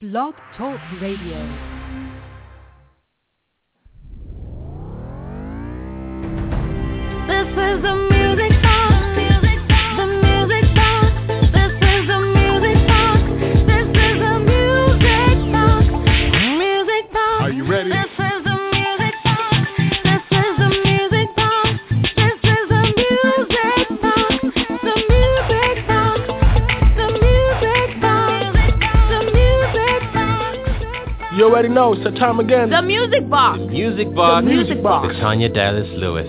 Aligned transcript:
Blog 0.00 0.32
Talk 0.56 0.78
Radio. 1.00 1.40
This 7.26 7.48
is 7.48 7.82
the 7.82 8.17
already 31.48 31.68
know, 31.68 31.94
it's 31.94 32.04
the 32.04 32.10
time 32.10 32.40
again. 32.40 32.68
The 32.68 32.82
music 32.82 33.28
box. 33.30 33.58
Music 33.70 34.14
Box. 34.14 34.44
The 34.44 34.50
Music 34.50 34.82
Box. 34.82 35.08
With 35.08 35.16
Tanya 35.16 35.48
Dallas 35.48 35.88
Lewis. 35.94 36.28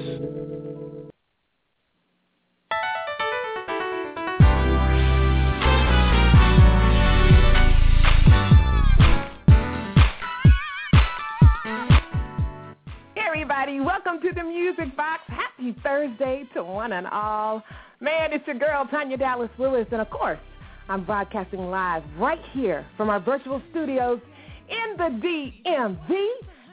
Hey 13.13 13.21
everybody, 13.27 13.81
welcome 13.81 14.21
to 14.21 14.31
the 14.33 14.43
Music 14.43 14.95
Box. 14.95 15.21
Happy 15.27 15.75
Thursday 15.83 16.47
to 16.53 16.63
one 16.63 16.93
and 16.93 17.07
all. 17.07 17.61
Man, 17.99 18.31
it's 18.31 18.47
your 18.47 18.57
girl 18.57 18.87
Tanya 18.89 19.17
Dallas 19.17 19.49
Lewis, 19.57 19.85
and 19.91 19.99
of 19.99 20.09
course, 20.09 20.39
I'm 20.87 21.03
broadcasting 21.03 21.69
live 21.69 22.03
right 22.17 22.41
here 22.53 22.85
from 22.95 23.09
our 23.09 23.19
virtual 23.19 23.61
studios 23.71 24.21
in 24.69 24.97
the 24.97 25.27
DMV, 25.27 26.09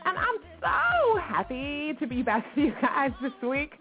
and 0.05 0.19
I'm 0.19 0.37
so 0.61 1.19
happy 1.21 1.95
to 1.99 2.07
be 2.07 2.23
back 2.23 2.45
with 2.57 2.67
you 2.67 2.73
guys 2.81 3.13
this 3.23 3.33
week. 3.43 3.75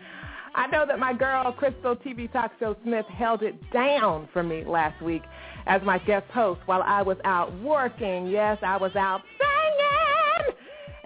I 0.55 0.67
know 0.67 0.85
that 0.87 0.99
my 0.99 1.13
girl 1.13 1.51
Crystal 1.51 1.95
TV 1.97 2.31
Talk 2.31 2.51
Show 2.59 2.77
Smith 2.83 3.05
held 3.07 3.43
it 3.43 3.55
down 3.71 4.29
for 4.31 4.41
me 4.41 4.63
last 4.63 5.01
week 5.01 5.21
as 5.67 5.81
my 5.83 5.97
guest 5.99 6.31
host 6.31 6.61
while 6.65 6.81
I 6.81 7.01
was 7.01 7.17
out 7.25 7.53
working. 7.61 8.27
Yes, 8.27 8.57
I 8.61 8.77
was 8.77 8.95
out 8.95 9.21
singing. 9.37 9.55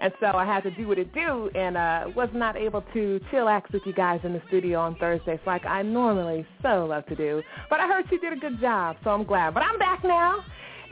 And 0.00 0.12
so 0.18 0.28
I 0.28 0.46
had 0.46 0.62
to 0.62 0.70
do 0.70 0.88
what 0.88 0.98
it 0.98 1.12
do 1.12 1.50
and 1.54 1.76
uh, 1.76 2.06
was 2.16 2.30
not 2.32 2.56
able 2.56 2.82
to 2.94 3.20
chillax 3.30 3.70
with 3.72 3.82
you 3.84 3.92
guys 3.92 4.20
in 4.24 4.32
the 4.32 4.40
studio 4.48 4.80
on 4.80 4.96
Thursdays 4.96 5.40
like 5.46 5.66
I 5.66 5.82
normally 5.82 6.46
so 6.62 6.86
love 6.86 7.04
to 7.06 7.14
do. 7.14 7.42
But 7.68 7.80
I 7.80 7.86
heard 7.86 8.06
she 8.08 8.16
did 8.16 8.32
a 8.32 8.36
good 8.36 8.60
job, 8.60 8.96
so 9.04 9.10
I'm 9.10 9.24
glad. 9.24 9.52
But 9.52 9.62
I'm 9.62 9.78
back 9.78 10.02
now, 10.02 10.42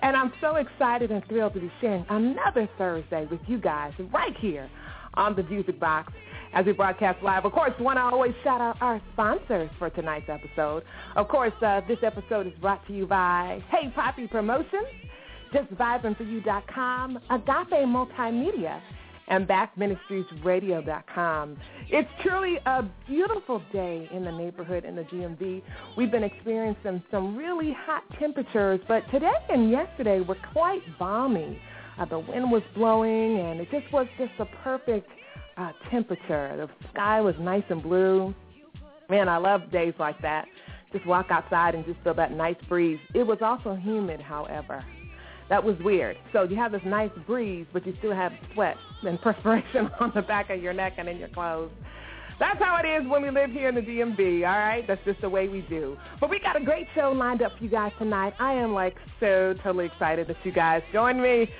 and 0.01 0.17
I'm 0.17 0.33
so 0.41 0.57
excited 0.57 1.11
and 1.11 1.25
thrilled 1.27 1.55
to 1.55 1.61
be 1.61 1.71
sharing 1.81 2.05
another 2.09 2.69
Thursday 2.79 3.27
with 3.31 3.41
you 3.47 3.59
guys 3.59 3.93
right 4.13 4.37
here 4.39 4.71
on 5.15 5.35
the 5.35 5.43
Music 5.45 5.79
Box 5.81 6.13
as 6.53 6.65
we 6.67 6.73
broadcast 6.73 7.23
live. 7.23 7.45
Of 7.45 7.53
course, 7.53 7.73
want 7.81 7.99
to 7.99 8.03
always 8.03 8.33
shout 8.43 8.61
out 8.61 8.81
our 8.81 9.01
sponsors 9.13 9.71
for 9.79 9.91
tonight's 9.91 10.29
episode. 10.29 10.83
Of 11.17 11.29
course, 11.29 11.53
uh, 11.63 11.83
this 11.89 11.99
episode 12.03 12.47
is 12.47 12.53
brought 12.61 12.87
to 12.87 12.93
you 12.93 13.07
by 13.07 13.63
Hey 13.71 13.93
Papi 13.97 14.31
Promotions, 14.31 14.87
JustVibingForYou.com, 15.55 17.19
Agape 17.31 17.87
Multimedia, 17.87 18.81
and 19.29 19.47
BAPMinistriesRadio.com. 19.47 21.57
It's 21.91 22.09
truly 22.23 22.59
a 22.67 22.83
beautiful 23.07 23.62
day 23.73 24.09
in 24.12 24.25
the 24.25 24.33
neighborhood 24.33 24.85
in 24.85 24.97
the 24.97 25.03
DMV. 25.03 25.62
We've 25.97 26.11
been 26.11 26.25
experiencing 26.25 27.03
some 27.11 27.37
really 27.37 27.77
hot 27.87 28.03
temperatures, 28.19 28.81
but 28.89 29.09
today 29.11 29.31
and 29.48 29.70
yesterday 29.70 30.20
were 30.20 30.37
quite 30.53 30.81
balmy. 30.98 31.61
Uh, 31.98 32.05
the 32.07 32.19
wind 32.19 32.51
was 32.51 32.62
blowing, 32.75 33.39
and 33.41 33.61
it 33.61 33.70
just 33.70 33.93
was 33.93 34.07
just 34.19 34.33
a 34.39 34.47
perfect 34.62 35.09
uh, 35.57 35.73
temperature. 35.91 36.57
The 36.57 36.69
sky 36.92 37.20
was 37.20 37.35
nice 37.41 37.65
and 37.69 37.83
blue. 37.83 38.35
Man, 39.11 39.29
I 39.29 39.39
love 39.39 39.73
days 39.73 39.95
like 39.98 40.20
that. 40.23 40.47
Just 40.92 41.05
walk 41.07 41.27
outside 41.31 41.75
and 41.75 41.85
just 41.85 41.98
feel 42.02 42.14
that 42.14 42.33
nice 42.33 42.57
breeze. 42.69 43.01
It 43.14 43.27
was 43.27 43.39
also 43.42 43.75
humid, 43.75 44.20
however. 44.20 44.85
That 45.48 45.64
was 45.64 45.77
weird. 45.81 46.17
So 46.33 46.42
you 46.42 46.57
have 46.57 46.73
this 46.73 46.83
nice 46.85 47.11
breeze, 47.27 47.67
but 47.73 47.86
you 47.86 47.95
still 47.98 48.14
have 48.14 48.33
sweat 48.55 48.77
and 49.03 49.20
perspiration 49.23 49.91
on 50.01 50.13
the 50.14 50.23
back 50.23 50.51
of 50.51 50.63
your 50.63 50.73
neck 50.73 50.95
and 50.98 51.09
in 51.09 51.19
your 51.19 51.29
clothes. 51.29 51.70
That's 52.39 52.59
how 52.61 52.77
it 52.77 52.86
is 52.86 53.09
when 53.09 53.23
we 53.23 53.31
live 53.31 53.51
here 53.51 53.69
in 53.69 53.75
the 53.75 53.81
DMV, 53.81 54.48
all 54.48 54.58
right? 54.58 54.87
That's 54.87 55.05
just 55.05 55.20
the 55.23 55.29
way 55.29 55.48
we 55.48 55.63
do. 55.63 55.97
But 56.20 56.31
we 56.31 56.39
got 56.39 56.57
a 56.57 56.64
great 56.64 56.87
show 56.95 57.11
lined 57.11 57.42
up 57.42 57.58
for 57.58 57.64
you 57.64 57.70
guys 57.70 57.91
tonight. 57.98 58.33
I 58.39 58.53
am 58.53 58.75
like 58.75 58.95
so 59.19 59.55
totally 59.64 59.87
excited 59.87 60.29
that 60.29 60.37
you 60.45 60.53
guys 60.53 60.83
join 60.92 61.20
me. 61.20 61.51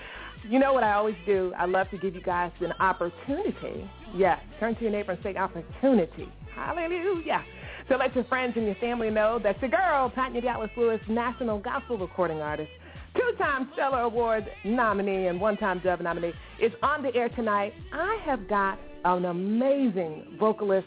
You 0.48 0.60
know 0.60 0.72
what 0.72 0.84
I 0.84 0.93
always 0.93 1.16
do? 1.27 1.53
I 1.59 1.66
love 1.66 1.91
to 1.91 1.98
give 1.98 2.15
you 2.15 2.22
guys 2.22 2.53
an 2.60 2.72
opportunity. 2.78 3.91
Yes, 4.15 4.41
turn 4.60 4.77
to 4.77 4.82
your 4.82 4.93
neighbor 4.93 5.12
and 5.12 5.22
say 5.25 5.34
opportunity. 5.34 6.28
Hallelujah. 6.54 7.44
So 7.88 7.97
let 7.97 8.15
your 8.15 8.25
friends 8.25 8.53
and 8.56 8.65
your 8.65 8.77
family 8.77 9.10
know 9.10 9.41
that 9.43 9.60
your 9.60 9.71
girl, 9.71 10.10
Tanya 10.15 10.41
Dallas 10.41 10.71
Lewis, 10.77 11.00
national 11.09 11.59
gospel 11.59 11.98
recording 11.98 12.41
artist, 12.41 12.71
two-time 13.18 13.68
Stellar 13.72 14.00
Award 14.02 14.46
nominee 14.64 15.26
and 15.26 15.40
one-time 15.40 15.80
Dove 15.80 16.00
nominee, 16.00 16.32
is 16.60 16.72
on 16.82 17.02
the 17.02 17.14
air 17.14 17.28
tonight. 17.30 17.74
I 17.92 18.18
have 18.24 18.48
got 18.48 18.78
an 19.04 19.24
amazing 19.24 20.36
vocalist. 20.38 20.86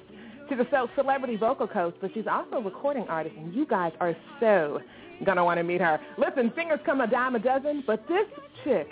She's 0.50 0.60
a 0.60 0.66
ce- 0.66 0.96
celebrity 0.96 1.36
vocal 1.36 1.68
coach, 1.68 1.96
but 2.02 2.12
she's 2.14 2.28
also 2.28 2.58
a 2.58 2.62
recording 2.62 3.04
artist, 3.08 3.36
and 3.38 3.54
you 3.54 3.66
guys 3.66 3.92
are 4.00 4.16
so 4.40 4.80
going 5.26 5.38
to 5.38 5.44
want 5.44 5.58
to 5.60 5.64
meet 5.64 5.82
her. 5.82 6.00
Listen, 6.18 6.52
singers 6.56 6.80
come 6.86 7.02
a 7.02 7.08
dime 7.08 7.36
a 7.36 7.40
dozen, 7.40 7.84
but 7.86 8.08
this 8.08 8.26
chick 8.64 8.88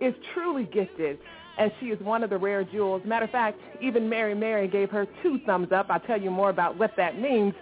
is 0.00 0.14
truly 0.34 0.64
gifted, 0.64 1.18
and 1.58 1.70
she 1.80 1.86
is 1.86 2.00
one 2.00 2.24
of 2.24 2.30
the 2.30 2.38
rare 2.38 2.64
jewels. 2.64 3.02
Matter 3.04 3.26
of 3.26 3.30
fact, 3.30 3.58
even 3.82 4.08
Mary 4.08 4.34
Mary 4.34 4.68
gave 4.68 4.90
her 4.90 5.06
two 5.22 5.38
thumbs 5.44 5.68
up. 5.72 5.86
I'll 5.90 6.00
tell 6.00 6.20
you 6.20 6.30
more 6.30 6.50
about 6.50 6.78
what 6.78 6.92
that 6.96 7.20
means 7.20 7.54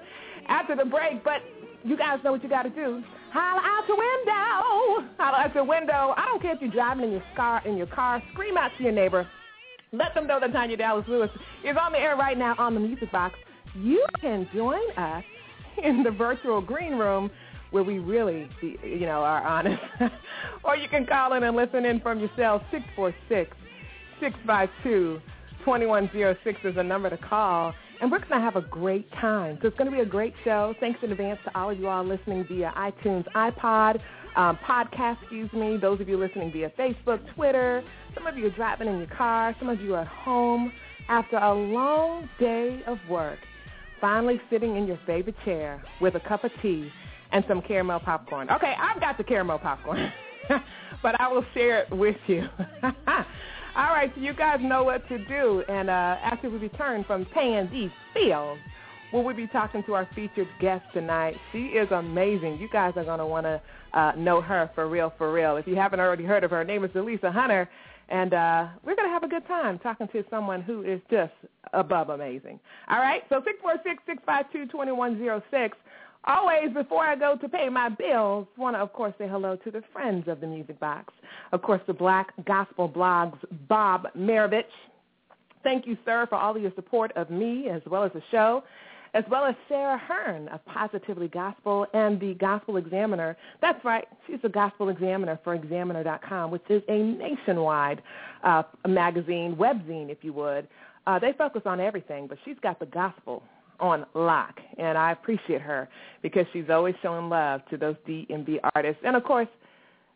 after 0.46 0.76
the 0.76 0.84
break, 0.84 1.24
but 1.24 1.42
you 1.84 1.96
guys 1.96 2.18
know 2.24 2.32
what 2.32 2.42
you 2.42 2.48
got 2.48 2.62
to 2.62 2.70
do. 2.70 3.02
Holler 3.32 3.62
out 3.62 3.86
the 3.86 3.94
window. 3.94 5.08
Holler 5.18 5.38
out 5.38 5.54
the 5.54 5.64
window. 5.64 6.14
I 6.16 6.26
don't 6.26 6.40
care 6.40 6.54
if 6.54 6.60
you're 6.60 6.70
driving 6.70 7.04
in 7.04 7.12
your 7.12 7.24
car, 7.36 7.62
in 7.66 7.76
your 7.76 7.86
car. 7.86 8.22
Scream 8.32 8.56
out 8.56 8.70
to 8.78 8.82
your 8.84 8.92
neighbor. 8.92 9.26
Let 9.92 10.14
them 10.14 10.26
know 10.26 10.38
that 10.40 10.52
Tanya 10.52 10.76
Dallas 10.76 11.06
Lewis 11.08 11.30
is 11.64 11.76
on 11.80 11.92
the 11.92 11.98
air 11.98 12.16
right 12.16 12.36
now 12.36 12.54
on 12.58 12.74
the 12.74 12.80
Music 12.80 13.10
Box. 13.10 13.38
You 13.74 14.04
can 14.20 14.48
join 14.54 14.90
us 14.96 15.24
in 15.82 16.02
the 16.02 16.10
virtual 16.10 16.60
green 16.60 16.94
room 16.94 17.30
where 17.70 17.82
we 17.82 17.98
really, 17.98 18.48
be, 18.60 18.78
you 18.82 19.06
know, 19.06 19.22
are 19.22 19.42
honest. 19.42 19.82
or 20.64 20.76
you 20.76 20.88
can 20.88 21.06
call 21.06 21.34
in 21.34 21.42
and 21.42 21.56
listen 21.56 21.84
in 21.84 22.00
from 22.00 22.18
your 22.18 22.30
cell, 22.36 22.62
646-652-2106 24.22 25.20
is 26.64 26.76
a 26.76 26.82
number 26.82 27.10
to 27.10 27.18
call. 27.18 27.74
And 28.00 28.12
we're 28.12 28.18
going 28.18 28.30
to 28.30 28.40
have 28.40 28.56
a 28.56 28.62
great 28.62 29.10
time. 29.14 29.58
So 29.60 29.68
it's 29.68 29.76
going 29.76 29.90
to 29.90 29.96
be 29.96 30.02
a 30.02 30.06
great 30.06 30.32
show. 30.44 30.74
Thanks 30.78 31.00
in 31.02 31.10
advance 31.10 31.40
to 31.44 31.58
all 31.58 31.70
of 31.70 31.78
you 31.78 31.88
all 31.88 32.04
listening 32.04 32.44
via 32.48 32.72
iTunes, 32.76 33.24
iPod, 33.34 34.00
um, 34.36 34.58
podcast, 34.66 35.16
excuse 35.22 35.52
me. 35.52 35.76
Those 35.76 36.00
of 36.00 36.08
you 36.08 36.16
listening 36.16 36.52
via 36.52 36.70
Facebook, 36.78 37.20
Twitter. 37.34 37.82
Some 38.14 38.26
of 38.26 38.36
you 38.36 38.46
are 38.46 38.50
driving 38.50 38.88
in 38.88 38.98
your 38.98 39.08
car. 39.08 39.54
Some 39.58 39.68
of 39.68 39.80
you 39.80 39.94
are 39.96 40.02
at 40.02 40.06
home 40.06 40.72
after 41.08 41.38
a 41.38 41.52
long 41.52 42.28
day 42.38 42.82
of 42.86 42.98
work. 43.08 43.38
Finally 44.00 44.40
sitting 44.48 44.76
in 44.76 44.86
your 44.86 44.98
favorite 45.06 45.34
chair 45.44 45.82
with 46.00 46.14
a 46.14 46.20
cup 46.20 46.44
of 46.44 46.52
tea 46.62 46.90
and 47.32 47.44
some 47.48 47.60
caramel 47.60 47.98
popcorn. 47.98 48.48
Okay, 48.50 48.74
I've 48.78 49.00
got 49.00 49.18
the 49.18 49.24
caramel 49.24 49.58
popcorn, 49.58 50.12
but 51.02 51.20
I 51.20 51.28
will 51.28 51.44
share 51.52 51.80
it 51.80 51.90
with 51.90 52.16
you. 52.28 52.46
All 53.78 53.94
right, 53.94 54.10
so 54.12 54.20
you 54.20 54.34
guys 54.34 54.58
know 54.60 54.82
what 54.82 55.06
to 55.06 55.18
do. 55.26 55.62
And 55.68 55.88
uh, 55.88 56.16
after 56.24 56.50
we 56.50 56.58
return 56.58 57.04
from 57.04 57.24
these 57.70 57.90
bills, 58.12 58.58
we'll 59.12 59.22
we 59.22 59.34
be 59.34 59.46
talking 59.46 59.84
to 59.84 59.94
our 59.94 60.08
featured 60.16 60.48
guest 60.60 60.84
tonight. 60.92 61.36
She 61.52 61.66
is 61.66 61.88
amazing. 61.92 62.58
You 62.58 62.68
guys 62.68 62.94
are 62.96 63.04
going 63.04 63.20
to 63.20 63.26
want 63.26 63.46
to 63.46 63.62
uh, 63.92 64.12
know 64.16 64.40
her 64.40 64.68
for 64.74 64.88
real, 64.88 65.12
for 65.16 65.32
real. 65.32 65.58
If 65.58 65.68
you 65.68 65.76
haven't 65.76 66.00
already 66.00 66.24
heard 66.24 66.42
of 66.42 66.50
her, 66.50 66.56
her 66.56 66.64
name 66.64 66.82
is 66.82 66.90
Dileesa 66.90 67.32
Hunter. 67.32 67.70
And 68.08 68.34
uh, 68.34 68.66
we're 68.84 68.96
going 68.96 69.06
to 69.06 69.12
have 69.12 69.22
a 69.22 69.28
good 69.28 69.46
time 69.46 69.78
talking 69.78 70.08
to 70.08 70.24
someone 70.28 70.60
who 70.60 70.82
is 70.82 71.00
just 71.08 71.34
above 71.72 72.08
amazing. 72.08 72.58
All 72.88 72.98
right, 72.98 73.22
so 73.28 73.40
646-652-2106. 74.26 75.70
Always, 76.28 76.74
before 76.74 77.04
I 77.06 77.16
go 77.16 77.36
to 77.36 77.48
pay 77.48 77.70
my 77.70 77.88
bills, 77.88 78.46
want 78.58 78.76
to, 78.76 78.80
of 78.80 78.92
course, 78.92 79.14
say 79.16 79.26
hello 79.26 79.56
to 79.56 79.70
the 79.70 79.82
friends 79.94 80.28
of 80.28 80.42
the 80.42 80.46
Music 80.46 80.78
Box. 80.78 81.14
Of 81.52 81.62
course, 81.62 81.80
the 81.86 81.94
Black 81.94 82.34
Gospel 82.44 82.86
Blogs, 82.86 83.38
Bob 83.66 84.08
Marovich. 84.14 84.64
Thank 85.64 85.86
you, 85.86 85.96
sir, 86.04 86.26
for 86.28 86.36
all 86.36 86.54
of 86.54 86.60
your 86.60 86.72
support 86.74 87.12
of 87.16 87.30
me 87.30 87.70
as 87.70 87.80
well 87.86 88.04
as 88.04 88.12
the 88.12 88.20
show, 88.30 88.62
as 89.14 89.24
well 89.30 89.46
as 89.46 89.54
Sarah 89.70 89.96
Hearn 89.96 90.48
of 90.48 90.62
Positively 90.66 91.28
Gospel 91.28 91.86
and 91.94 92.20
the 92.20 92.34
Gospel 92.34 92.76
Examiner. 92.76 93.34
That's 93.62 93.82
right. 93.82 94.06
She's 94.26 94.42
the 94.42 94.50
Gospel 94.50 94.90
Examiner 94.90 95.40
for 95.42 95.54
Examiner.com, 95.54 96.50
which 96.50 96.62
is 96.68 96.82
a 96.88 96.98
nationwide 96.98 98.02
uh, 98.44 98.64
magazine, 98.86 99.56
webzine, 99.56 100.10
if 100.10 100.18
you 100.20 100.34
would. 100.34 100.68
Uh, 101.06 101.18
they 101.18 101.32
focus 101.32 101.62
on 101.64 101.80
everything, 101.80 102.26
but 102.26 102.36
she's 102.44 102.58
got 102.62 102.78
the 102.78 102.86
gospel 102.86 103.42
on 103.80 104.06
lock, 104.14 104.58
and 104.78 104.98
I 104.98 105.12
appreciate 105.12 105.60
her 105.60 105.88
because 106.22 106.46
she's 106.52 106.70
always 106.70 106.94
showing 107.02 107.28
love 107.28 107.62
to 107.70 107.76
those 107.76 107.96
DMV 108.06 108.58
artists. 108.74 109.02
And, 109.04 109.16
of 109.16 109.24
course, 109.24 109.48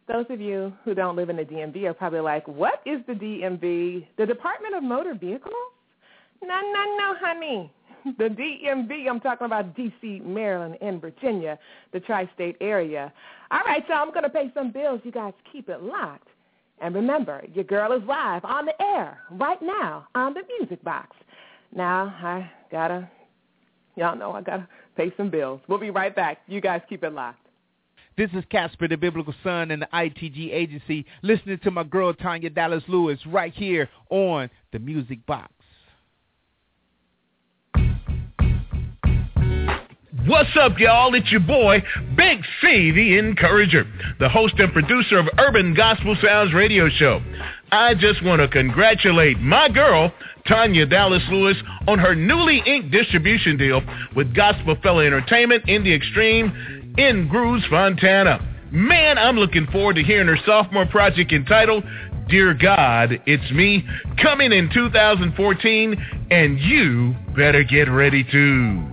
those 0.09 0.26
of 0.31 0.41
you 0.41 0.73
who 0.85 0.94
don't 0.94 1.17
live 1.17 1.31
in 1.31 1.37
the 1.37 1.44
DMV 1.44 1.85
are 1.85 1.94
probably 1.94 2.20
like, 2.20 2.47
what 2.49 2.81
is 2.85 3.00
the 3.06 3.14
DMV? 3.14 4.06
The 4.19 4.26
Department 4.26 4.75
of 4.75 4.82
Motor 4.82 5.14
Vehicles? 5.14 5.55
No, 6.43 6.61
no, 6.61 6.97
no, 6.99 7.14
honey. 7.20 7.73
The 8.19 8.25
DMV, 8.25 9.09
I'm 9.09 9.20
talking 9.20 9.44
about 9.44 9.76
D.C., 9.76 10.23
Maryland, 10.25 10.76
and 10.81 11.00
Virginia, 11.00 11.56
the 11.93 12.00
tri-state 12.00 12.56
area. 12.61 13.12
All 13.53 13.61
right, 13.65 13.85
so 13.87 13.94
I'm 13.94 14.08
going 14.08 14.25
to 14.25 14.29
pay 14.29 14.50
some 14.55 14.73
bills. 14.73 15.00
You 15.05 15.12
guys 15.12 15.32
keep 15.53 15.69
it 15.69 15.85
locked. 15.85 16.26
And 16.81 16.97
remember, 16.97 17.44
your 17.55 17.62
girl 17.62 17.93
is 17.93 18.03
live 18.08 18.44
on 18.44 18.67
the 18.67 18.82
air 18.82 19.20
right 19.31 19.62
now 19.62 20.08
on 20.17 20.35
the 20.35 20.43
Music 20.58 20.82
Box. 20.82 21.17
Now, 21.75 22.06
I 22.20 22.50
got 22.73 22.88
to, 22.88 23.08
y'all 23.97 24.17
know 24.17 24.33
I 24.33 24.43
got 24.43 24.56
to 24.59 24.69
pay 24.97 25.12
some 25.17 25.31
bills. 25.31 25.61
We'll 25.69 25.79
be 25.79 25.91
right 25.91 26.15
back. 26.15 26.39
You 26.47 26.61
guys 26.61 26.83
keep 26.89 27.05
it 27.05 27.12
locked. 27.12 27.39
This 28.17 28.31
is 28.35 28.44
Casper, 28.50 28.89
the 28.89 28.97
Biblical 28.97 29.35
Son, 29.43 29.71
and 29.71 29.81
the 29.81 29.89
ITG 29.93 30.53
Agency, 30.53 31.06
listening 31.23 31.59
to 31.65 31.71
my 31.71 31.83
girl 31.83 32.12
Tanya 32.12 32.50
Dallas 32.50 32.85
Lewis 32.87 33.19
right 33.27 33.55
here 33.55 33.89
on 34.11 34.50
the 34.73 34.79
Music 34.79 35.25
Box. 35.25 35.50
What's 40.27 40.50
up, 40.61 40.79
y'all? 40.79 41.15
It's 41.15 41.33
your 41.33 41.41
boy, 41.41 41.83
Big 42.17 42.44
C, 42.61 42.93
the 42.93 43.19
Encourager, 43.19 43.85
the 44.21 44.29
host 44.29 44.55
and 44.59 44.73
producer 44.73 45.19
of 45.19 45.27
Urban 45.39 45.75
Gospel 45.75 46.17
Sounds 46.23 46.55
radio 46.55 46.89
show. 46.91 47.21
I 47.72 47.94
just 47.94 48.22
want 48.22 48.42
to 48.42 48.48
congratulate 48.48 49.40
my 49.40 49.66
girl, 49.70 50.12
Tanya 50.46 50.84
Dallas 50.84 51.22
Lewis, 51.30 51.56
on 51.88 51.98
her 51.98 52.14
newly 52.14 52.62
inked 52.66 52.90
distribution 52.90 53.56
deal 53.56 53.80
with 54.14 54.34
Gospel 54.34 54.76
Fella 54.82 55.06
Entertainment 55.06 55.66
in 55.70 55.82
the 55.82 55.94
Extreme 55.94 56.94
in 56.98 57.28
Grooves, 57.28 57.64
Fontana. 57.70 58.46
Man, 58.70 59.16
I'm 59.16 59.38
looking 59.38 59.66
forward 59.69 59.96
to 59.96 60.02
hearing 60.02 60.28
her 60.28 60.36
sophomore 60.44 60.84
project 60.84 61.32
entitled 61.32 61.82
Dear 62.28 62.52
God, 62.52 63.19
It's 63.24 63.50
Me, 63.52 63.82
coming 64.22 64.52
in 64.52 64.69
2014, 64.72 66.26
and 66.30 66.58
you 66.60 67.14
better 67.34 67.64
get 67.64 67.84
ready 67.84 68.22
too. 68.22 68.86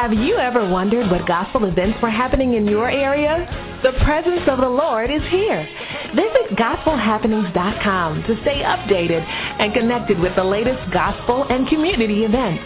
Have 0.00 0.14
you 0.14 0.38
ever 0.38 0.66
wondered 0.66 1.10
what 1.10 1.28
gospel 1.28 1.66
events 1.66 1.98
were 2.00 2.08
happening 2.08 2.54
in 2.54 2.66
your 2.66 2.88
area? 2.88 3.44
The 3.82 3.92
presence 4.02 4.48
of 4.48 4.56
the 4.56 4.68
Lord 4.68 5.10
is 5.10 5.20
here. 5.28 5.68
Visit 6.16 6.56
gospelhappenings.com 6.56 8.22
to 8.22 8.40
stay 8.40 8.62
updated 8.64 9.20
and 9.20 9.74
connected 9.74 10.18
with 10.18 10.34
the 10.36 10.42
latest 10.42 10.90
gospel 10.90 11.44
and 11.50 11.68
community 11.68 12.24
events. 12.24 12.64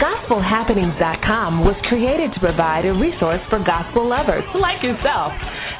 GospelHappenings.com 0.00 1.66
was 1.66 1.76
created 1.84 2.32
to 2.32 2.40
provide 2.40 2.86
a 2.86 2.94
resource 2.94 3.42
for 3.50 3.58
gospel 3.58 4.08
lovers 4.08 4.44
like 4.54 4.82
yourself. 4.82 5.34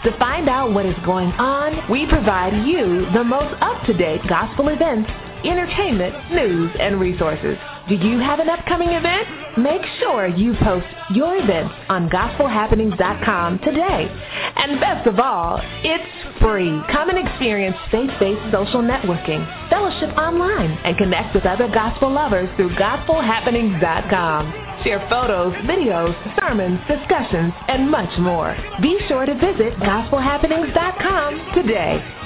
To 0.04 0.12
find 0.18 0.50
out 0.50 0.74
what 0.74 0.84
is 0.84 0.96
going 1.06 1.32
on, 1.40 1.90
we 1.90 2.06
provide 2.06 2.52
you 2.68 3.10
the 3.16 3.24
most 3.24 3.56
up-to-date 3.62 4.20
gospel 4.28 4.68
events, 4.68 5.08
entertainment, 5.44 6.14
news, 6.32 6.70
and 6.78 7.00
resources. 7.00 7.56
Do 7.88 7.96
you 7.96 8.18
have 8.18 8.38
an 8.38 8.48
upcoming 8.48 8.90
event? 8.90 9.26
Make 9.58 9.82
sure 9.98 10.28
you 10.28 10.54
post 10.62 10.86
your 11.10 11.36
event 11.36 11.72
on 11.88 12.08
gospelhappenings.com 12.08 13.58
today. 13.60 14.08
And 14.56 14.80
best 14.80 15.06
of 15.08 15.18
all, 15.18 15.60
it's 15.82 16.40
free. 16.40 16.80
Come 16.92 17.08
and 17.10 17.18
experience 17.18 17.76
faith-based 17.90 18.52
social 18.52 18.82
networking, 18.82 19.44
fellowship 19.70 20.16
online, 20.16 20.78
and 20.84 20.96
connect 20.96 21.34
with 21.34 21.46
other 21.46 21.66
gospel 21.68 22.12
lovers 22.12 22.48
through 22.56 22.70
gospelhappenings.com. 22.76 24.68
Share 24.84 25.04
photos, 25.10 25.52
videos, 25.66 26.14
sermons, 26.38 26.78
discussions, 26.88 27.52
and 27.68 27.90
much 27.90 28.16
more. 28.18 28.56
Be 28.80 28.98
sure 29.08 29.26
to 29.26 29.34
visit 29.34 29.74
gospelhappenings.com 29.80 31.52
today. 31.54 32.19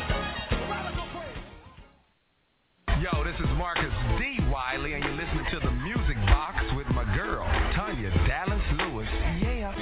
Yo, 3.05 3.23
this 3.23 3.35
is 3.39 3.47
Marcus 3.59 3.93
D. 4.19 4.39
Wiley, 4.51 4.95
and 4.95 5.05
you're 5.05 5.13
listening 5.13 5.45
to 5.51 5.61
the 5.61 5.71
Music 5.71 6.17
Box 6.25 6.57
with 6.75 6.87
my 6.87 7.05
girl, 7.15 7.45
Tanya 7.75 8.09
Dallas 8.27 8.63
Lewis. 8.79 9.07
Yeah. 9.43 9.75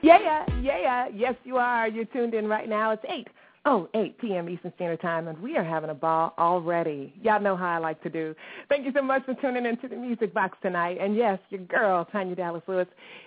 Yeah, 0.00 0.44
yeah, 0.62 0.78
Yeah. 0.78 1.08
yes 1.12 1.34
you 1.42 1.56
are. 1.56 1.88
You're 1.88 2.04
tuned 2.04 2.34
in 2.34 2.46
right 2.46 2.68
now. 2.68 2.92
It's 2.92 3.04
8. 3.08 3.26
Oh, 3.64 3.88
8 3.92 4.18
p.m. 4.18 4.48
Eastern 4.48 4.72
Standard 4.76 5.00
Time, 5.00 5.26
and 5.26 5.36
we 5.42 5.56
are 5.56 5.64
having 5.64 5.90
a 5.90 5.94
ball 5.94 6.32
already. 6.38 7.12
Y'all 7.20 7.40
know 7.40 7.56
how 7.56 7.66
I 7.74 7.78
like 7.78 8.00
to 8.04 8.08
do. 8.08 8.36
Thank 8.68 8.86
you 8.86 8.92
so 8.94 9.02
much 9.02 9.24
for 9.24 9.34
tuning 9.34 9.66
into 9.66 9.88
the 9.88 9.96
Music 9.96 10.32
Box 10.32 10.56
tonight. 10.62 10.98
And 11.00 11.16
yes, 11.16 11.40
your 11.50 11.62
girl, 11.62 12.04
Tanya 12.12 12.36
Dallas 12.36 12.62
Lewis, 12.68 12.86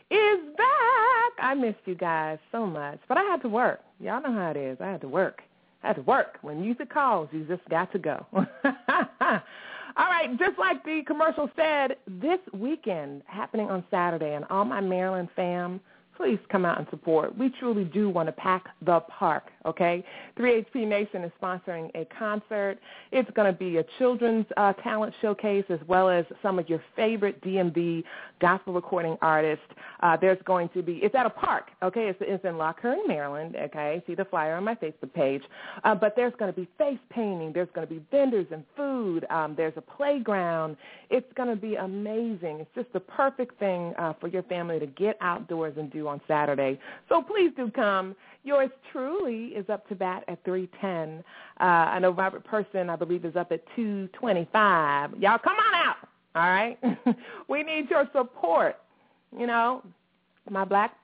is 0.10 0.40
back. 0.56 1.34
I 1.38 1.54
missed 1.54 1.80
you 1.84 1.96
guys 1.96 2.40
so 2.54 2.66
much, 2.66 3.02
but 3.10 3.18
I 3.18 3.24
had 3.24 3.42
to 3.42 3.50
work. 3.50 3.82
Y'all 4.00 4.22
know 4.22 4.32
how 4.32 4.52
it 4.52 4.58
is. 4.58 4.78
I 4.80 4.90
had 4.90 5.02
to 5.02 5.10
work. 5.10 5.42
To 5.84 6.02
work. 6.04 6.38
When 6.42 6.62
music 6.62 6.90
calls, 6.90 7.28
you 7.32 7.44
just 7.44 7.68
got 7.68 7.92
to 7.92 8.00
go. 8.00 8.26
All 9.98 10.06
right, 10.06 10.30
just 10.38 10.58
like 10.58 10.86
the 10.86 11.02
commercial 11.06 11.50
said, 11.56 11.98
this 12.08 12.40
weekend 12.54 13.24
happening 13.26 13.70
on 13.70 13.84
Saturday, 13.92 14.36
and 14.36 14.46
all 14.50 14.64
my 14.64 14.80
Maryland 14.80 15.28
fam, 15.36 15.82
please 16.16 16.40
come 16.52 16.66
out 16.66 16.78
and 16.78 16.88
support. 16.90 17.38
We 17.38 17.50
truly 17.60 17.84
do 17.84 18.10
want 18.10 18.28
to 18.28 18.34
pack 18.34 18.66
the 18.86 19.00
park, 19.02 19.50
okay? 19.66 20.04
3HP 20.38 20.88
Nation 20.88 21.24
is 21.24 21.32
sponsoring 21.42 21.90
a 21.96 22.06
concert. 22.18 22.78
It's 23.12 23.30
going 23.32 23.52
to 23.52 23.58
be 23.58 23.78
a 23.78 23.86
children's 23.98 24.46
uh, 24.58 24.74
talent 24.74 25.14
showcase 25.22 25.66
as 25.70 25.80
well 25.88 26.10
as 26.10 26.26
some 26.42 26.60
of 26.60 26.70
your 26.70 26.84
favorite 26.96 27.42
DMV 27.42 28.04
gospel 28.40 28.74
recording 28.74 29.18
artists. 29.22 29.66
Uh, 30.02 30.18
there's 30.18 30.38
going 30.46 30.70
to 30.70 30.82
be, 30.82 30.94
it's 31.04 31.16
at 31.16 31.26
a 31.26 31.30
park, 31.30 31.70
okay? 31.84 32.08
It's, 32.08 32.20
it's 32.22 32.44
in 32.46 32.58
Lochearn, 32.58 33.08
Maryland, 33.08 33.56
okay? 33.56 34.04
See 34.08 34.16
the 34.16 34.26
flyer 34.26 34.56
on 34.56 34.64
my 34.64 34.76
Facebook 34.76 35.14
page. 35.14 35.44
Uh, 35.84 35.96
but 35.96 36.16
there's 36.16 36.34
going 36.40 36.54
to 36.54 36.60
be 36.60 36.68
face 36.78 37.00
painting. 37.10 37.52
There's 37.54 37.70
going 37.74 37.88
to 37.88 37.94
be 37.94 38.02
vendors 38.12 38.48
and 38.52 38.64
food. 38.76 39.26
Um, 39.30 39.56
there's 39.56 39.74
a 39.78 39.82
playground. 39.82 40.78
It's 41.10 41.32
going 41.36 41.50
to 41.50 41.56
be 41.56 41.76
amazing. 41.76 42.60
It's 42.60 42.70
just 42.76 42.92
the 42.94 43.00
perfect 43.00 43.60
thing 43.60 43.94
uh, 43.98 44.14
for 44.20 44.28
your 44.28 44.44
family 44.44 44.80
to 44.80 44.88
get 44.88 45.18
outdoors 45.22 45.74
and 45.78 45.92
do 45.92 46.01
on 46.08 46.22
Saturday. 46.28 46.80
So 47.10 47.22
please 47.22 47.52
do 47.56 47.70
come. 47.72 48.16
Yours 48.44 48.70
truly 48.92 49.48
is 49.48 49.70
up 49.70 49.88
to 49.90 49.96
bat 49.96 50.24
at 50.28 50.44
310. 50.44 51.24
Uh, 51.60 51.64
I 51.64 52.00
know 52.00 52.12
Robert 52.12 52.44
Person, 52.44 52.90
I 52.90 52.96
believe, 52.96 53.24
is 53.26 53.36
up 53.36 53.52
at 53.52 53.64
225. 53.76 55.20
Y'all 55.20 55.38
come 55.38 55.58
on 55.58 55.74
out, 55.76 55.98
all 56.36 56.50
right? 56.50 56.78
we 57.48 57.64
need 57.64 57.90
your 57.90 58.10
support. 58.14 58.78
You 59.38 59.48
know, 59.48 59.84
my 60.50 60.66
black 60.66 60.96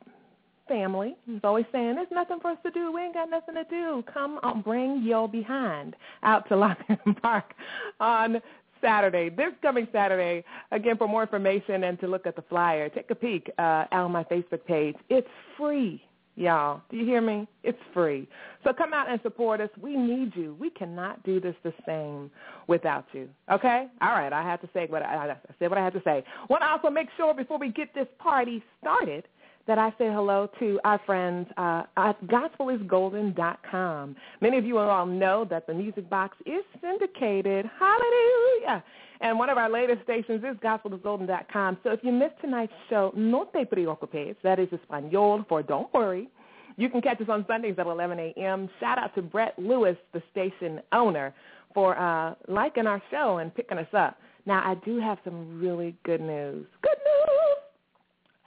family 0.67 1.15
is 1.31 1.39
always 1.43 1.65
saying, 1.71 1.95
there's 1.95 2.07
nothing 2.11 2.39
for 2.41 2.51
us 2.51 2.57
to 2.63 2.71
do. 2.71 2.91
We 2.91 3.01
ain't 3.01 3.13
got 3.13 3.29
nothing 3.29 3.55
to 3.55 3.63
do. 3.65 4.03
Come 4.11 4.39
on, 4.43 4.61
bring 4.61 5.03
your 5.03 5.27
behind 5.29 5.95
out 6.23 6.47
to 6.49 6.55
Lockton 6.55 7.21
Park 7.21 7.53
on 7.99 8.41
Saturday, 8.81 9.29
this 9.29 9.53
coming 9.61 9.87
Saturday. 9.91 10.43
Again, 10.71 10.97
for 10.97 11.07
more 11.07 11.21
information 11.23 11.83
and 11.83 11.99
to 11.99 12.07
look 12.07 12.27
at 12.27 12.35
the 12.35 12.43
flyer, 12.43 12.89
take 12.89 13.09
a 13.09 13.15
peek 13.15 13.49
uh, 13.57 13.85
on 13.91 14.11
my 14.11 14.23
Facebook 14.25 14.63
page. 14.65 14.95
It's 15.09 15.27
free, 15.57 16.03
y'all. 16.35 16.81
Do 16.89 16.97
you 16.97 17.05
hear 17.05 17.21
me? 17.21 17.47
It's 17.63 17.79
free. 17.93 18.27
So 18.63 18.73
come 18.73 18.93
out 18.93 19.09
and 19.09 19.19
support 19.21 19.61
us. 19.61 19.69
We 19.81 19.95
need 19.95 20.35
you. 20.35 20.55
We 20.59 20.69
cannot 20.69 21.23
do 21.23 21.39
this 21.39 21.55
the 21.63 21.73
same 21.85 22.31
without 22.67 23.05
you. 23.13 23.29
Okay? 23.51 23.87
All 24.01 24.09
right. 24.09 24.33
I 24.33 24.43
had 24.43 24.61
to 24.61 24.69
say 24.73 24.87
what 24.87 25.03
I, 25.03 25.29
I 25.29 25.35
said. 25.59 25.69
What 25.69 25.77
I 25.77 25.83
had 25.83 25.93
to 25.93 26.01
say. 26.03 26.23
Want 26.49 26.61
to 26.61 26.67
also 26.67 26.89
make 26.89 27.07
sure 27.17 27.33
before 27.33 27.59
we 27.59 27.71
get 27.71 27.93
this 27.93 28.07
party 28.19 28.63
started 28.81 29.27
that 29.67 29.77
I 29.77 29.89
say 29.91 30.07
hello 30.07 30.49
to 30.59 30.79
our 30.83 30.99
friends 31.05 31.47
uh, 31.57 31.83
at 31.97 32.21
gospelisgolden.com. 32.27 34.15
Many 34.41 34.57
of 34.57 34.65
you 34.65 34.77
all 34.77 35.05
know 35.05 35.45
that 35.49 35.67
the 35.67 35.73
Music 35.73 36.09
Box 36.09 36.37
is 36.45 36.63
syndicated. 36.81 37.69
Hallelujah. 37.77 38.83
And 39.19 39.37
one 39.37 39.49
of 39.49 39.57
our 39.57 39.69
latest 39.69 40.03
stations 40.03 40.43
is 40.43 40.57
gospelisgolden.com. 40.57 41.77
So 41.83 41.91
if 41.91 41.99
you 42.03 42.11
missed 42.11 42.39
tonight's 42.41 42.73
show, 42.89 43.11
no 43.15 43.45
te 43.45 43.65
preocupes. 43.65 44.37
That 44.43 44.59
is 44.59 44.69
Espanol 44.71 45.43
for 45.49 45.61
don't 45.61 45.93
worry. 45.93 46.29
You 46.77 46.89
can 46.89 47.01
catch 47.01 47.19
us 47.19 47.27
on 47.29 47.43
Sundays 47.47 47.75
at 47.79 47.87
11 47.87 48.19
a.m. 48.19 48.69
Shout 48.79 48.99
out 48.99 49.15
to 49.15 49.21
Brett 49.21 49.57
Lewis, 49.57 49.97
the 50.13 50.21
station 50.31 50.79
owner, 50.93 51.33
for 51.73 51.97
uh, 51.97 52.35
liking 52.47 52.85
our 52.85 53.01
show 53.09 53.39
and 53.39 53.53
picking 53.53 53.79
us 53.79 53.87
up. 53.93 54.17
Now, 54.45 54.61
I 54.63 54.75
do 54.85 54.99
have 54.99 55.17
some 55.25 55.59
really 55.59 55.95
good 56.03 56.21
news. 56.21 56.65
Good 56.81 56.89
news! 56.91 56.96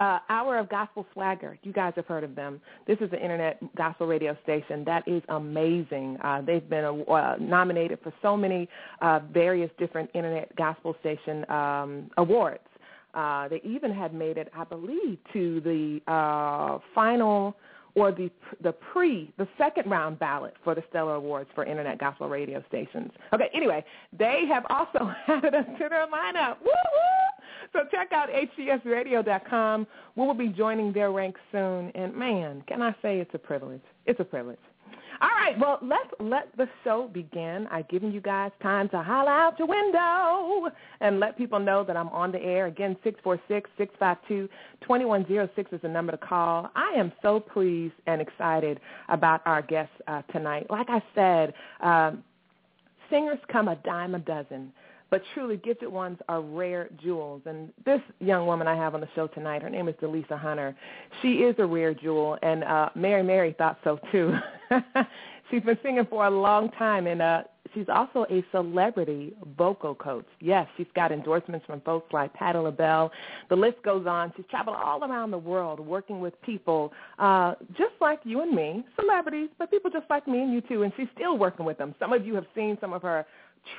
Uh, 0.01 0.19
Hour 0.31 0.59
of 0.59 0.71
Gospel 0.71 1.05
Swagger. 1.13 1.59
You 1.63 1.75
guys 1.75 1.93
have 1.97 2.07
heard 2.07 2.25
of 2.25 2.35
them. 2.35 2.59
This 2.87 2.97
is 3.03 3.13
an 3.13 3.19
internet 3.19 3.61
gospel 3.77 4.07
radio 4.07 4.35
station 4.43 4.83
that 4.87 5.07
is 5.07 5.23
amazing. 5.29 6.17
Uh, 6.25 6.41
they've 6.41 6.67
been 6.69 7.05
uh, 7.07 7.37
nominated 7.39 7.99
for 8.03 8.11
so 8.23 8.35
many 8.35 8.67
uh, 9.03 9.21
various 9.31 9.71
different 9.79 10.09
internet 10.15 10.57
gospel 10.57 10.97
station 11.01 11.49
um, 11.51 12.11
awards. 12.17 12.61
Uh, 13.13 13.49
they 13.49 13.61
even 13.63 13.93
had 13.93 14.15
made 14.15 14.39
it, 14.39 14.51
I 14.57 14.65
believe, 14.65 15.19
to 15.35 15.61
the 15.61 16.01
uh, 16.11 16.79
final 16.95 17.55
or 17.95 18.13
the 18.13 18.31
the 18.63 18.73
pre 18.73 19.33
the 19.37 19.49
second 19.59 19.91
round 19.91 20.19
ballot 20.19 20.55
for 20.63 20.75
the 20.75 20.83
Stellar 20.91 21.17
Awards 21.17 21.51
for 21.55 21.65
Internet 21.65 21.99
Gospel 21.99 22.29
Radio 22.29 22.63
Stations. 22.69 23.11
Okay, 23.35 23.51
anyway, 23.53 23.85
they 24.17 24.45
have 24.49 24.65
also 24.71 25.13
added 25.29 25.55
us 25.55 25.67
to 25.79 25.89
their 25.89 26.07
lineup. 26.07 26.61
Woo 26.61 26.71
woo! 26.71 27.30
So 27.73 27.81
check 27.91 28.13
out 28.13 28.29
hcsradio.com. 28.29 29.87
We 30.17 30.27
will 30.27 30.35
be 30.35 30.49
joining 30.49 30.93
their 30.93 31.11
ranks 31.13 31.41
soon, 31.53 31.91
and 31.95 32.15
man, 32.15 32.63
can 32.67 32.83
I 32.83 32.93
say 33.03 33.19
it's 33.19 33.35
a 33.35 33.39
privilege? 33.39 33.83
It's 34.07 34.21
a 34.21 34.25
privilege. 34.25 34.59
All 35.23 35.29
right, 35.29 35.59
well, 35.59 35.79
let's 35.83 36.09
let 36.19 36.49
the 36.57 36.67
show 36.83 37.11
begin. 37.13 37.69
I've 37.71 37.89
given 37.89 38.11
you 38.11 38.23
guys 38.23 38.53
time 38.63 38.89
to 38.89 39.03
holler 39.03 39.31
out 39.31 39.59
your 39.59 39.69
window 39.69 40.71
and 41.01 41.21
let 41.21 41.37
people 41.37 41.59
know 41.59 41.85
that 41.85 41.95
I'm 41.95 42.09
on 42.09 42.33
the 42.33 42.41
air. 42.41 42.67
Again, 42.67 42.97
646-652-2106 43.05 44.49
is 45.73 45.83
the 45.83 45.89
number 45.89 46.13
to 46.13 46.19
call. 46.19 46.71
I 46.75 46.95
am 46.97 47.13
so 47.21 47.39
pleased 47.39 47.93
and 48.07 48.23
excited 48.23 48.81
about 49.11 49.43
our 49.45 49.61
guests 49.61 49.93
uh, 50.07 50.23
tonight. 50.33 50.69
Like 50.71 50.87
I 50.89 51.03
said, 51.15 51.53
um, 51.83 52.25
singers 53.11 53.39
come 53.53 53.69
a 53.69 53.77
dime 53.77 54.15
a 54.15 54.21
dozen 54.21 54.73
but 55.11 55.23
truly 55.35 55.57
gifted 55.57 55.89
ones 55.89 56.19
are 56.29 56.41
rare 56.41 56.89
jewels. 57.03 57.43
And 57.47 57.73
this 57.85 58.01
young 58.21 58.47
woman 58.47 58.67
I 58.67 58.77
have 58.77 58.95
on 58.95 59.01
the 59.01 59.09
show 59.15 59.27
tonight, 59.27 59.63
her 59.63 59.71
name 59.71 59.89
is 59.89 59.95
Dileesa 59.97 60.39
Hunter. 60.39 60.75
She 61.21 61.39
is 61.39 61.55
a 61.59 61.67
rare 61.67 61.95
jewel, 61.95 62.39
and 62.43 62.65
uh, 62.65 62.91
Mary 62.95 63.23
Mary 63.23 63.55
thought 63.59 63.79
so 63.85 63.99
too. 64.13 64.35
she's 65.51 65.63
been 65.63 65.79
singing 65.83 66.07
for 66.09 66.27
a 66.27 66.31
long 66.31 66.71
time, 66.73 67.07
and 67.07 67.21
uh, 67.21 67.43
she's 67.75 67.87
also 67.89 68.25
a 68.31 68.45
celebrity 68.53 69.35
vocal 69.57 69.95
coach. 69.95 70.27
Yes, 70.41 70.67
she's 70.77 70.87
got 70.95 71.13
endorsements 71.13 71.67
from 71.67 71.81
folks 71.81 72.13
like 72.13 72.33
Patti 72.35 72.59
LaBelle. 72.59 73.11
The 73.49 73.57
list 73.57 73.83
goes 73.83 74.07
on. 74.07 74.33
She's 74.37 74.47
traveled 74.51 74.77
all 74.77 75.05
around 75.05 75.31
the 75.31 75.39
world 75.39 75.81
working 75.81 76.21
with 76.21 76.41
people 76.43 76.93
uh, 77.19 77.55
just 77.77 77.95
like 78.01 78.21
you 78.25 78.43
and 78.43 78.53
me, 78.53 78.85
celebrities, 78.99 79.51
but 79.59 79.71
people 79.71 79.91
just 79.91 80.09
like 80.09 80.27
me 80.29 80.41
and 80.41 80.53
you 80.53 80.61
too, 80.61 80.83
and 80.83 80.93
she's 80.97 81.09
still 81.15 81.37
working 81.37 81.67
with 81.67 81.79
them. 81.79 81.95
Some 81.99 82.13
of 82.13 82.27
you 82.27 82.35
have 82.35 82.47
seen 82.55 82.79
some 82.81 82.93
of 82.93 83.03
her 83.03 83.27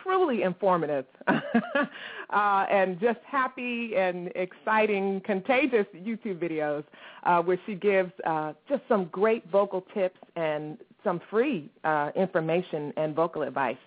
truly 0.03 0.43
informative 0.43 1.05
uh, 1.27 2.65
and 2.71 3.00
just 3.00 3.19
happy 3.25 3.95
and 3.95 4.31
exciting, 4.35 5.21
contagious 5.25 5.85
YouTube 5.95 6.39
videos 6.39 6.83
uh, 7.23 7.41
where 7.41 7.59
she 7.65 7.75
gives 7.75 8.11
uh, 8.25 8.53
just 8.67 8.81
some 8.88 9.05
great 9.05 9.50
vocal 9.50 9.85
tips 9.93 10.19
and 10.35 10.77
some 11.03 11.21
free 11.29 11.69
uh, 11.83 12.11
information 12.15 12.93
and 12.97 13.15
vocal 13.15 13.41
advice. 13.41 13.77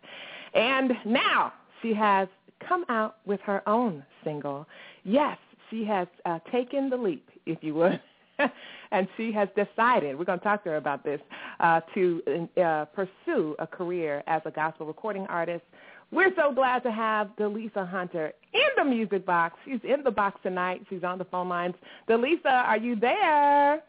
And 0.54 0.92
now 1.04 1.52
she 1.82 1.94
has 1.94 2.28
come 2.66 2.84
out 2.88 3.16
with 3.26 3.40
her 3.40 3.66
own 3.68 4.04
single. 4.22 4.66
Yes, 5.04 5.38
she 5.70 5.84
has 5.84 6.08
uh, 6.24 6.38
taken 6.50 6.90
the 6.90 6.96
leap, 6.96 7.28
if 7.46 7.58
you 7.62 7.74
would. 7.74 8.00
and 8.90 9.08
she 9.16 9.32
has 9.32 9.48
decided, 9.56 10.18
we're 10.18 10.24
going 10.24 10.38
to 10.38 10.44
talk 10.44 10.64
to 10.64 10.70
her 10.70 10.76
about 10.76 11.04
this, 11.04 11.20
uh, 11.60 11.80
to 11.94 12.48
uh, 12.62 12.84
pursue 12.86 13.56
a 13.58 13.66
career 13.66 14.22
as 14.26 14.42
a 14.44 14.50
gospel 14.50 14.86
recording 14.86 15.26
artist, 15.26 15.64
we're 16.10 16.34
so 16.36 16.52
glad 16.52 16.82
to 16.84 16.92
have 16.92 17.28
Dileesa 17.38 17.88
Hunter 17.88 18.32
in 18.52 18.60
the 18.76 18.84
music 18.84 19.26
box. 19.26 19.56
She's 19.64 19.80
in 19.82 20.04
the 20.04 20.10
box 20.10 20.38
tonight. 20.42 20.82
She's 20.88 21.02
on 21.02 21.18
the 21.18 21.24
phone 21.24 21.48
lines. 21.48 21.74
Dileesa, 22.08 22.44
are 22.44 22.78
you 22.78 22.94
there? 22.94 23.82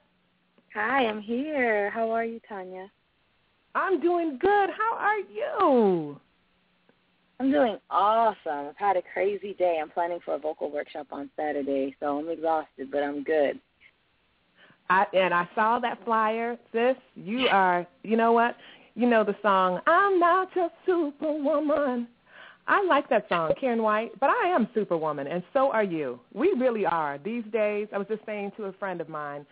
Hi, 0.73 1.05
I'm 1.05 1.21
here. 1.21 1.91
How 1.91 2.09
are 2.09 2.25
you, 2.25 2.39
Tanya? 2.49 2.89
I'm 3.75 4.01
doing 4.01 4.37
good. 4.41 4.69
How 4.69 4.95
are 4.97 5.19
you? 5.19 6.19
I'm 7.39 7.51
doing 7.51 7.77
awesome. 7.89 8.69
I've 8.69 8.77
had 8.77 8.95
a 8.95 9.01
crazy 9.13 9.53
day. 9.53 9.79
I'm 9.81 9.89
planning 9.89 10.19
for 10.23 10.35
a 10.35 10.39
vocal 10.39 10.71
workshop 10.71 11.07
on 11.11 11.29
Saturday, 11.35 11.95
so 11.99 12.17
I'm 12.17 12.29
exhausted, 12.29 12.89
but 12.91 13.03
I'm 13.03 13.23
good. 13.23 13.59
I, 14.89 15.05
and 15.13 15.33
I 15.33 15.47
saw 15.55 15.79
that 15.79 16.03
flyer, 16.05 16.57
sis. 16.71 16.95
You 17.15 17.47
are, 17.47 17.87
you 18.03 18.17
know 18.17 18.31
what? 18.31 18.55
You 18.95 19.09
know 19.09 19.23
the 19.23 19.35
song, 19.41 19.81
I'm 19.87 20.19
not 20.19 20.55
your 20.55 20.69
superwoman. 20.85 22.07
I 22.67 22.83
like 22.83 23.09
that 23.09 23.27
song, 23.29 23.51
Karyn 23.61 23.83
White, 23.83 24.19
but 24.19 24.29
I 24.29 24.47
am 24.47 24.67
Superwoman, 24.73 25.27
and 25.27 25.43
so 25.53 25.71
are 25.71 25.83
you. 25.83 26.19
We 26.33 26.51
really 26.57 26.85
are. 26.85 27.19
These 27.23 27.43
days, 27.53 27.87
I 27.93 27.99
was 27.99 28.07
just 28.07 28.25
saying 28.25 28.53
to 28.57 28.63
a 28.65 28.73
friend 28.73 29.01
of 29.01 29.09
mine, 29.09 29.45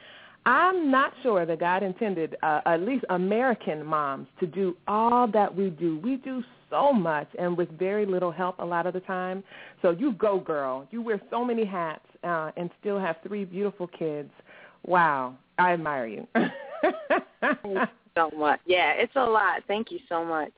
I'm 0.45 0.89
not 0.89 1.13
sure 1.21 1.45
that 1.45 1.59
God 1.59 1.83
intended 1.83 2.35
uh, 2.41 2.61
at 2.65 2.81
least 2.81 3.05
American 3.09 3.85
moms 3.85 4.27
to 4.39 4.47
do 4.47 4.75
all 4.87 5.27
that 5.27 5.53
we 5.53 5.69
do. 5.69 5.99
We 5.99 6.17
do 6.17 6.43
so 6.69 6.91
much 6.91 7.27
and 7.37 7.55
with 7.55 7.69
very 7.77 8.05
little 8.05 8.31
help 8.31 8.59
a 8.59 8.65
lot 8.65 8.87
of 8.87 8.93
the 8.93 8.99
time. 9.01 9.43
So 9.81 9.91
you 9.91 10.13
go, 10.13 10.39
girl. 10.39 10.87
You 10.91 11.01
wear 11.01 11.21
so 11.29 11.45
many 11.45 11.63
hats 11.63 12.05
uh, 12.23 12.51
and 12.57 12.69
still 12.79 12.99
have 12.99 13.17
three 13.25 13.45
beautiful 13.45 13.87
kids. 13.87 14.31
Wow. 14.85 15.35
I 15.57 15.73
admire 15.73 16.07
you. 16.07 16.27
so 18.15 18.29
much. 18.35 18.59
Yeah, 18.65 18.93
it's 18.93 19.15
a 19.15 19.23
lot. 19.23 19.63
Thank 19.67 19.91
you 19.91 19.99
so 20.09 20.23
much. 20.25 20.51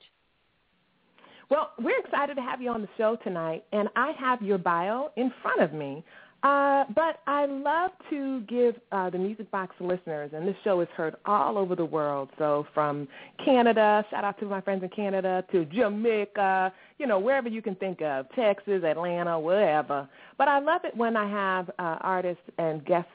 Well, 1.48 1.70
we're 1.78 2.00
excited 2.00 2.34
to 2.34 2.42
have 2.42 2.60
you 2.60 2.70
on 2.70 2.82
the 2.82 2.88
show 2.98 3.16
tonight, 3.22 3.64
and 3.72 3.88
I 3.94 4.12
have 4.18 4.42
your 4.42 4.58
bio 4.58 5.10
in 5.16 5.32
front 5.42 5.62
of 5.62 5.72
me. 5.72 6.04
Uh, 6.46 6.84
but 6.94 7.22
I 7.26 7.46
love 7.46 7.90
to 8.08 8.40
give 8.42 8.76
uh, 8.92 9.10
the 9.10 9.18
Music 9.18 9.50
Box 9.50 9.74
listeners, 9.80 10.30
and 10.32 10.46
this 10.46 10.54
show 10.62 10.80
is 10.80 10.86
heard 10.96 11.16
all 11.24 11.58
over 11.58 11.74
the 11.74 11.84
world. 11.84 12.28
So 12.38 12.68
from 12.72 13.08
Canada, 13.44 14.04
shout 14.12 14.22
out 14.22 14.38
to 14.38 14.46
my 14.46 14.60
friends 14.60 14.84
in 14.84 14.90
Canada, 14.90 15.44
to 15.50 15.64
Jamaica, 15.64 16.72
you 16.98 17.08
know, 17.08 17.18
wherever 17.18 17.48
you 17.48 17.62
can 17.62 17.74
think 17.74 18.00
of, 18.00 18.26
Texas, 18.36 18.84
Atlanta, 18.84 19.40
wherever. 19.40 20.08
But 20.38 20.46
I 20.46 20.60
love 20.60 20.82
it 20.84 20.96
when 20.96 21.16
I 21.16 21.28
have 21.28 21.68
uh, 21.80 21.98
artists 22.00 22.44
and 22.58 22.84
guests, 22.84 23.10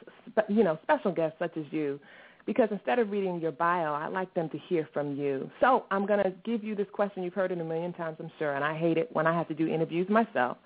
you 0.50 0.66
know, 0.66 0.78
special 0.84 1.14
guests 1.14 1.38
such 1.40 1.56
as 1.56 1.64
you 1.72 2.02
because 2.46 2.70
instead 2.72 3.00
of 3.00 3.12
reading 3.12 3.40
your 3.40 3.52
bio, 3.52 3.94
I 3.94 4.08
like 4.08 4.34
them 4.34 4.50
to 4.50 4.58
hear 4.68 4.90
from 4.94 5.16
you. 5.16 5.50
So 5.60 5.86
I'm 5.92 6.06
going 6.06 6.24
to 6.24 6.34
give 6.44 6.64
you 6.64 6.76
this 6.76 6.88
question. 6.92 7.24
You've 7.24 7.34
heard 7.34 7.52
it 7.52 7.62
a 7.62 7.64
million 7.64 7.94
times, 7.94 8.18
I'm 8.20 8.32
sure, 8.40 8.56
and 8.56 8.64
I 8.64 8.78
hate 8.78 8.98
it 8.98 9.10
when 9.14 9.28
I 9.28 9.38
have 9.38 9.48
to 9.50 9.54
do 9.54 9.68
interviews 9.68 10.10
myself. 10.10 10.58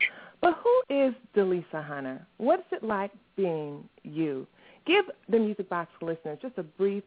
But 0.46 0.60
who 0.64 1.08
is 1.08 1.16
Dileesa 1.36 1.84
Hunter? 1.84 2.24
What's 2.38 2.72
it 2.72 2.84
like 2.84 3.10
being 3.36 3.84
you? 4.04 4.46
Give 4.86 5.06
the 5.28 5.40
Music 5.40 5.68
Box 5.68 5.90
listeners 6.04 6.38
just 6.40 6.60
a 6.60 6.64
brief 6.64 7.04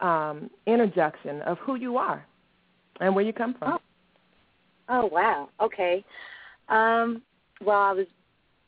um, 0.00 0.50
introduction 0.66 1.40
of 1.42 1.56
who 1.60 1.76
you 1.76 1.96
are 1.96 2.26
and 3.00 3.14
where 3.14 3.24
you 3.24 3.32
come 3.32 3.54
from. 3.58 3.78
Oh, 4.90 5.00
oh 5.00 5.06
wow. 5.06 5.48
Okay. 5.58 6.04
Um, 6.68 7.22
well, 7.64 7.80
I 7.80 7.92
was. 7.92 8.06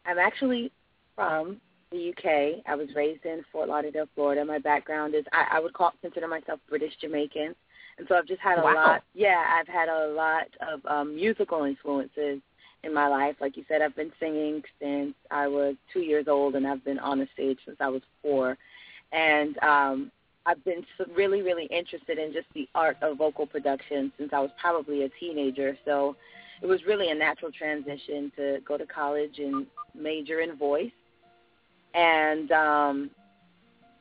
I'm 0.06 0.18
actually 0.18 0.72
from 1.14 1.60
the 1.92 2.08
UK. 2.08 2.62
I 2.66 2.76
was 2.76 2.88
raised 2.96 3.26
in 3.26 3.44
Fort 3.52 3.68
Lauderdale, 3.68 4.08
Florida. 4.14 4.42
My 4.42 4.58
background 4.58 5.14
is 5.14 5.26
I, 5.34 5.58
I 5.58 5.60
would 5.60 5.74
call 5.74 5.92
consider 6.00 6.28
myself 6.28 6.60
British 6.70 6.94
Jamaican, 6.98 7.54
and 7.98 8.08
so 8.08 8.14
I've 8.14 8.26
just 8.26 8.40
had 8.40 8.58
a 8.58 8.62
wow. 8.62 8.74
lot. 8.74 9.04
Yeah, 9.12 9.44
I've 9.52 9.68
had 9.68 9.90
a 9.90 10.08
lot 10.14 10.46
of 10.66 10.80
um, 10.86 11.14
musical 11.14 11.64
influences 11.64 12.40
in 12.84 12.92
my 12.94 13.08
life. 13.08 13.36
Like 13.40 13.56
you 13.56 13.64
said, 13.68 13.82
I've 13.82 13.96
been 13.96 14.12
singing 14.20 14.62
since 14.80 15.14
I 15.30 15.48
was 15.48 15.76
two 15.92 16.00
years 16.00 16.26
old, 16.28 16.54
and 16.54 16.66
I've 16.66 16.84
been 16.84 16.98
on 16.98 17.18
the 17.18 17.28
stage 17.32 17.58
since 17.64 17.76
I 17.80 17.88
was 17.88 18.02
four. 18.22 18.56
And 19.12 19.56
um, 19.58 20.12
I've 20.46 20.64
been 20.64 20.84
really, 21.14 21.42
really 21.42 21.66
interested 21.66 22.18
in 22.18 22.32
just 22.32 22.46
the 22.54 22.68
art 22.74 22.96
of 23.02 23.18
vocal 23.18 23.46
production 23.46 24.12
since 24.18 24.32
I 24.32 24.40
was 24.40 24.50
probably 24.60 25.04
a 25.04 25.08
teenager. 25.20 25.76
So 25.84 26.16
it 26.62 26.66
was 26.66 26.84
really 26.86 27.10
a 27.10 27.14
natural 27.14 27.52
transition 27.52 28.32
to 28.36 28.58
go 28.66 28.76
to 28.76 28.86
college 28.86 29.38
and 29.38 29.66
major 29.94 30.40
in 30.40 30.56
voice 30.56 30.90
and 31.94 32.50
um 32.50 33.10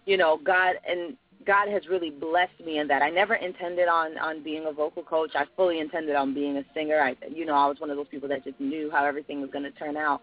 you 0.06 0.18
know 0.18 0.40
god 0.44 0.76
and 0.88 1.16
god 1.46 1.70
has 1.70 1.88
really 1.88 2.10
blessed 2.10 2.60
me 2.66 2.80
in 2.80 2.88
that 2.88 3.02
i 3.02 3.10
never 3.10 3.36
intended 3.36 3.88
on 3.88 4.18
on 4.18 4.44
being 4.44 4.66
a 4.68 4.72
vocal 4.72 5.04
coach 5.04 5.32
i 5.36 5.46
fully 5.56 5.80
intended 5.80 6.16
on 6.16 6.34
being 6.34 6.58
a 6.58 6.64
singer 6.74 7.00
i 7.00 7.16
you 7.34 7.46
know 7.46 7.56
i 7.56 7.68
was 7.68 7.80
one 7.80 7.90
of 7.90 7.98
those 7.98 8.08
people 8.10 8.30
that 8.30 8.44
just 8.44 8.60
knew 8.60 8.90
how 8.92 9.06
everything 9.06 9.42
was 9.42 9.50
going 9.52 9.64
to 9.64 9.72
turn 9.72 9.98
out 9.98 10.22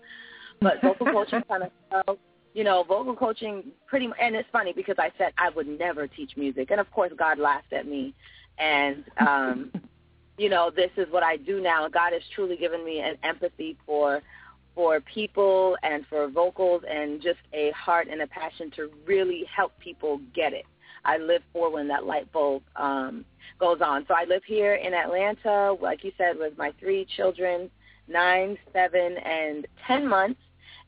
but 0.60 0.80
vocal 0.82 1.06
coaching 1.12 1.42
kind 1.48 1.62
of 1.64 1.70
fell 1.90 2.18
you 2.52 2.64
know, 2.64 2.84
vocal 2.86 3.14
coaching 3.14 3.64
pretty 3.86 4.08
much, 4.08 4.18
and 4.20 4.34
it's 4.34 4.48
funny 4.50 4.72
because 4.72 4.96
I 4.98 5.10
said 5.18 5.32
I 5.38 5.50
would 5.50 5.68
never 5.68 6.06
teach 6.06 6.32
music. 6.36 6.70
And 6.70 6.80
of 6.80 6.90
course 6.90 7.12
God 7.16 7.38
laughed 7.38 7.72
at 7.72 7.86
me. 7.86 8.14
And, 8.58 9.04
um, 9.18 9.72
you 10.38 10.48
know, 10.48 10.70
this 10.74 10.90
is 10.96 11.06
what 11.10 11.22
I 11.22 11.36
do 11.36 11.60
now. 11.60 11.88
God 11.88 12.12
has 12.12 12.22
truly 12.34 12.56
given 12.56 12.84
me 12.84 13.00
an 13.00 13.16
empathy 13.22 13.76
for, 13.86 14.22
for 14.74 15.00
people 15.00 15.76
and 15.82 16.04
for 16.08 16.28
vocals 16.28 16.82
and 16.88 17.20
just 17.20 17.40
a 17.52 17.70
heart 17.72 18.08
and 18.10 18.22
a 18.22 18.26
passion 18.26 18.70
to 18.76 18.90
really 19.06 19.44
help 19.54 19.78
people 19.78 20.20
get 20.34 20.52
it. 20.52 20.64
I 21.04 21.19
live 21.19 21.42
for 21.52 21.73
when 21.73 21.88
that 21.88 22.04
light 22.07 22.30
bulb 22.33 22.62
um, 22.76 23.25
goes 23.59 23.80
on. 23.80 24.04
So 24.09 24.14
I 24.14 24.25
live 24.25 24.42
here 24.47 24.75
in 24.75 24.95
Atlanta, 24.95 25.76
like 25.80 26.04
you 26.04 26.12
said, 26.19 26.38
with 26.38 26.57
my 26.59 26.73
three 26.78 27.07
children, 27.16 27.71
nine, 28.09 28.59
seven, 28.73 29.16
and 29.19 29.66
ten 29.87 30.07
months, 30.09 30.40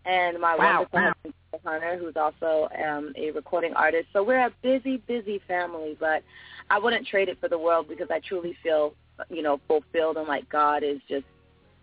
and 0.05 0.41
my 0.41 0.57
Wow. 0.57 0.87
wonderful 0.91 0.99
husband 1.01 1.35
Hunter, 1.65 1.97
who's 1.99 2.17
also 2.17 2.69
um, 2.83 3.13
a 3.17 3.31
recording 3.31 3.75
artist. 3.75 4.09
So 4.13 4.23
we're 4.23 4.47
a 4.47 4.53
busy, 4.63 4.97
busy 5.07 5.41
family, 5.47 5.97
but 6.01 6.23
I 6.71 6.79
wouldn't 6.79 7.07
trade 7.07 7.29
it 7.29 7.39
for 7.41 7.49
the 7.49 7.59
world 7.59 7.89
because 7.89 8.09
I 8.11 8.21
truly 8.21 8.57
feel, 8.63 8.95
you 9.29 9.43
know, 9.43 9.61
fulfilled 9.69 10.17
and 10.17 10.27
like 10.27 10.49
God 10.49 10.83
is 10.83 10.99
just 11.09 11.27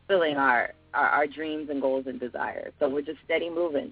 filling 0.08 0.38
our 0.38 0.74
our, 0.94 1.08
our 1.08 1.28
dreams 1.28 1.70
and 1.70 1.82
goals 1.82 2.06
and 2.08 2.20
desires. 2.20 2.74
So 2.80 2.90
we're 2.90 3.04
just 3.04 3.20
steady 3.24 3.50
moving. 3.50 3.92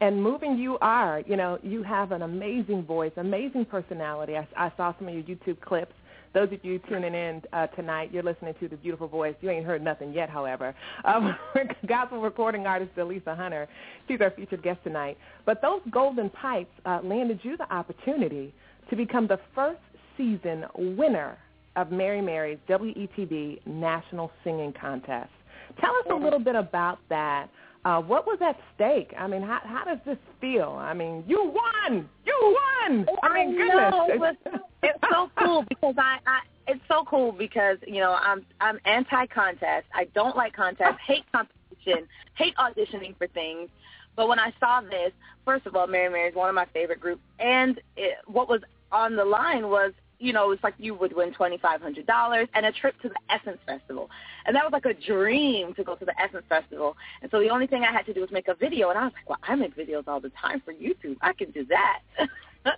And 0.00 0.22
moving 0.22 0.56
you 0.56 0.78
are. 0.80 1.22
You 1.26 1.36
know, 1.36 1.58
you 1.62 1.82
have 1.82 2.12
an 2.12 2.22
amazing 2.22 2.84
voice, 2.84 3.12
amazing 3.16 3.66
personality. 3.66 4.36
I, 4.36 4.46
I 4.56 4.72
saw 4.76 4.94
some 4.98 5.08
of 5.08 5.14
your 5.14 5.22
YouTube 5.22 5.60
clips. 5.60 5.92
Those 6.32 6.52
of 6.52 6.64
you 6.64 6.78
tuning 6.88 7.12
in 7.12 7.42
uh, 7.52 7.66
tonight, 7.68 8.10
you're 8.12 8.22
listening 8.22 8.54
to 8.60 8.68
the 8.68 8.76
beautiful 8.76 9.08
voice. 9.08 9.34
You 9.40 9.50
ain't 9.50 9.66
heard 9.66 9.82
nothing 9.82 10.12
yet, 10.12 10.30
however. 10.30 10.74
Um, 11.04 11.36
gospel 11.88 12.20
recording 12.20 12.66
artist 12.66 12.94
Dileesa 12.96 13.36
Hunter. 13.36 13.68
She's 14.06 14.20
our 14.20 14.30
featured 14.30 14.62
guest 14.62 14.78
tonight. 14.84 15.18
But 15.44 15.60
those 15.60 15.80
golden 15.90 16.30
pipes 16.30 16.70
uh, 16.86 17.00
landed 17.02 17.40
you 17.42 17.56
the 17.56 17.70
opportunity 17.74 18.54
to 18.90 18.96
become 18.96 19.26
the 19.26 19.40
first 19.54 19.80
season 20.16 20.64
winner 20.74 21.36
of 21.76 21.90
Mary 21.90 22.20
Mary's 22.20 22.58
WETV 22.68 23.66
National 23.66 24.30
Singing 24.44 24.72
Contest. 24.80 25.30
Tell 25.80 25.90
us 25.90 26.06
a 26.10 26.14
little 26.14 26.40
bit 26.40 26.54
about 26.54 26.98
that. 27.08 27.48
Uh, 27.84 28.00
what 28.00 28.26
was 28.26 28.38
at 28.42 28.58
stake? 28.74 29.14
I 29.18 29.26
mean, 29.26 29.42
how, 29.42 29.60
how 29.64 29.84
does 29.84 29.98
this 30.04 30.18
feel? 30.40 30.76
I 30.78 30.92
mean, 30.92 31.24
you 31.26 31.54
won! 31.54 32.08
You 32.26 32.56
won! 32.86 33.06
I 33.22 33.34
mean, 33.34 33.56
goodness. 33.56 34.36
it's 34.82 34.98
so 35.10 35.30
cool 35.38 35.64
because 35.68 35.94
I, 35.96 36.18
I 36.26 36.40
it's 36.66 36.80
so 36.88 37.04
cool 37.04 37.32
because 37.32 37.78
you 37.86 38.00
know 38.00 38.12
I'm 38.20 38.44
I'm 38.60 38.78
anti 38.84 39.26
contest. 39.26 39.86
I 39.94 40.04
don't 40.14 40.36
like 40.36 40.52
contests. 40.54 40.98
Hate 41.06 41.24
competition. 41.32 42.06
Hate 42.34 42.54
auditioning 42.56 43.16
for 43.16 43.26
things. 43.28 43.70
But 44.14 44.28
when 44.28 44.38
I 44.38 44.52
saw 44.60 44.82
this, 44.82 45.12
first 45.44 45.66
of 45.66 45.74
all, 45.74 45.86
Mary 45.86 46.10
Mary 46.10 46.28
is 46.28 46.34
one 46.34 46.48
of 46.48 46.54
my 46.54 46.66
favorite 46.74 47.00
groups, 47.00 47.22
and 47.38 47.80
it, 47.96 48.18
what 48.26 48.48
was 48.48 48.60
on 48.92 49.16
the 49.16 49.24
line 49.24 49.68
was 49.68 49.92
you 50.20 50.32
know, 50.32 50.50
it's 50.52 50.62
like 50.62 50.74
you 50.78 50.94
would 50.94 51.14
win 51.16 51.32
twenty 51.32 51.58
five 51.58 51.80
hundred 51.80 52.06
dollars 52.06 52.46
and 52.54 52.64
a 52.66 52.72
trip 52.72 52.94
to 53.02 53.08
the 53.08 53.14
Essence 53.34 53.58
Festival, 53.66 54.08
and 54.46 54.54
that 54.54 54.62
was 54.62 54.72
like 54.72 54.84
a 54.84 54.94
dream 54.94 55.74
to 55.74 55.82
go 55.82 55.96
to 55.96 56.04
the 56.04 56.14
Essence 56.20 56.44
Festival. 56.48 56.96
And 57.22 57.30
so 57.30 57.40
the 57.40 57.48
only 57.48 57.66
thing 57.66 57.82
I 57.84 57.90
had 57.92 58.06
to 58.06 58.12
do 58.14 58.20
was 58.20 58.30
make 58.30 58.48
a 58.48 58.54
video, 58.54 58.90
and 58.90 58.98
I 58.98 59.04
was 59.04 59.12
like, 59.14 59.28
well, 59.28 59.38
I 59.42 59.54
make 59.56 59.76
videos 59.76 60.06
all 60.06 60.20
the 60.20 60.30
time 60.40 60.60
for 60.64 60.72
YouTube. 60.72 61.16
I 61.22 61.32
can 61.32 61.50
do 61.52 61.64
that. 61.66 62.00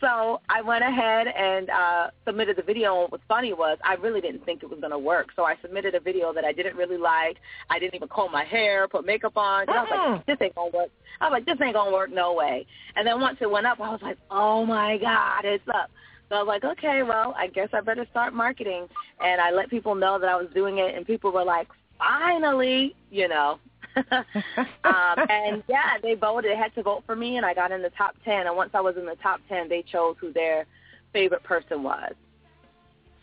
so 0.00 0.40
I 0.48 0.60
went 0.62 0.84
ahead 0.84 1.26
and 1.26 1.70
uh, 1.70 2.10
submitted 2.26 2.56
the 2.56 2.62
video. 2.62 2.92
And 2.92 3.00
what 3.02 3.12
was 3.12 3.20
funny 3.26 3.52
was 3.54 3.78
I 3.82 3.94
really 3.94 4.20
didn't 4.20 4.44
think 4.44 4.62
it 4.62 4.68
was 4.70 4.78
going 4.78 4.92
to 4.92 4.98
work. 4.98 5.28
So 5.34 5.44
I 5.44 5.54
submitted 5.62 5.94
a 5.94 6.00
video 6.00 6.32
that 6.34 6.44
I 6.44 6.52
didn't 6.52 6.76
really 6.76 6.98
like. 6.98 7.38
I 7.70 7.78
didn't 7.78 7.94
even 7.94 8.08
comb 8.08 8.30
my 8.30 8.44
hair, 8.44 8.86
put 8.88 9.06
makeup 9.06 9.36
on. 9.36 9.66
'cause 9.66 9.74
I 9.76 9.82
was 9.82 9.90
like, 10.18 10.26
this 10.26 10.36
ain't 10.44 10.54
going 10.54 10.70
to 10.72 10.76
work. 10.78 10.90
I 11.20 11.24
was 11.24 11.32
like, 11.32 11.46
this 11.46 11.56
ain't 11.62 11.74
going 11.74 11.90
to 11.90 11.94
work, 11.96 12.10
no 12.12 12.34
way. 12.34 12.66
And 12.94 13.06
then 13.06 13.20
once 13.20 13.38
it 13.40 13.50
went 13.50 13.66
up, 13.66 13.80
I 13.80 13.90
was 13.90 14.02
like, 14.02 14.18
oh 14.30 14.66
my 14.66 14.98
God, 14.98 15.44
it's 15.44 15.66
up. 15.74 15.90
So 16.28 16.36
I 16.36 16.42
was 16.42 16.48
like, 16.48 16.64
okay, 16.64 17.02
well, 17.02 17.34
I 17.36 17.46
guess 17.46 17.68
I 17.72 17.80
better 17.80 18.06
start 18.10 18.34
marketing. 18.34 18.88
And 19.20 19.40
I 19.40 19.52
let 19.52 19.70
people 19.70 19.94
know 19.94 20.18
that 20.18 20.28
I 20.28 20.36
was 20.36 20.48
doing 20.54 20.78
it, 20.78 20.94
and 20.94 21.06
people 21.06 21.32
were 21.32 21.44
like, 21.44 21.68
finally, 21.98 22.94
you 23.10 23.28
know. 23.28 23.58
um, 23.96 25.16
and 25.30 25.62
yeah, 25.68 25.96
they 26.02 26.14
voted. 26.14 26.50
They 26.50 26.56
had 26.56 26.74
to 26.74 26.82
vote 26.82 27.04
for 27.06 27.16
me, 27.16 27.36
and 27.36 27.46
I 27.46 27.54
got 27.54 27.72
in 27.72 27.80
the 27.80 27.90
top 27.90 28.14
ten. 28.24 28.46
And 28.46 28.56
once 28.56 28.70
I 28.74 28.80
was 28.80 28.96
in 28.96 29.06
the 29.06 29.16
top 29.22 29.40
ten, 29.48 29.68
they 29.68 29.82
chose 29.82 30.16
who 30.20 30.32
their 30.32 30.66
favorite 31.12 31.42
person 31.42 31.82
was. 31.82 32.12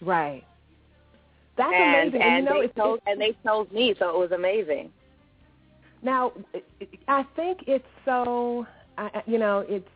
Right. 0.01 0.43
That's 1.57 1.73
and, 1.75 2.09
amazing. 2.09 2.21
And, 2.21 2.33
and 2.33 2.45
you 2.45 2.49
know, 2.49 2.59
they 2.59 2.65
it's, 2.65 2.75
chose, 2.75 2.99
and 3.05 3.21
they 3.21 3.37
chose 3.43 3.67
me, 3.71 3.93
so 3.99 4.09
it 4.09 4.17
was 4.17 4.31
amazing. 4.31 4.91
now, 6.01 6.33
I 7.07 7.23
think 7.35 7.65
it's 7.67 7.85
so, 8.03 8.65
you 9.27 9.37
know, 9.37 9.63
it's 9.67 9.87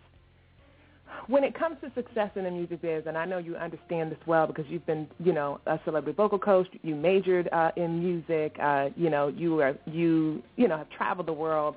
when 1.27 1.43
it 1.43 1.57
comes 1.57 1.77
to 1.81 1.91
success 1.93 2.31
in 2.35 2.43
the 2.43 2.51
music 2.51 2.81
biz, 2.81 3.03
and 3.05 3.17
I 3.17 3.25
know 3.25 3.37
you 3.37 3.55
understand 3.55 4.11
this 4.11 4.19
well 4.25 4.47
because 4.47 4.65
you've 4.67 4.85
been, 4.85 5.07
you 5.19 5.33
know, 5.33 5.59
a 5.65 5.79
celebrity 5.85 6.15
vocal 6.15 6.39
coach. 6.39 6.67
You 6.83 6.95
majored 6.95 7.49
uh, 7.51 7.71
in 7.75 7.99
music. 7.99 8.55
Uh, 8.61 8.89
you 8.95 9.09
know, 9.09 9.27
you 9.27 9.59
are 9.61 9.75
you, 9.85 10.41
you 10.55 10.67
know, 10.67 10.77
have 10.77 10.89
traveled 10.89 11.27
the 11.27 11.33
world. 11.33 11.75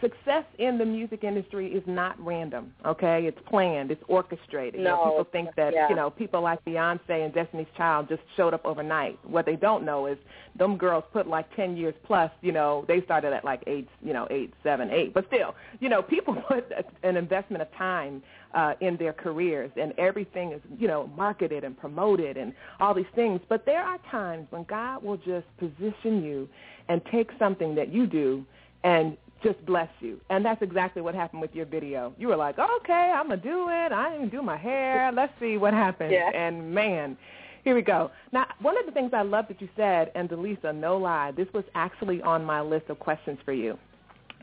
Success 0.00 0.44
in 0.58 0.78
the 0.78 0.84
music 0.84 1.24
industry 1.24 1.66
is 1.72 1.82
not 1.86 2.14
random. 2.24 2.72
Okay, 2.86 3.26
it's 3.26 3.38
planned. 3.48 3.90
It's 3.90 4.02
orchestrated. 4.06 4.78
You 4.80 4.84
know, 4.84 4.96
No, 4.96 5.10
people 5.10 5.28
think 5.32 5.56
that 5.56 5.74
yeah. 5.74 5.88
you 5.88 5.96
know 5.96 6.10
people 6.10 6.40
like 6.40 6.64
Beyonce 6.64 7.24
and 7.24 7.34
Destiny's 7.34 7.66
Child 7.76 8.08
just 8.08 8.22
showed 8.36 8.54
up 8.54 8.64
overnight. 8.64 9.18
What 9.24 9.46
they 9.46 9.56
don't 9.56 9.84
know 9.84 10.06
is 10.06 10.16
them 10.56 10.76
girls 10.76 11.04
put 11.12 11.26
like 11.26 11.54
ten 11.56 11.76
years 11.76 11.94
plus. 12.04 12.30
You 12.40 12.52
know, 12.52 12.84
they 12.86 13.02
started 13.02 13.32
at 13.32 13.44
like 13.44 13.64
eight, 13.66 13.88
you 14.00 14.12
know, 14.12 14.28
eight, 14.30 14.54
seven, 14.62 14.90
eight. 14.90 15.12
But 15.12 15.26
still, 15.26 15.54
you 15.80 15.88
know, 15.88 16.02
people 16.02 16.34
put 16.48 16.70
an 17.02 17.16
investment 17.16 17.60
of 17.60 17.74
time 17.74 18.22
uh, 18.54 18.74
in 18.80 18.96
their 18.96 19.12
careers, 19.12 19.70
and 19.76 19.92
everything 19.98 20.52
is, 20.52 20.60
you 20.78 20.86
know, 20.88 21.08
marketed 21.16 21.64
and 21.64 21.76
promoted 21.76 22.36
and 22.36 22.52
all 22.78 22.94
these 22.94 23.04
things. 23.14 23.40
But 23.48 23.66
there 23.66 23.82
are 23.82 23.98
times 24.10 24.46
when 24.50 24.64
God 24.64 25.02
will 25.02 25.18
just 25.18 25.46
position 25.58 26.22
you 26.22 26.48
and 26.88 27.02
take 27.10 27.30
something 27.38 27.74
that 27.74 27.92
you 27.92 28.06
do 28.06 28.46
and 28.82 29.16
just 29.42 29.64
bless 29.66 29.88
you. 30.00 30.20
And 30.30 30.44
that's 30.44 30.62
exactly 30.62 31.02
what 31.02 31.14
happened 31.14 31.42
with 31.42 31.54
your 31.54 31.66
video. 31.66 32.12
You 32.18 32.28
were 32.28 32.36
like, 32.36 32.58
okay, 32.58 33.12
I'm 33.14 33.28
going 33.28 33.40
to 33.40 33.48
do 33.48 33.68
it. 33.68 33.92
I 33.92 34.12
didn't 34.12 34.30
do 34.30 34.42
my 34.42 34.56
hair. 34.56 35.10
Let's 35.12 35.32
see 35.40 35.56
what 35.56 35.72
happens. 35.72 36.12
Yeah. 36.12 36.30
And 36.34 36.74
man, 36.74 37.16
here 37.64 37.74
we 37.74 37.82
go. 37.82 38.10
Now, 38.32 38.46
one 38.60 38.78
of 38.78 38.86
the 38.86 38.92
things 38.92 39.12
I 39.12 39.22
love 39.22 39.46
that 39.48 39.60
you 39.60 39.68
said, 39.76 40.12
and 40.14 40.28
Dileesa, 40.28 40.74
no 40.74 40.96
lie, 40.96 41.32
this 41.32 41.48
was 41.52 41.64
actually 41.74 42.22
on 42.22 42.44
my 42.44 42.60
list 42.60 42.88
of 42.88 42.98
questions 42.98 43.38
for 43.44 43.52
you. 43.52 43.78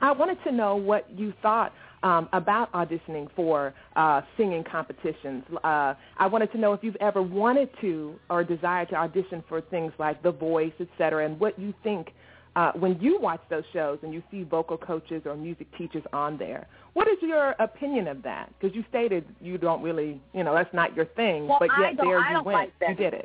I 0.01 0.11
wanted 0.11 0.37
to 0.43 0.51
know 0.51 0.75
what 0.75 1.09
you 1.09 1.33
thought 1.41 1.73
um, 2.03 2.29
about 2.33 2.71
auditioning 2.73 3.27
for 3.35 3.73
uh, 3.95 4.21
singing 4.37 4.63
competitions. 4.63 5.43
Uh, 5.63 5.95
I 6.17 6.27
wanted 6.27 6.51
to 6.51 6.59
know 6.59 6.73
if 6.73 6.83
you've 6.83 6.95
ever 6.97 7.23
wanted 7.23 7.69
to 7.81 8.19
or 8.29 8.43
desired 8.43 8.89
to 8.89 8.95
audition 8.95 9.43
for 9.49 9.61
things 9.61 9.91
like 9.97 10.21
The 10.21 10.31
Voice, 10.31 10.73
et 10.79 10.87
cetera, 10.99 11.25
and 11.25 11.39
what 11.39 11.57
you 11.57 11.73
think 11.83 12.09
uh, 12.57 12.71
when 12.73 12.99
you 12.99 13.19
watch 13.21 13.39
those 13.51 13.63
shows 13.71 13.99
and 14.01 14.11
you 14.11 14.23
see 14.31 14.41
vocal 14.41 14.77
coaches 14.77 15.21
or 15.25 15.35
music 15.35 15.67
teachers 15.77 16.01
on 16.11 16.39
there. 16.39 16.67
What 16.93 17.07
is 17.07 17.17
your 17.21 17.51
opinion 17.59 18.07
of 18.07 18.23
that? 18.23 18.51
Because 18.59 18.75
you 18.75 18.83
stated 18.89 19.25
you 19.39 19.59
don't 19.59 19.83
really, 19.83 20.19
you 20.33 20.43
know, 20.43 20.55
that's 20.55 20.73
not 20.73 20.95
your 20.95 21.05
thing, 21.05 21.47
Well, 21.47 21.59
but 21.59 21.69
yet 21.79 21.93
there 21.97 22.19
you 22.31 22.41
went. 22.43 22.47
like. 22.47 22.89
You 22.89 22.95
did 22.95 23.13
it. 23.13 23.23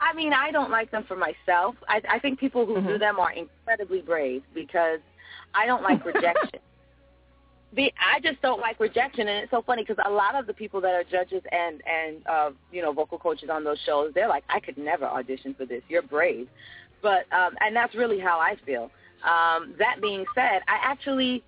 I 0.00 0.14
mean, 0.14 0.32
I 0.32 0.52
don't 0.52 0.70
like 0.70 0.92
them 0.92 1.04
for 1.08 1.16
myself. 1.16 1.74
I, 1.88 2.00
I 2.08 2.18
think 2.20 2.38
people 2.38 2.64
who 2.66 2.76
do 2.76 2.80
Mhm. 2.80 2.98
them 3.00 3.18
are 3.18 3.32
incredibly 3.32 4.00
brave 4.00 4.44
because 4.54 5.00
I 5.52 5.66
don't 5.66 5.82
like 5.82 6.04
rejection. 6.04 6.60
Be, 7.74 7.92
I 7.98 8.20
just 8.20 8.40
don't 8.40 8.60
like 8.60 8.78
rejection, 8.80 9.28
and 9.28 9.42
it's 9.42 9.50
so 9.50 9.60
funny 9.60 9.82
because 9.84 10.02
a 10.06 10.10
lot 10.10 10.36
of 10.36 10.46
the 10.46 10.54
people 10.54 10.80
that 10.80 10.94
are 10.94 11.04
judges 11.04 11.42
and 11.52 11.82
and 11.86 12.26
uh, 12.26 12.50
you 12.72 12.80
know 12.80 12.92
vocal 12.92 13.18
coaches 13.18 13.50
on 13.52 13.62
those 13.64 13.78
shows, 13.84 14.12
they're 14.14 14.28
like, 14.28 14.44
I 14.48 14.60
could 14.60 14.78
never 14.78 15.04
audition 15.04 15.52
for 15.52 15.66
this. 15.66 15.82
You're 15.88 16.00
brave, 16.00 16.48
but 17.02 17.30
um, 17.32 17.54
and 17.60 17.74
that's 17.74 17.94
really 17.94 18.18
how 18.18 18.38
I 18.38 18.56
feel. 18.66 18.90
Um, 19.24 19.74
that 19.78 20.00
being 20.00 20.24
said, 20.34 20.60
I 20.68 20.78
actually 20.82 21.42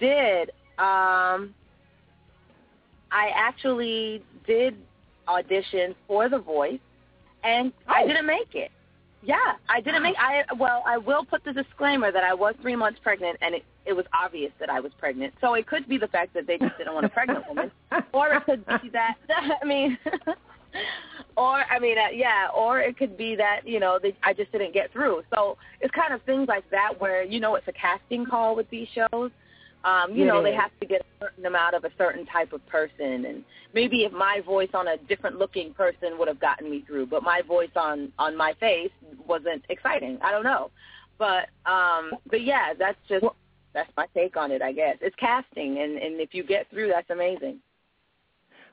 did. 0.00 0.50
Um, 0.78 1.54
I 3.10 3.30
actually 3.34 4.22
did 4.46 4.74
audition 5.28 5.94
for 6.06 6.28
The 6.28 6.38
Voice, 6.38 6.80
and 7.44 7.72
I 7.86 8.02
Oh. 8.02 8.06
didn't 8.08 8.26
make 8.26 8.54
it. 8.54 8.70
Yeah, 9.22 9.54
I 9.70 9.80
didn't 9.80 10.02
make. 10.02 10.16
I 10.18 10.44
well, 10.58 10.82
I 10.86 10.98
will 10.98 11.24
put 11.24 11.44
the 11.44 11.52
disclaimer 11.52 12.12
that 12.12 12.24
I 12.24 12.34
was 12.34 12.54
three 12.60 12.76
months 12.76 13.00
pregnant, 13.02 13.38
and 13.40 13.54
it 13.54 13.64
it 13.86 13.94
was 13.94 14.04
obvious 14.12 14.52
that 14.60 14.68
I 14.68 14.80
was 14.80 14.92
pregnant. 14.98 15.32
So 15.40 15.54
it 15.54 15.66
could 15.66 15.88
be 15.88 15.96
the 15.96 16.08
fact 16.08 16.34
that 16.34 16.46
they 16.46 16.58
just 16.58 16.76
didn't 16.76 16.92
want 16.92 17.06
a 17.06 17.08
pregnant 17.08 17.46
woman, 17.48 17.70
or 18.12 18.34
it 18.34 18.44
could 18.44 18.66
be 18.82 18.90
that 18.90 19.14
I 19.62 19.64
mean, 19.64 19.96
or 21.36 21.64
I 21.70 21.78
mean, 21.78 21.98
uh, 21.98 22.10
yeah, 22.12 22.48
or 22.54 22.80
it 22.80 22.96
could 22.96 23.16
be 23.16 23.36
that 23.36 23.60
you 23.64 23.80
know 23.80 23.98
they, 24.00 24.16
I 24.22 24.32
just 24.32 24.52
didn't 24.52 24.74
get 24.74 24.92
through. 24.92 25.22
So 25.34 25.56
it's 25.80 25.94
kind 25.94 26.12
of 26.12 26.22
things 26.22 26.48
like 26.48 26.68
that 26.70 27.00
where 27.00 27.22
you 27.22 27.40
know 27.40 27.54
it's 27.54 27.68
a 27.68 27.72
casting 27.72 28.26
call 28.26 28.56
with 28.56 28.68
these 28.70 28.88
shows. 28.94 29.30
Um, 29.84 30.14
you 30.14 30.22
It 30.24 30.28
know, 30.28 30.42
they 30.42 30.54
have 30.54 30.70
to 30.80 30.86
get 30.86 31.02
a 31.02 31.24
certain 31.24 31.44
amount 31.44 31.74
of 31.74 31.84
a 31.84 31.90
certain 31.98 32.24
type 32.24 32.54
of 32.54 32.66
person, 32.66 33.26
and 33.26 33.44
maybe 33.74 34.04
if 34.04 34.12
my 34.12 34.40
voice 34.40 34.70
on 34.72 34.88
a 34.88 34.96
different 34.96 35.38
looking 35.38 35.74
person 35.74 36.18
would 36.18 36.26
have 36.26 36.40
gotten 36.40 36.70
me 36.70 36.82
through, 36.86 37.06
but 37.06 37.22
my 37.22 37.42
voice 37.42 37.70
on 37.76 38.10
on 38.18 38.34
my 38.34 38.54
face 38.54 38.90
wasn't 39.26 39.62
exciting. 39.68 40.18
I 40.22 40.30
don't 40.30 40.44
know, 40.44 40.70
but 41.18 41.50
um, 41.66 42.12
but 42.30 42.42
yeah, 42.42 42.72
that's 42.78 42.98
just 43.08 43.26
that's 43.74 43.90
my 43.94 44.06
take 44.14 44.38
on 44.38 44.50
it. 44.52 44.62
I 44.62 44.72
guess 44.72 44.96
it's 45.02 45.16
casting, 45.16 45.78
and 45.78 45.98
and 45.98 46.18
if 46.18 46.32
you 46.32 46.44
get 46.44 46.70
through, 46.70 46.88
that's 46.88 47.10
amazing. 47.10 47.58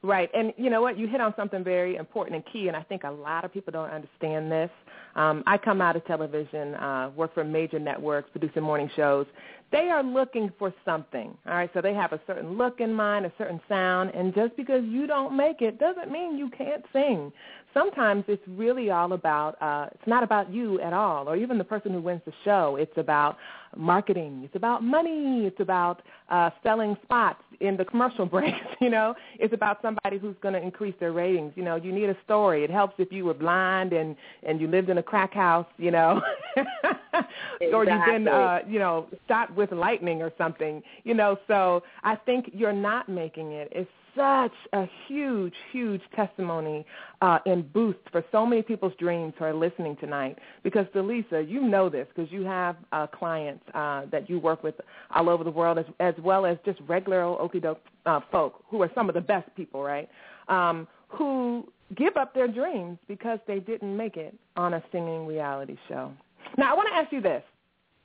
Right. 0.03 0.31
And 0.33 0.51
you 0.57 0.71
know 0.71 0.81
what? 0.81 0.97
You 0.97 1.07
hit 1.07 1.21
on 1.21 1.31
something 1.37 1.63
very 1.63 1.95
important 1.95 2.35
and 2.35 2.43
key, 2.51 2.67
and 2.67 2.75
I 2.75 2.81
think 2.81 3.03
a 3.03 3.11
lot 3.11 3.45
of 3.45 3.53
people 3.53 3.71
don't 3.71 3.91
understand 3.91 4.51
this. 4.51 4.71
Um, 5.15 5.43
I 5.45 5.59
come 5.59 5.79
out 5.79 5.95
of 5.95 6.03
television, 6.05 6.73
uh, 6.73 7.11
work 7.15 7.35
for 7.35 7.43
major 7.43 7.77
networks, 7.77 8.29
producing 8.31 8.63
morning 8.63 8.89
shows. 8.95 9.27
They 9.71 9.89
are 9.89 10.01
looking 10.01 10.51
for 10.57 10.73
something. 10.85 11.37
All 11.45 11.53
right. 11.53 11.69
So 11.75 11.81
they 11.81 11.93
have 11.93 12.13
a 12.13 12.19
certain 12.25 12.57
look 12.57 12.79
in 12.79 12.91
mind, 12.91 13.27
a 13.27 13.31
certain 13.37 13.61
sound, 13.69 14.09
and 14.15 14.33
just 14.33 14.57
because 14.57 14.83
you 14.85 15.05
don't 15.05 15.37
make 15.37 15.61
it 15.61 15.79
doesn't 15.79 16.11
mean 16.11 16.35
you 16.35 16.49
can't 16.49 16.83
sing. 16.91 17.31
Sometimes 17.71 18.23
it's 18.27 18.43
really 18.47 18.89
all 18.89 19.13
about, 19.13 19.61
uh, 19.61 19.87
it's 19.91 20.07
not 20.07 20.23
about 20.23 20.51
you 20.51 20.81
at 20.81 20.93
all, 20.93 21.29
or 21.29 21.35
even 21.35 21.59
the 21.59 21.63
person 21.63 21.93
who 21.93 22.01
wins 22.01 22.21
the 22.25 22.33
show. 22.43 22.75
It's 22.75 22.97
about 22.97 23.37
marketing. 23.77 24.41
It's 24.43 24.55
about 24.55 24.83
money. 24.83 25.45
It's 25.45 25.59
about 25.59 26.01
uh, 26.29 26.49
selling 26.63 26.95
spots 27.03 27.43
in 27.59 27.77
the 27.77 27.85
commercial 27.85 28.25
breaks. 28.35 28.57
You 28.79 28.89
know, 28.89 29.15
it's 29.39 29.53
about 29.53 29.81
somebody 29.81 30.17
who's 30.17 30.35
going 30.41 30.53
to 30.53 30.61
increase 30.61 30.95
their 30.99 31.11
ratings. 31.11 31.53
You 31.55 31.63
know, 31.63 31.75
you 31.75 31.91
need 31.91 32.09
a 32.09 32.17
story. 32.25 32.63
It 32.63 32.69
helps 32.69 32.95
if 32.97 33.11
you 33.11 33.25
were 33.25 33.33
blind 33.33 33.93
and 33.93 34.15
and 34.43 34.59
you 34.59 34.67
lived 34.67 34.89
in 34.89 34.97
a 34.97 35.03
crack 35.03 35.33
house. 35.33 35.67
You 35.77 35.91
know, 35.91 36.21
or 37.73 37.85
you've 37.85 38.05
been 38.05 38.27
uh, 38.27 38.59
you 38.67 38.79
know 38.79 39.07
shot 39.27 39.55
with 39.55 39.71
lightning 39.71 40.21
or 40.21 40.31
something. 40.37 40.81
You 41.03 41.13
know, 41.13 41.37
so 41.47 41.83
I 42.03 42.15
think 42.15 42.51
you're 42.53 42.73
not 42.73 43.09
making 43.09 43.51
it. 43.51 43.69
It's 43.71 43.89
such 44.15 44.51
a 44.73 44.85
huge, 45.07 45.53
huge 45.71 46.01
testimony 46.15 46.85
uh, 47.21 47.39
and 47.45 47.71
boost 47.71 47.99
for 48.11 48.23
so 48.31 48.45
many 48.45 48.61
people's 48.61 48.93
dreams 48.99 49.33
who 49.37 49.45
are 49.45 49.53
listening 49.53 49.95
tonight. 49.97 50.37
Because, 50.63 50.85
Dileesa, 50.93 51.47
you 51.49 51.61
know 51.61 51.89
this 51.89 52.07
because 52.13 52.31
you 52.31 52.43
have 52.43 52.75
uh, 52.91 53.07
clients 53.07 53.63
uh, 53.73 54.05
that 54.11 54.29
you 54.29 54.39
work 54.39 54.63
with 54.63 54.75
all 55.15 55.29
over 55.29 55.43
the 55.43 55.51
world 55.51 55.77
as, 55.77 55.85
as 55.99 56.13
well 56.21 56.45
as 56.45 56.57
just 56.65 56.79
regular 56.87 57.21
Okie 57.21 57.75
uh, 58.05 58.19
folk 58.31 58.63
who 58.69 58.81
are 58.81 58.91
some 58.95 59.09
of 59.09 59.15
the 59.15 59.21
best 59.21 59.49
people, 59.55 59.83
right, 59.83 60.09
um, 60.47 60.87
who 61.07 61.67
give 61.95 62.17
up 62.17 62.33
their 62.33 62.47
dreams 62.47 62.97
because 63.07 63.39
they 63.47 63.59
didn't 63.59 63.95
make 63.95 64.17
it 64.17 64.35
on 64.55 64.73
a 64.73 64.83
singing 64.91 65.25
reality 65.27 65.77
show. 65.87 66.11
Now, 66.57 66.71
I 66.71 66.75
want 66.75 66.89
to 66.89 66.95
ask 66.95 67.11
you 67.11 67.21
this. 67.21 67.43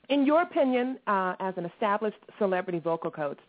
In 0.09 0.25
your 0.25 0.41
opinion, 0.43 0.97
uh, 1.07 1.35
as 1.41 1.53
an 1.57 1.65
established 1.65 2.17
celebrity 2.39 2.79
vocal 2.79 3.11
coach, 3.11 3.39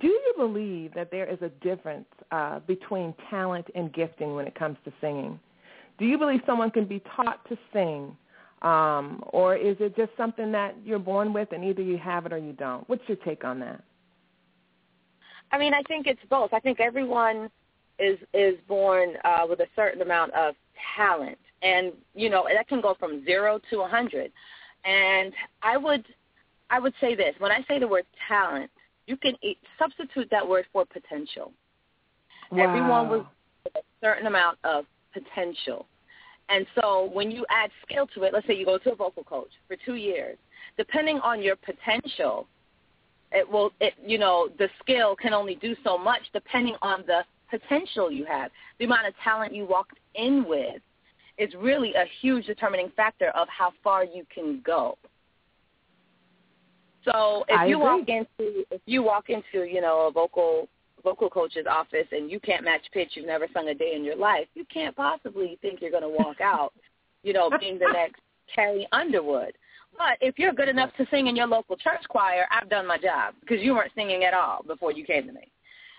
do 0.00 0.06
you 0.06 0.34
believe 0.36 0.92
that 0.94 1.10
there 1.10 1.26
is 1.26 1.40
a 1.40 1.48
difference 1.64 2.06
uh, 2.30 2.60
between 2.60 3.14
talent 3.30 3.66
and 3.74 3.92
gifting 3.92 4.34
when 4.34 4.46
it 4.46 4.54
comes 4.54 4.76
to 4.84 4.92
singing? 5.00 5.38
Do 5.98 6.04
you 6.04 6.18
believe 6.18 6.40
someone 6.46 6.70
can 6.70 6.84
be 6.84 7.02
taught 7.16 7.46
to 7.48 7.58
sing, 7.72 8.16
um, 8.62 9.22
or 9.28 9.56
is 9.56 9.76
it 9.80 9.96
just 9.96 10.10
something 10.16 10.52
that 10.52 10.76
you're 10.84 10.98
born 10.98 11.32
with 11.32 11.52
and 11.52 11.64
either 11.64 11.82
you 11.82 11.98
have 11.98 12.26
it 12.26 12.32
or 12.32 12.38
you 12.38 12.52
don't? 12.52 12.88
What's 12.88 13.02
your 13.08 13.16
take 13.18 13.44
on 13.44 13.58
that? 13.60 13.82
I 15.50 15.58
mean, 15.58 15.72
I 15.72 15.82
think 15.82 16.06
it's 16.06 16.20
both. 16.28 16.52
I 16.52 16.60
think 16.60 16.80
everyone 16.80 17.50
is 17.98 18.18
is 18.34 18.54
born 18.68 19.14
uh, 19.24 19.46
with 19.48 19.60
a 19.60 19.66
certain 19.74 20.02
amount 20.02 20.32
of 20.34 20.54
talent, 20.96 21.38
and 21.62 21.92
you 22.14 22.28
know 22.28 22.46
that 22.52 22.68
can 22.68 22.80
go 22.80 22.94
from 22.98 23.24
zero 23.24 23.60
to 23.70 23.80
a 23.80 23.88
hundred. 23.88 24.30
And 24.84 25.32
I 25.62 25.76
would 25.76 26.04
I 26.70 26.78
would 26.78 26.94
say 27.00 27.14
this 27.14 27.34
when 27.38 27.50
I 27.50 27.64
say 27.66 27.78
the 27.78 27.88
word 27.88 28.04
talent, 28.28 28.70
you 29.08 29.16
can 29.16 29.34
substitute 29.78 30.28
that 30.30 30.46
word 30.46 30.66
for 30.72 30.84
potential. 30.84 31.52
Wow. 32.52 32.64
Everyone 32.64 33.08
was 33.08 33.26
a 33.74 33.80
certain 34.02 34.26
amount 34.26 34.58
of 34.64 34.84
potential. 35.12 35.86
And 36.50 36.66
so 36.80 37.10
when 37.12 37.30
you 37.30 37.44
add 37.50 37.70
skill 37.84 38.06
to 38.14 38.22
it, 38.24 38.32
let's 38.32 38.46
say 38.46 38.54
you 38.54 38.64
go 38.64 38.78
to 38.78 38.92
a 38.92 38.94
vocal 38.94 39.24
coach 39.24 39.50
for 39.66 39.76
two 39.84 39.94
years, 39.94 40.36
depending 40.76 41.18
on 41.20 41.42
your 41.42 41.56
potential, 41.56 42.46
it 43.32 43.50
will, 43.50 43.72
it, 43.80 43.94
you 44.04 44.18
know, 44.18 44.48
the 44.58 44.68
skill 44.82 45.16
can 45.16 45.34
only 45.34 45.56
do 45.56 45.74
so 45.84 45.98
much 45.98 46.22
depending 46.32 46.76
on 46.80 47.04
the 47.06 47.24
potential 47.50 48.10
you 48.10 48.24
have. 48.26 48.50
The 48.78 48.84
amount 48.84 49.06
of 49.06 49.14
talent 49.24 49.54
you 49.54 49.66
walked 49.66 49.98
in 50.14 50.44
with 50.46 50.80
is 51.38 51.52
really 51.58 51.94
a 51.94 52.04
huge 52.20 52.46
determining 52.46 52.90
factor 52.96 53.28
of 53.30 53.48
how 53.48 53.72
far 53.82 54.04
you 54.04 54.24
can 54.34 54.62
go. 54.64 54.98
So 57.12 57.44
if 57.48 57.58
I 57.58 57.66
you 57.66 57.76
agree. 57.76 57.84
walk 57.84 58.08
into 58.08 58.64
if 58.70 58.80
you 58.86 59.02
walk 59.02 59.30
into 59.30 59.66
you 59.66 59.80
know 59.80 60.08
a 60.08 60.10
vocal 60.10 60.68
vocal 61.04 61.30
coach's 61.30 61.66
office 61.70 62.06
and 62.12 62.30
you 62.30 62.40
can't 62.40 62.64
match 62.64 62.84
pitch, 62.92 63.10
you've 63.14 63.26
never 63.26 63.46
sung 63.54 63.68
a 63.68 63.74
day 63.74 63.92
in 63.94 64.04
your 64.04 64.16
life, 64.16 64.46
you 64.54 64.64
can't 64.72 64.96
possibly 64.96 65.58
think 65.62 65.80
you're 65.80 65.92
going 65.92 66.02
to 66.02 66.08
walk 66.08 66.40
out, 66.40 66.72
you 67.22 67.32
know, 67.32 67.50
being 67.60 67.78
the 67.78 67.88
next 67.92 68.20
Carrie 68.52 68.86
Underwood. 68.92 69.52
But 69.96 70.18
if 70.20 70.38
you're 70.38 70.52
good 70.52 70.68
enough 70.68 70.90
to 70.98 71.06
sing 71.10 71.26
in 71.26 71.36
your 71.36 71.46
local 71.46 71.76
church 71.76 72.02
choir, 72.08 72.46
I've 72.50 72.68
done 72.68 72.86
my 72.86 72.98
job 72.98 73.34
because 73.40 73.58
you 73.60 73.74
weren't 73.74 73.92
singing 73.94 74.24
at 74.24 74.34
all 74.34 74.62
before 74.66 74.92
you 74.92 75.04
came 75.04 75.26
to 75.26 75.32
me. 75.32 75.50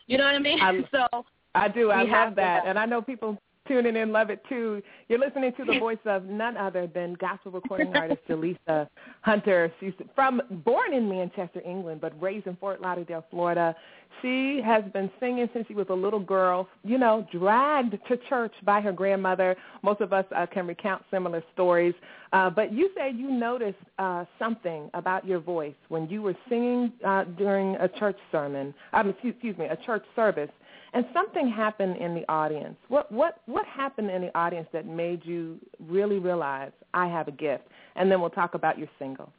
You 0.08 0.18
know 0.18 0.26
what 0.26 0.36
I 0.36 0.40
mean? 0.40 0.60
I- 0.62 0.82
so 0.92 1.26
I 1.56 1.68
do. 1.68 1.92
I 1.92 2.06
have 2.06 2.30
love 2.30 2.36
that, 2.36 2.64
and 2.66 2.78
I 2.78 2.86
know 2.86 3.02
people 3.02 3.38
tuning 3.70 3.96
in 3.96 4.12
love 4.12 4.30
it 4.30 4.44
too. 4.50 4.82
You're 5.08 5.20
listening 5.20 5.54
to 5.58 5.64
the 5.64 5.80
voice 5.80 6.00
of 6.06 6.26
none 6.26 6.58
other 6.58 6.88
than 6.88 7.14
gospel 7.14 7.52
recording 7.54 7.96
artist 7.96 8.20
Dileesa 8.28 8.90
Hunter. 9.22 9.72
She's 9.80 9.94
from 10.16 10.42
born 10.66 10.94
in 10.94 11.08
Manchester, 11.08 11.62
England, 11.66 12.02
but 12.02 12.20
raised 12.22 12.48
in 12.48 12.58
Fort 12.58 12.82
Lauderdale, 12.82 13.24
Florida. 13.30 13.76
She 14.22 14.60
has 14.66 14.84
been 14.92 15.10
singing 15.20 15.48
since 15.54 15.68
she 15.68 15.76
was 15.76 15.86
a 15.90 15.94
little 15.94 16.20
girl. 16.20 16.68
You 16.84 16.98
know, 16.98 17.26
dragged 17.32 17.96
to 18.08 18.18
church 18.28 18.54
by 18.66 18.82
her 18.82 18.92
grandmother. 18.92 19.56
Most 19.84 20.02
of 20.02 20.12
us 20.12 20.26
uh, 20.36 20.48
can 20.48 20.68
recount 20.68 21.04
similar 21.12 21.44
stories. 21.54 21.94
Uh, 22.34 22.50
but 22.50 22.74
you 22.74 22.90
said 22.98 23.16
you 23.16 23.32
noticed 23.32 23.78
uh, 23.98 24.26
something 24.38 24.90
about 24.94 25.26
your 25.26 25.40
voice 25.40 25.74
when 25.88 26.10
you 26.10 26.22
were 26.22 26.36
singing 26.48 26.92
uh, 27.06 27.24
during 27.38 27.76
a 27.78 27.88
church 27.88 28.18
sermon. 28.32 28.74
Um, 28.94 29.10
excuse, 29.10 29.34
excuse 29.34 29.58
me, 29.58 29.66
a 29.66 29.78
church 29.86 30.04
service 30.16 30.50
and 30.94 31.06
something 31.14 31.50
happened 31.50 31.98
in 31.98 32.16
the 32.16 32.30
audience. 32.32 32.76
What 32.88 33.12
what 33.12 33.42
what 33.46 33.66
happened 33.66 34.10
in 34.10 34.22
the 34.22 34.38
audience 34.38 34.68
that 34.74 34.86
made 34.86 35.26
you 35.26 35.60
really 35.88 36.20
realize 36.20 36.72
I 36.94 37.08
have 37.08 37.28
a 37.28 37.32
gift? 37.32 37.66
And 37.96 38.12
then 38.12 38.22
we'll 38.22 38.30
talk 38.30 38.54
about 38.54 38.78
your 38.78 38.88
single. 38.98 39.32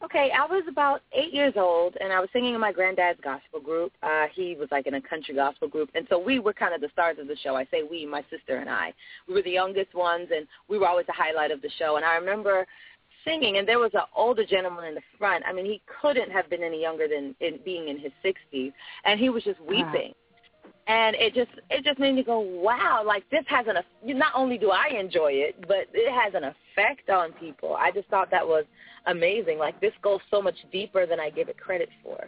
Okay, 0.00 0.30
I 0.30 0.46
was 0.46 0.62
about 0.68 1.02
eight 1.12 1.34
years 1.34 1.54
old, 1.56 1.96
and 2.00 2.12
I 2.12 2.20
was 2.20 2.28
singing 2.32 2.54
in 2.54 2.60
my 2.60 2.70
granddad's 2.70 3.18
gospel 3.20 3.58
group. 3.58 3.92
Uh, 4.00 4.26
he 4.32 4.54
was 4.54 4.68
like 4.70 4.86
in 4.86 4.94
a 4.94 5.00
country 5.00 5.34
gospel 5.34 5.66
group, 5.66 5.90
and 5.96 6.06
so 6.08 6.20
we 6.20 6.38
were 6.38 6.52
kind 6.52 6.72
of 6.72 6.80
the 6.80 6.88
stars 6.92 7.16
of 7.20 7.26
the 7.26 7.36
show. 7.42 7.56
I 7.56 7.64
say 7.64 7.82
we, 7.82 8.06
my 8.06 8.24
sister 8.30 8.58
and 8.58 8.70
I. 8.70 8.94
We 9.26 9.34
were 9.34 9.42
the 9.42 9.50
youngest 9.50 9.94
ones, 9.94 10.28
and 10.32 10.46
we 10.68 10.78
were 10.78 10.86
always 10.86 11.06
the 11.06 11.12
highlight 11.12 11.50
of 11.50 11.62
the 11.62 11.70
show. 11.80 11.96
And 11.96 12.04
I 12.04 12.14
remember 12.14 12.64
singing, 13.24 13.56
and 13.56 13.66
there 13.66 13.80
was 13.80 13.90
an 13.94 14.02
older 14.14 14.46
gentleman 14.46 14.84
in 14.84 14.94
the 14.94 15.02
front. 15.18 15.42
I 15.44 15.52
mean, 15.52 15.66
he 15.66 15.82
couldn't 16.00 16.30
have 16.30 16.48
been 16.48 16.62
any 16.62 16.80
younger 16.80 17.08
than 17.08 17.34
in, 17.40 17.58
being 17.64 17.88
in 17.88 17.98
his 17.98 18.12
60s, 18.24 18.72
and 19.04 19.18
he 19.18 19.30
was 19.30 19.42
just 19.42 19.60
weeping. 19.60 20.14
And 20.88 21.14
it 21.16 21.34
just 21.34 21.50
it 21.70 21.84
just 21.84 21.98
made 21.98 22.14
me 22.14 22.22
go, 22.22 22.40
wow! 22.40 23.02
Like 23.06 23.28
this 23.30 23.44
has 23.48 23.66
an 23.68 23.76
not 24.16 24.32
only 24.34 24.56
do 24.56 24.70
I 24.70 24.88
enjoy 24.98 25.32
it, 25.32 25.56
but 25.68 25.86
it 25.92 26.10
has 26.10 26.34
an 26.34 26.44
effect 26.44 27.10
on 27.10 27.32
people. 27.32 27.76
I 27.76 27.90
just 27.90 28.08
thought 28.08 28.30
that 28.30 28.46
was 28.46 28.64
amazing. 29.06 29.58
Like 29.58 29.78
this 29.80 29.92
goes 30.02 30.20
so 30.30 30.40
much 30.40 30.56
deeper 30.72 31.04
than 31.06 31.20
I 31.20 31.28
give 31.28 31.48
it 31.48 31.58
credit 31.58 31.90
for. 32.02 32.26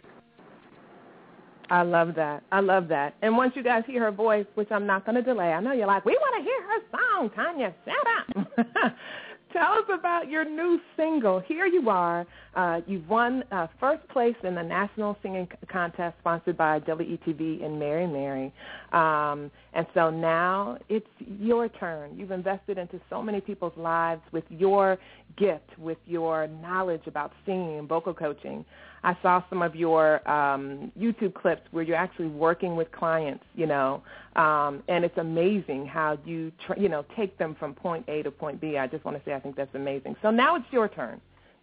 I 1.71 1.83
love 1.83 2.15
that. 2.15 2.43
I 2.51 2.59
love 2.59 2.89
that. 2.89 3.15
And 3.21 3.37
once 3.37 3.53
you 3.55 3.63
guys 3.63 3.83
hear 3.87 4.01
her 4.01 4.11
voice, 4.11 4.45
which 4.55 4.67
I'm 4.71 4.85
not 4.85 5.05
going 5.05 5.15
to 5.15 5.21
delay, 5.21 5.53
I 5.53 5.61
know 5.61 5.71
you're 5.71 5.87
like, 5.87 6.03
we 6.03 6.17
want 6.19 6.35
to 6.37 6.43
hear 6.43 6.61
her 6.67 6.81
song, 6.91 7.29
Tanya. 7.33 7.73
Shut 7.85 8.67
up. 8.85 8.93
Tell 9.53 9.73
us 9.73 9.85
about 9.93 10.29
your 10.29 10.45
new 10.45 10.79
single. 10.95 11.39
Here 11.39 11.65
you 11.65 11.89
are. 11.89 12.25
Uh, 12.55 12.81
you've 12.87 13.07
won 13.09 13.43
uh, 13.51 13.67
first 13.79 14.07
place 14.09 14.35
in 14.43 14.55
the 14.55 14.63
National 14.63 15.17
Singing 15.21 15.47
Contest 15.69 16.15
sponsored 16.21 16.57
by 16.57 16.79
WETV 16.79 17.63
and 17.63 17.77
Mary 17.77 18.07
Mary. 18.07 18.53
Um, 18.93 19.51
and 19.73 19.87
so 19.93 20.09
now 20.09 20.77
it's 20.89 21.07
your 21.19 21.69
turn. 21.69 22.17
You've 22.17 22.31
invested 22.31 22.77
into 22.77 22.99
so 23.09 23.21
many 23.21 23.39
people's 23.39 23.75
lives 23.77 24.21
with 24.31 24.43
your 24.49 24.97
gift, 25.37 25.77
with 25.77 25.97
your 26.05 26.47
knowledge 26.47 27.03
about 27.07 27.31
singing 27.45 27.79
and 27.79 27.87
vocal 27.87 28.13
coaching. 28.13 28.65
I 29.03 29.17
saw 29.21 29.43
some 29.49 29.61
of 29.61 29.75
your 29.75 30.27
um, 30.29 30.91
YouTube 30.99 31.33
clips 31.33 31.61
where 31.71 31.83
you're 31.83 31.95
actually 31.97 32.27
working 32.27 32.75
with 32.75 32.91
clients, 32.91 33.43
you 33.55 33.65
know, 33.65 34.03
um, 34.35 34.83
and 34.89 35.03
it's 35.05 35.17
amazing 35.17 35.85
how 35.85 36.17
you, 36.25 36.51
tr- 36.65 36.77
you 36.77 36.89
know, 36.89 37.05
take 37.15 37.37
them 37.37 37.55
from 37.57 37.73
point 37.73 38.05
A 38.09 38.21
to 38.23 38.31
point 38.31 38.59
B. 38.61 38.77
I 38.77 38.87
just 38.87 39.05
want 39.05 39.17
to 39.17 39.23
say 39.23 39.33
I 39.33 39.39
think 39.39 39.55
that's 39.55 39.73
amazing. 39.73 40.15
So 40.21 40.29
now 40.31 40.55
it's 40.55 40.65
your 40.71 40.87
turn. 40.87 41.19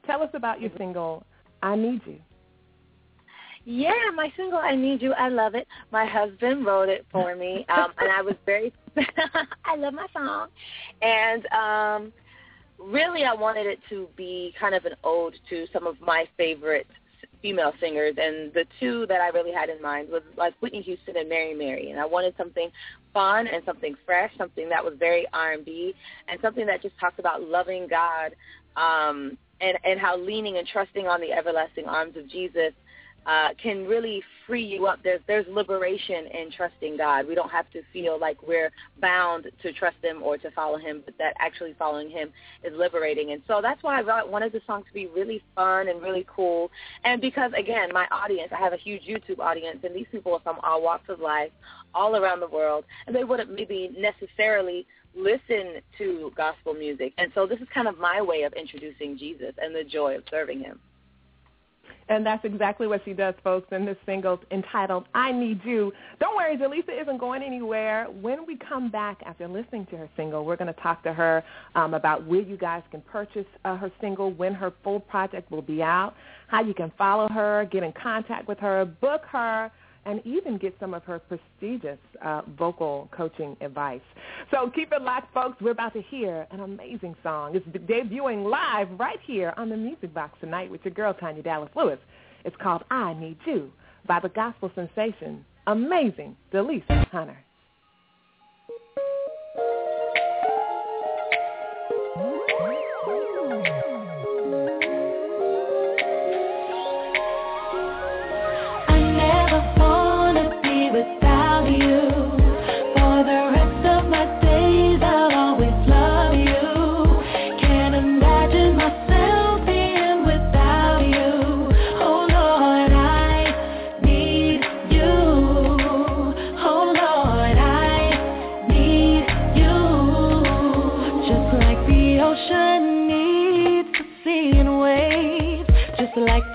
Tell 0.06 0.22
us 0.22 0.30
about 0.32 0.60
your 0.60 0.70
single, 0.78 1.24
I 1.62 1.76
Need 1.76 2.00
You. 2.06 2.18
Yeah, 3.70 3.92
my 4.14 4.32
single 4.34 4.58
"I 4.58 4.74
Need 4.74 5.02
You," 5.02 5.12
I 5.12 5.28
love 5.28 5.54
it. 5.54 5.68
My 5.92 6.06
husband 6.06 6.64
wrote 6.64 6.88
it 6.88 7.04
for 7.12 7.36
me, 7.36 7.66
um, 7.68 7.92
and 7.98 8.10
I 8.10 8.22
was 8.22 8.34
very. 8.46 8.72
I 9.66 9.76
love 9.76 9.92
my 9.92 10.06
song, 10.10 10.48
and 11.02 11.46
um, 11.52 12.12
really, 12.78 13.24
I 13.24 13.34
wanted 13.34 13.66
it 13.66 13.78
to 13.90 14.08
be 14.16 14.54
kind 14.58 14.74
of 14.74 14.86
an 14.86 14.94
ode 15.04 15.34
to 15.50 15.66
some 15.70 15.86
of 15.86 16.00
my 16.00 16.24
favorite 16.38 16.86
female 17.42 17.74
singers, 17.78 18.14
and 18.16 18.54
the 18.54 18.64
two 18.80 19.04
that 19.08 19.20
I 19.20 19.28
really 19.28 19.52
had 19.52 19.68
in 19.68 19.82
mind 19.82 20.08
was 20.08 20.22
like 20.38 20.54
Whitney 20.60 20.80
Houston 20.80 21.18
and 21.18 21.28
Mary 21.28 21.52
Mary, 21.52 21.90
and 21.90 22.00
I 22.00 22.06
wanted 22.06 22.32
something 22.38 22.70
fun 23.12 23.48
and 23.48 23.62
something 23.66 23.94
fresh, 24.06 24.32
something 24.38 24.70
that 24.70 24.82
was 24.82 24.94
very 24.98 25.26
R&B, 25.34 25.94
and 26.26 26.40
something 26.40 26.64
that 26.64 26.80
just 26.80 26.98
talked 26.98 27.18
about 27.18 27.42
loving 27.42 27.86
God 27.86 28.34
um, 28.76 29.36
and 29.60 29.76
and 29.84 30.00
how 30.00 30.16
leaning 30.16 30.56
and 30.56 30.66
trusting 30.66 31.06
on 31.06 31.20
the 31.20 31.32
everlasting 31.32 31.84
arms 31.84 32.16
of 32.16 32.30
Jesus 32.30 32.72
uh, 33.28 33.50
can 33.62 33.86
really 33.86 34.22
free 34.46 34.64
you 34.64 34.86
up. 34.86 35.00
There's 35.04 35.20
there's 35.26 35.46
liberation 35.48 36.26
in 36.26 36.50
trusting 36.50 36.96
God. 36.96 37.28
We 37.28 37.34
don't 37.34 37.50
have 37.50 37.70
to 37.72 37.82
feel 37.92 38.18
like 38.18 38.42
we're 38.42 38.72
bound 39.02 39.50
to 39.62 39.72
trust 39.74 39.98
Him 40.02 40.22
or 40.22 40.38
to 40.38 40.50
follow 40.52 40.78
Him, 40.78 41.02
but 41.04 41.14
that 41.18 41.34
actually 41.38 41.74
following 41.78 42.08
Him 42.08 42.30
is 42.64 42.72
liberating. 42.74 43.32
And 43.32 43.42
so 43.46 43.60
that's 43.60 43.82
why 43.82 44.00
I 44.00 44.24
wanted 44.24 44.52
the 44.52 44.62
song 44.66 44.82
to 44.84 44.92
be 44.94 45.06
really 45.08 45.42
fun 45.54 45.88
and 45.88 46.00
really 46.00 46.26
cool. 46.26 46.70
And 47.04 47.20
because 47.20 47.52
again, 47.54 47.90
my 47.92 48.06
audience, 48.10 48.50
I 48.50 48.58
have 48.58 48.72
a 48.72 48.78
huge 48.78 49.02
YouTube 49.02 49.40
audience, 49.40 49.80
and 49.84 49.94
these 49.94 50.06
people 50.10 50.32
are 50.32 50.40
from 50.40 50.58
all 50.62 50.82
walks 50.82 51.10
of 51.10 51.20
life, 51.20 51.50
all 51.94 52.16
around 52.16 52.40
the 52.40 52.48
world, 52.48 52.86
and 53.06 53.14
they 53.14 53.24
wouldn't 53.24 53.52
maybe 53.52 53.94
necessarily 53.98 54.86
listen 55.14 55.82
to 55.98 56.32
gospel 56.34 56.72
music. 56.72 57.12
And 57.18 57.30
so 57.34 57.46
this 57.46 57.60
is 57.60 57.68
kind 57.74 57.88
of 57.88 57.98
my 57.98 58.22
way 58.22 58.44
of 58.44 58.54
introducing 58.54 59.18
Jesus 59.18 59.52
and 59.60 59.74
the 59.74 59.84
joy 59.84 60.16
of 60.16 60.22
serving 60.30 60.60
Him. 60.60 60.80
And 62.08 62.24
that's 62.24 62.44
exactly 62.44 62.86
what 62.86 63.02
she 63.04 63.12
does, 63.12 63.34
folks, 63.44 63.68
in 63.70 63.84
this 63.84 63.96
single 64.06 64.40
entitled 64.50 65.06
I 65.14 65.30
Need 65.30 65.60
You. 65.64 65.92
Don't 66.20 66.36
worry, 66.36 66.56
Dileesa 66.56 67.02
isn't 67.02 67.18
going 67.18 67.42
anywhere. 67.42 68.06
When 68.20 68.46
we 68.46 68.56
come 68.56 68.90
back 68.90 69.18
after 69.26 69.46
listening 69.46 69.86
to 69.86 69.96
her 69.98 70.08
single, 70.16 70.44
we're 70.44 70.56
going 70.56 70.72
to 70.72 70.80
talk 70.80 71.02
to 71.02 71.12
her 71.12 71.44
um, 71.74 71.94
about 71.94 72.26
where 72.26 72.40
you 72.40 72.56
guys 72.56 72.82
can 72.90 73.02
purchase 73.02 73.46
uh, 73.64 73.76
her 73.76 73.92
single, 74.00 74.32
when 74.32 74.54
her 74.54 74.72
full 74.82 75.00
project 75.00 75.50
will 75.50 75.62
be 75.62 75.82
out, 75.82 76.14
how 76.46 76.62
you 76.62 76.72
can 76.72 76.90
follow 76.96 77.28
her, 77.28 77.68
get 77.70 77.82
in 77.82 77.92
contact 77.92 78.48
with 78.48 78.58
her, 78.58 78.86
book 78.86 79.22
her, 79.30 79.70
and 80.06 80.20
even 80.24 80.58
get 80.58 80.74
some 80.80 80.94
of 80.94 81.04
her 81.04 81.18
prestigious 81.18 81.98
uh, 82.24 82.42
vocal 82.58 83.08
coaching 83.12 83.56
advice. 83.60 84.00
So 84.50 84.70
keep 84.70 84.92
it 84.92 85.02
locked, 85.02 85.32
folks. 85.34 85.60
We're 85.60 85.72
about 85.72 85.92
to 85.94 86.02
hear 86.02 86.46
an 86.50 86.60
amazing 86.60 87.14
song. 87.22 87.54
It's 87.56 87.66
debuting 87.66 88.50
live 88.50 88.88
right 88.98 89.18
here 89.24 89.52
on 89.56 89.68
the 89.68 89.76
Music 89.76 90.12
Box 90.14 90.38
tonight 90.40 90.70
with 90.70 90.84
your 90.84 90.94
girl, 90.94 91.14
Tanya 91.14 91.42
Dallas 91.42 91.70
Lewis. 91.76 91.98
It's 92.44 92.56
called 92.62 92.84
I 92.90 93.14
Need 93.14 93.38
You 93.46 93.70
by 94.06 94.20
the 94.20 94.30
gospel 94.30 94.70
sensation, 94.74 95.44
amazing 95.66 96.36
Dileesa 96.52 97.06
Hunter. 97.08 97.38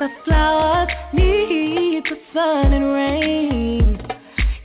The 0.04 0.10
flowers 0.26 0.89
need 1.13 2.04
the 2.04 2.18
sun 2.34 2.74
and 2.74 2.92
rain. 2.94 3.98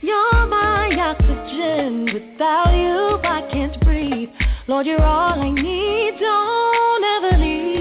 You're 0.01 0.47
my 0.47 0.93
oxygen. 0.99 2.09
Without 2.13 2.73
you, 2.73 3.21
I 3.23 3.47
can't 3.49 3.79
breathe. 3.79 4.31
Lord, 4.67 4.85
you're 4.85 5.01
all 5.01 5.39
I 5.39 5.49
need. 5.49 6.19
Don't 6.19 7.03
ever 7.23 7.37
leave. 7.37 7.78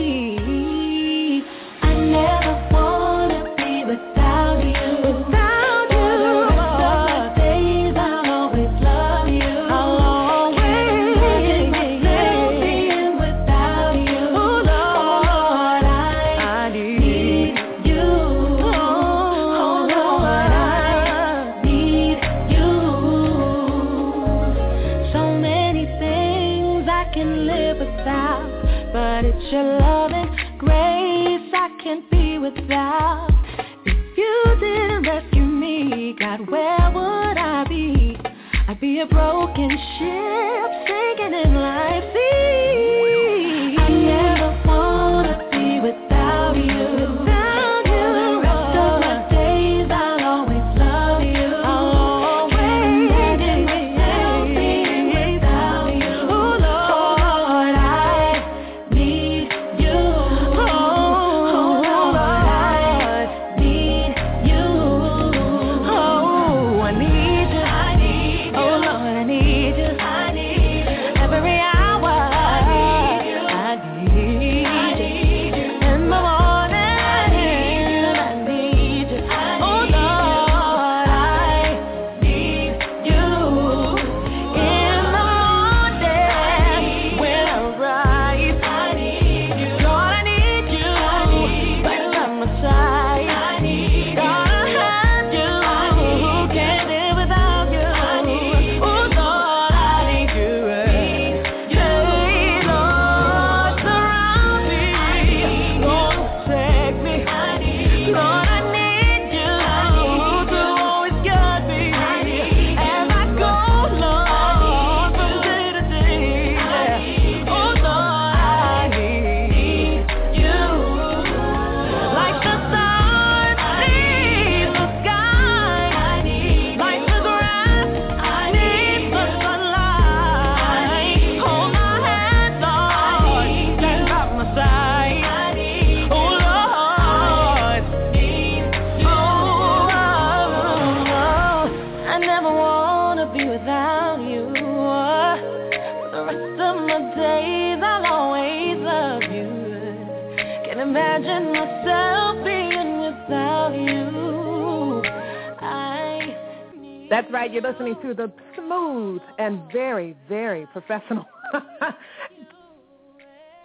Right. 157.48 157.62
You're 157.62 157.72
listening 157.72 157.96
to 158.02 158.12
the 158.12 158.30
smooth 158.54 159.22
and 159.38 159.72
very, 159.72 160.14
very 160.28 160.66
professional 160.66 161.24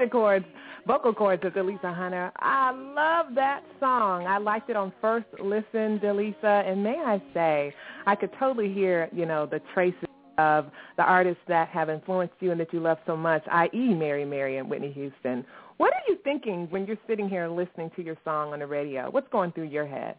chords, 0.09 0.45
vocal 0.87 1.13
chords 1.13 1.43
of 1.43 1.51
Dileesa 1.53 1.93
Hunter. 1.93 2.31
I 2.37 2.71
love 2.71 3.35
that 3.35 3.61
song. 3.81 4.25
I 4.25 4.37
liked 4.37 4.69
it 4.69 4.77
on 4.77 4.93
first 5.01 5.25
listen, 5.37 5.99
Dileesa, 5.99 6.65
and 6.69 6.81
may 6.81 6.95
I 6.95 7.21
say, 7.33 7.75
I 8.05 8.15
could 8.15 8.29
totally 8.39 8.73
hear, 8.73 9.09
you 9.11 9.25
know, 9.25 9.45
the 9.45 9.59
traces 9.73 10.07
of 10.37 10.67
the 10.95 11.03
artists 11.03 11.43
that 11.49 11.67
have 11.69 11.89
influenced 11.89 12.35
you 12.39 12.51
and 12.51 12.59
that 12.61 12.71
you 12.71 12.79
love 12.79 12.99
so 13.05 13.17
much, 13.17 13.43
i.e. 13.51 13.93
Mary 13.93 14.23
Mary 14.23 14.59
and 14.59 14.69
Whitney 14.69 14.93
Houston. 14.93 15.43
What 15.75 15.91
are 15.93 16.03
you 16.07 16.17
thinking 16.23 16.67
when 16.69 16.85
you're 16.85 16.95
sitting 17.05 17.27
here 17.27 17.49
listening 17.49 17.91
to 17.97 18.03
your 18.03 18.15
song 18.23 18.53
on 18.53 18.59
the 18.59 18.67
radio? 18.67 19.11
What's 19.11 19.27
going 19.29 19.51
through 19.51 19.65
your 19.65 19.85
head? 19.85 20.15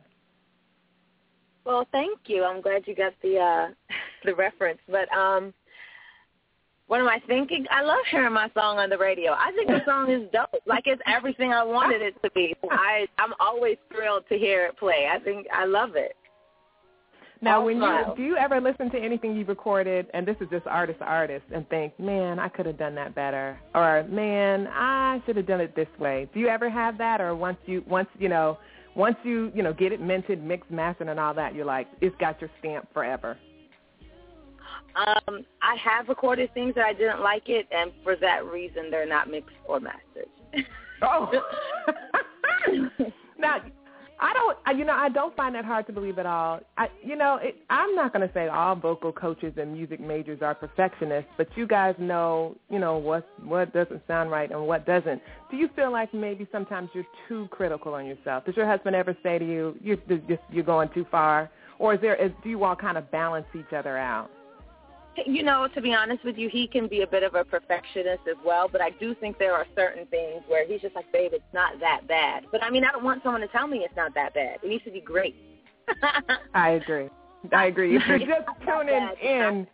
Well, 1.64 1.86
thank 1.92 2.18
you. 2.26 2.44
I'm 2.44 2.60
glad 2.60 2.86
you 2.86 2.94
got 2.94 3.14
the 3.22 3.38
uh 3.38 3.68
the 4.24 4.34
reference. 4.34 4.80
But 4.88 5.10
um 5.12 5.52
what 6.86 7.00
am 7.00 7.08
I 7.08 7.18
thinking? 7.26 7.64
I 7.70 7.82
love 7.82 8.04
hearing 8.10 8.34
my 8.34 8.50
song 8.52 8.78
on 8.78 8.90
the 8.90 8.98
radio. 8.98 9.32
I 9.32 9.52
think 9.52 9.68
the 9.68 9.82
song 9.86 10.10
is 10.10 10.30
dope. 10.32 10.50
Like 10.66 10.84
it's 10.86 11.00
everything 11.06 11.52
I 11.52 11.64
wanted 11.64 12.02
it 12.02 12.14
to 12.22 12.30
be. 12.32 12.54
I 12.70 13.06
I'm 13.18 13.32
always 13.40 13.76
thrilled 13.90 14.24
to 14.28 14.38
hear 14.38 14.66
it 14.66 14.78
play. 14.78 15.08
I 15.10 15.18
think 15.18 15.46
I 15.52 15.64
love 15.64 15.96
it. 15.96 16.14
Now, 17.44 17.62
when 17.62 17.76
you 17.76 18.04
do 18.16 18.22
you 18.22 18.36
ever 18.38 18.58
listen 18.58 18.90
to 18.90 18.98
anything 18.98 19.36
you've 19.36 19.48
recorded, 19.48 20.06
and 20.14 20.26
this 20.26 20.36
is 20.40 20.48
just 20.50 20.66
artist 20.66 21.00
to 21.00 21.04
artist, 21.04 21.44
and 21.54 21.68
think, 21.68 21.98
man, 22.00 22.38
I 22.38 22.48
could 22.48 22.64
have 22.64 22.78
done 22.78 22.94
that 22.94 23.14
better, 23.14 23.58
or 23.74 24.04
man, 24.04 24.66
I 24.72 25.20
should 25.26 25.36
have 25.36 25.46
done 25.46 25.60
it 25.60 25.76
this 25.76 25.88
way. 25.98 26.26
Do 26.32 26.40
you 26.40 26.48
ever 26.48 26.70
have 26.70 26.96
that, 26.98 27.20
or 27.20 27.34
once 27.34 27.58
you 27.66 27.84
once 27.86 28.08
you 28.18 28.30
know 28.30 28.56
once 28.96 29.16
you 29.22 29.50
you 29.54 29.62
know 29.62 29.72
get 29.72 29.92
it 29.92 30.00
minted, 30.00 30.42
mixed, 30.42 30.70
mastered, 30.70 31.08
and 31.08 31.18
all 31.18 31.34
that, 31.34 31.54
you're 31.54 31.64
like, 31.64 31.88
it's 32.00 32.16
got 32.16 32.40
your 32.40 32.50
stamp 32.60 32.88
forever. 32.92 33.36
Um, 34.96 35.44
I 35.60 35.76
have 35.82 36.08
recorded 36.08 36.54
things 36.54 36.74
that 36.76 36.84
I 36.84 36.92
didn't 36.92 37.20
like 37.20 37.48
it, 37.48 37.66
and 37.72 37.90
for 38.04 38.14
that 38.16 38.44
reason, 38.44 38.90
they're 38.90 39.08
not 39.08 39.28
mixed 39.28 39.56
or 39.66 39.80
mastered. 39.80 40.28
Oh. 41.02 41.30
now, 43.38 43.58
I 44.20 44.32
don't, 44.32 44.78
you 44.78 44.84
know, 44.84 44.94
I 44.94 45.08
don't 45.08 45.34
find 45.36 45.54
that 45.54 45.64
hard 45.64 45.86
to 45.86 45.92
believe 45.92 46.18
at 46.18 46.26
all. 46.26 46.60
I, 46.78 46.88
you 47.02 47.16
know, 47.16 47.38
it, 47.42 47.56
I'm 47.68 47.94
not 47.94 48.12
going 48.12 48.26
to 48.26 48.32
say 48.32 48.48
all 48.48 48.74
vocal 48.76 49.12
coaches 49.12 49.54
and 49.56 49.72
music 49.72 50.00
majors 50.00 50.40
are 50.42 50.54
perfectionists, 50.54 51.30
but 51.36 51.48
you 51.56 51.66
guys 51.66 51.94
know, 51.98 52.56
you 52.70 52.78
know, 52.78 52.96
what 52.96 53.28
what 53.44 53.72
doesn't 53.72 54.02
sound 54.06 54.30
right 54.30 54.50
and 54.50 54.66
what 54.66 54.86
doesn't. 54.86 55.20
Do 55.50 55.56
you 55.56 55.68
feel 55.74 55.90
like 55.90 56.14
maybe 56.14 56.46
sometimes 56.52 56.90
you're 56.94 57.06
too 57.28 57.48
critical 57.50 57.94
on 57.94 58.06
yourself? 58.06 58.44
Does 58.44 58.56
your 58.56 58.66
husband 58.66 58.94
ever 58.94 59.16
say 59.22 59.38
to 59.38 59.44
you, 59.44 59.76
you're 59.82 59.96
just 59.96 60.42
you're 60.50 60.64
going 60.64 60.88
too 60.94 61.06
far, 61.10 61.50
or 61.78 61.94
is 61.94 62.00
there? 62.00 62.14
Is, 62.14 62.30
do 62.42 62.48
you 62.48 62.62
all 62.64 62.76
kind 62.76 62.96
of 62.96 63.10
balance 63.10 63.46
each 63.54 63.72
other 63.72 63.98
out? 63.98 64.30
You 65.26 65.42
know, 65.42 65.68
to 65.74 65.80
be 65.80 65.94
honest 65.94 66.24
with 66.24 66.36
you, 66.36 66.48
he 66.48 66.66
can 66.66 66.88
be 66.88 67.02
a 67.02 67.06
bit 67.06 67.22
of 67.22 67.34
a 67.34 67.44
perfectionist 67.44 68.22
as 68.28 68.36
well, 68.44 68.68
but 68.70 68.80
I 68.80 68.90
do 68.90 69.14
think 69.14 69.38
there 69.38 69.54
are 69.54 69.66
certain 69.76 70.06
things 70.06 70.42
where 70.48 70.66
he's 70.66 70.80
just 70.80 70.94
like, 70.96 71.10
babe, 71.12 71.30
it's 71.32 71.44
not 71.52 71.78
that 71.80 72.06
bad. 72.08 72.46
But 72.50 72.62
I 72.62 72.70
mean, 72.70 72.84
I 72.84 72.90
don't 72.90 73.04
want 73.04 73.22
someone 73.22 73.40
to 73.40 73.48
tell 73.48 73.66
me 73.66 73.78
it's 73.78 73.96
not 73.96 74.14
that 74.14 74.34
bad. 74.34 74.58
It 74.62 74.68
needs 74.68 74.84
to 74.84 74.90
be 74.90 75.00
great. 75.00 75.36
I 76.54 76.70
agree. 76.70 77.08
I 77.52 77.66
agree. 77.66 77.96
If 78.04 78.06
you're 78.06 78.18
just 78.18 78.48
tuning 78.66 79.10
in, 79.22 79.66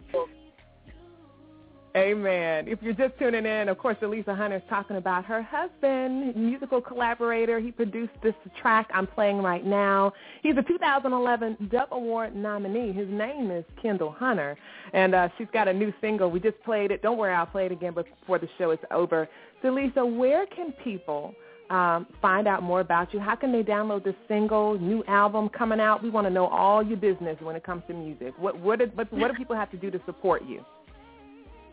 Amen. 1.97 2.69
If 2.69 2.81
you're 2.83 2.93
just 2.93 3.19
tuning 3.19 3.45
in, 3.45 3.69
of 3.69 3.77
course, 3.79 3.97
Dileesa 4.01 4.37
Hunter 4.37 4.59
is 4.59 4.63
talking 4.69 4.97
about 4.97 5.25
her 5.25 5.43
husband, 5.43 6.37
musical 6.37 6.81
collaborator. 6.81 7.59
He 7.59 7.73
produced 7.73 8.13
this 8.23 8.35
track 8.63 8.89
I'm 8.95 9.09
playing 9.09 9.39
right 9.39 9.67
now. 9.67 10.13
He's 10.41 10.57
a 10.57 10.63
2011 10.63 11.69
Dove 11.69 11.89
Award 11.91 12.37
nominee. 12.37 12.93
His 12.93 13.09
name 13.09 13.51
is 13.51 13.65
Kendall 13.83 14.13
Hunter, 14.13 14.57
and 14.93 15.17
uh, 15.17 15.29
she's 15.37 15.49
got 15.53 15.67
a 15.67 15.73
new 15.73 15.93
single. 16.01 16.31
We 16.31 16.39
just 16.39 16.63
played 16.63 16.93
it. 16.93 17.03
Don't 17.03 17.19
worry, 17.19 17.35
I'll 17.35 17.47
play 17.47 17.67
it 17.67 17.73
again 17.73 17.95
before 17.95 18.39
the 18.39 18.49
show 18.57 18.71
is 18.71 18.79
over. 18.93 19.29
So, 19.61 19.71
Lisa, 19.71 20.07
where 20.07 20.47
can 20.47 20.73
people 20.85 21.35
um, 21.71 22.07
find 22.23 22.47
out 22.47 22.63
more 22.63 22.81
about 22.81 23.13
you? 23.13 23.19
How 23.19 23.35
can 23.35 23.51
they 23.51 23.65
download 23.65 24.05
this 24.05 24.15
single, 24.29 24.79
new 24.79 25.03
album 25.09 25.49
coming 25.49 25.81
out? 25.81 26.05
We 26.05 26.11
want 26.11 26.29
to 26.29 26.33
know 26.33 26.47
all 26.47 26.85
your 26.85 26.99
business 26.99 27.37
when 27.41 27.57
it 27.57 27.65
comes 27.65 27.83
to 27.89 27.95
music. 27.95 28.33
What 28.39 28.61
what, 28.61 28.79
did, 28.79 28.97
what, 28.97 29.13
what 29.13 29.33
do 29.33 29.37
people 29.37 29.57
have 29.57 29.73
to 29.73 29.77
do 29.77 29.91
to 29.91 30.01
support 30.07 30.45
you? 30.45 30.65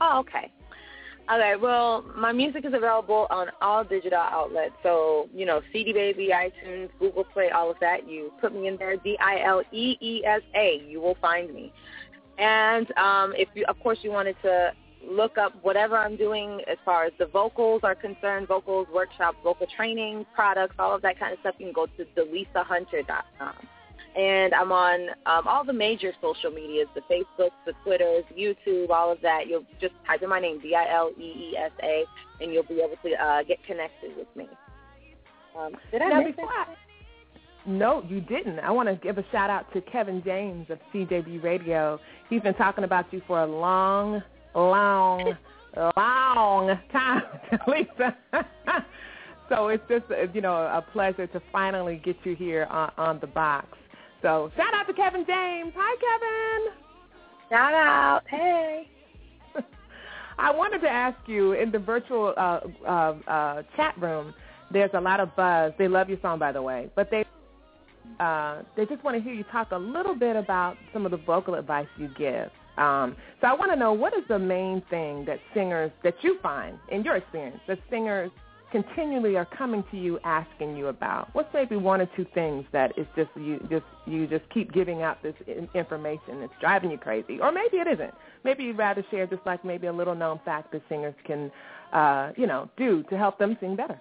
Oh, 0.01 0.19
okay. 0.19 0.51
All 1.29 1.39
right. 1.39 1.59
well, 1.59 2.05
my 2.15 2.31
music 2.31 2.63
is 2.63 2.73
available 2.73 3.27
on 3.29 3.47
all 3.61 3.83
digital 3.83 4.19
outlets. 4.19 4.75
So, 4.81 5.27
you 5.33 5.45
know, 5.45 5.61
CD 5.73 5.91
Baby, 5.91 6.29
iTunes, 6.33 6.89
Google 6.99 7.25
Play, 7.25 7.49
all 7.49 7.69
of 7.69 7.75
that. 7.81 8.07
You 8.07 8.31
put 8.39 8.53
me 8.53 8.67
in 8.67 8.77
there, 8.77 8.95
D-I-L-E-E-S-A. 8.95 10.85
You 10.87 11.01
will 11.01 11.17
find 11.21 11.53
me. 11.53 11.73
And 12.37 12.89
um, 12.97 13.33
if 13.35 13.49
you, 13.55 13.65
of 13.67 13.77
course, 13.81 13.97
you 14.03 14.11
wanted 14.11 14.37
to 14.43 14.71
look 15.05 15.37
up 15.37 15.53
whatever 15.63 15.97
I'm 15.97 16.15
doing 16.15 16.61
as 16.69 16.77
far 16.85 17.05
as 17.05 17.13
the 17.19 17.25
vocals 17.25 17.81
are 17.83 17.95
concerned, 17.95 18.47
vocals, 18.47 18.87
workshops, 18.93 19.37
vocal 19.43 19.67
training, 19.75 20.25
products, 20.33 20.75
all 20.79 20.95
of 20.95 21.01
that 21.01 21.19
kind 21.19 21.33
of 21.33 21.39
stuff, 21.39 21.55
you 21.57 21.65
can 21.65 21.73
go 21.73 21.87
to 21.87 22.05
dileesahunter.com. 22.15 23.55
And 24.17 24.53
I'm 24.55 24.71
on 24.71 25.09
um, 25.27 25.47
all 25.47 25.63
the 25.63 25.73
major 25.73 26.11
social 26.21 26.49
medias, 26.49 26.87
the 26.95 27.01
Facebooks, 27.01 27.51
the 27.67 27.73
Twitters, 27.83 28.23
YouTube, 28.35 28.89
all 28.89 29.11
of 29.11 29.21
that. 29.21 29.47
You'll 29.47 29.65
just 29.79 29.93
type 30.07 30.23
in 30.23 30.29
my 30.29 30.39
name, 30.39 30.59
D-I-L-E-E-S-A, 30.59 32.03
and 32.41 32.51
you'll 32.51 32.63
be 32.63 32.81
able 32.81 32.97
to 33.03 33.23
uh, 33.23 33.43
get 33.43 33.63
connected 33.65 34.17
with 34.17 34.27
me. 34.35 34.47
Um, 35.57 35.73
did 35.91 36.01
I 36.01 36.09
Now, 36.09 36.21
miss 36.21 36.35
before 36.35 36.49
it? 36.49 36.77
No, 37.67 38.03
you 38.07 38.21
didn't. 38.21 38.59
I 38.59 38.71
want 38.71 38.87
to 38.87 38.95
give 38.95 39.17
a 39.17 39.25
shout 39.31 39.49
out 39.49 39.71
to 39.73 39.81
Kevin 39.81 40.23
James 40.23 40.67
of 40.69 40.79
CJB 40.93 41.43
Radio. 41.43 41.99
He's 42.29 42.41
been 42.41 42.53
talking 42.53 42.85
about 42.85 43.11
you 43.11 43.21
for 43.27 43.41
a 43.41 43.45
long, 43.45 44.23
long, 44.55 45.33
long 45.97 46.79
time, 46.91 47.23
Lisa. 47.67 48.15
so 49.49 49.67
it's 49.67 49.83
just 49.89 50.05
you 50.33 50.41
know 50.41 50.55
a 50.55 50.83
pleasure 50.93 51.27
to 51.27 51.41
finally 51.51 52.01
get 52.03 52.15
you 52.23 52.35
here 52.35 52.67
on, 52.71 52.91
on 52.97 53.19
the 53.19 53.27
box. 53.27 53.77
So 54.21 54.51
shout 54.55 54.73
out 54.73 54.87
to 54.87 54.93
Kevin 54.93 55.25
James. 55.25 55.73
Hi, 55.75 55.95
Kevin. 55.99 56.73
Shout 57.49 57.73
out. 57.73 58.21
Hey. 58.27 58.89
I 60.39 60.51
wanted 60.51 60.79
to 60.79 60.89
ask 60.89 61.17
you 61.27 61.53
in 61.53 61.71
the 61.71 61.79
virtual 61.79 62.33
uh, 62.35 62.59
uh, 62.85 63.15
uh, 63.27 63.63
chat 63.75 63.97
room. 63.99 64.33
There's 64.71 64.91
a 64.93 65.01
lot 65.01 65.19
of 65.19 65.35
buzz. 65.35 65.73
They 65.77 65.87
love 65.87 66.09
your 66.09 66.19
song, 66.21 66.39
by 66.39 66.51
the 66.51 66.61
way, 66.61 66.89
but 66.95 67.09
they 67.09 67.25
uh, 68.19 68.63
they 68.75 68.85
just 68.85 69.03
want 69.03 69.17
to 69.17 69.21
hear 69.21 69.33
you 69.33 69.43
talk 69.51 69.71
a 69.71 69.77
little 69.77 70.15
bit 70.15 70.35
about 70.35 70.77
some 70.93 71.05
of 71.05 71.11
the 71.11 71.17
vocal 71.17 71.55
advice 71.55 71.87
you 71.97 72.09
give. 72.17 72.49
Um, 72.77 73.15
so 73.41 73.47
I 73.47 73.53
want 73.53 73.71
to 73.71 73.75
know 73.75 73.93
what 73.93 74.13
is 74.13 74.23
the 74.27 74.39
main 74.39 74.81
thing 74.89 75.25
that 75.25 75.39
singers 75.53 75.91
that 76.03 76.15
you 76.21 76.37
find 76.41 76.77
in 76.89 77.03
your 77.03 77.15
experience 77.15 77.59
that 77.67 77.79
singers 77.89 78.31
continually 78.71 79.37
are 79.37 79.45
coming 79.45 79.83
to 79.91 79.97
you 79.97 80.19
asking 80.23 80.75
you 80.75 80.87
about. 80.87 81.29
What's 81.33 81.53
maybe 81.53 81.75
one 81.75 82.01
or 82.01 82.09
two 82.15 82.25
things 82.33 82.65
that 82.71 82.97
is 82.97 83.05
just 83.15 83.29
you 83.35 83.59
just 83.69 83.85
you 84.05 84.27
just 84.27 84.43
keep 84.53 84.73
giving 84.73 85.01
out 85.01 85.21
this 85.23 85.35
information 85.73 86.41
that's 86.41 86.53
driving 86.59 86.91
you 86.91 86.97
crazy, 86.97 87.39
or 87.39 87.51
maybe 87.51 87.77
it 87.77 87.87
isn't. 87.87 88.13
Maybe 88.43 88.63
you'd 88.63 88.77
rather 88.77 89.05
share 89.09 89.27
just 89.27 89.45
like 89.45 89.63
maybe 89.63 89.87
a 89.87 89.93
little 89.93 90.15
known 90.15 90.39
fact 90.45 90.71
that 90.71 90.81
singers 90.89 91.15
can, 91.25 91.51
uh, 91.93 92.31
you 92.35 92.47
know, 92.47 92.69
do 92.77 93.03
to 93.09 93.17
help 93.17 93.39
them 93.39 93.57
sing 93.59 93.75
better. 93.75 93.99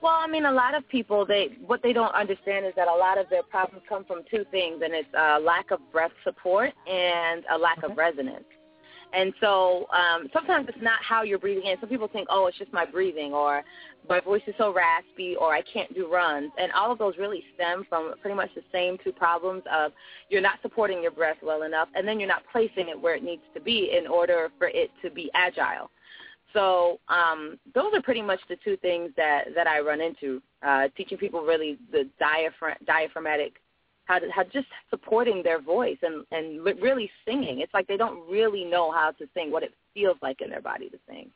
Well, 0.00 0.14
I 0.14 0.28
mean, 0.28 0.44
a 0.44 0.52
lot 0.52 0.74
of 0.76 0.88
people 0.88 1.26
they 1.26 1.56
what 1.66 1.82
they 1.82 1.92
don't 1.92 2.14
understand 2.14 2.66
is 2.66 2.72
that 2.76 2.88
a 2.88 2.94
lot 2.94 3.18
of 3.18 3.28
their 3.30 3.42
problems 3.42 3.82
come 3.88 4.04
from 4.04 4.22
two 4.30 4.44
things, 4.50 4.80
and 4.84 4.94
it's 4.94 5.08
a 5.16 5.40
lack 5.40 5.70
of 5.70 5.80
breath 5.90 6.12
support 6.24 6.72
and 6.88 7.44
a 7.52 7.58
lack 7.58 7.82
of 7.82 7.96
resonance. 7.96 8.44
And 9.12 9.32
so 9.40 9.86
um, 9.90 10.28
sometimes 10.32 10.68
it's 10.68 10.82
not 10.82 10.98
how 11.02 11.22
you're 11.22 11.38
breathing 11.38 11.66
in. 11.66 11.76
Some 11.80 11.88
people 11.88 12.08
think, 12.08 12.28
oh, 12.30 12.46
it's 12.46 12.58
just 12.58 12.72
my 12.72 12.84
breathing, 12.84 13.32
or 13.32 13.62
my 14.08 14.20
voice 14.20 14.42
is 14.46 14.54
so 14.58 14.72
raspy, 14.72 15.34
or 15.36 15.54
I 15.54 15.62
can't 15.62 15.92
do 15.94 16.12
runs. 16.12 16.50
And 16.58 16.70
all 16.72 16.92
of 16.92 16.98
those 16.98 17.16
really 17.18 17.42
stem 17.54 17.84
from 17.88 18.14
pretty 18.20 18.36
much 18.36 18.50
the 18.54 18.62
same 18.72 18.98
two 19.02 19.12
problems 19.12 19.62
of 19.72 19.92
you're 20.28 20.42
not 20.42 20.58
supporting 20.62 21.02
your 21.02 21.10
breath 21.10 21.38
well 21.42 21.62
enough, 21.62 21.88
and 21.94 22.06
then 22.06 22.20
you're 22.20 22.28
not 22.28 22.42
placing 22.52 22.88
it 22.88 23.00
where 23.00 23.14
it 23.14 23.22
needs 23.22 23.42
to 23.54 23.60
be 23.60 23.96
in 23.98 24.06
order 24.06 24.50
for 24.58 24.68
it 24.68 24.90
to 25.02 25.10
be 25.10 25.30
agile. 25.34 25.90
So 26.54 26.98
um, 27.08 27.58
those 27.74 27.92
are 27.94 28.02
pretty 28.02 28.22
much 28.22 28.40
the 28.48 28.56
two 28.64 28.76
things 28.78 29.10
that, 29.16 29.44
that 29.54 29.66
I 29.66 29.80
run 29.80 30.00
into, 30.00 30.42
uh, 30.66 30.88
teaching 30.96 31.18
people 31.18 31.42
really 31.42 31.78
the 31.92 32.08
diaphragm, 32.18 32.76
diaphragmatic 32.86 33.54
how 34.08 34.18
to 34.18 34.28
how 34.30 34.42
just 34.42 34.66
supporting 34.90 35.42
their 35.42 35.60
voice 35.60 35.98
and 36.02 36.24
and 36.32 36.64
really 36.64 37.10
singing. 37.26 37.60
It's 37.60 37.72
like 37.74 37.86
they 37.86 37.96
don't 37.96 38.28
really 38.28 38.64
know 38.64 38.90
how 38.90 39.12
to 39.12 39.28
sing, 39.34 39.52
what 39.52 39.62
it 39.62 39.72
feels 39.94 40.16
like 40.22 40.40
in 40.40 40.50
their 40.50 40.62
body 40.62 40.88
to 40.88 40.98
sing. 41.06 41.30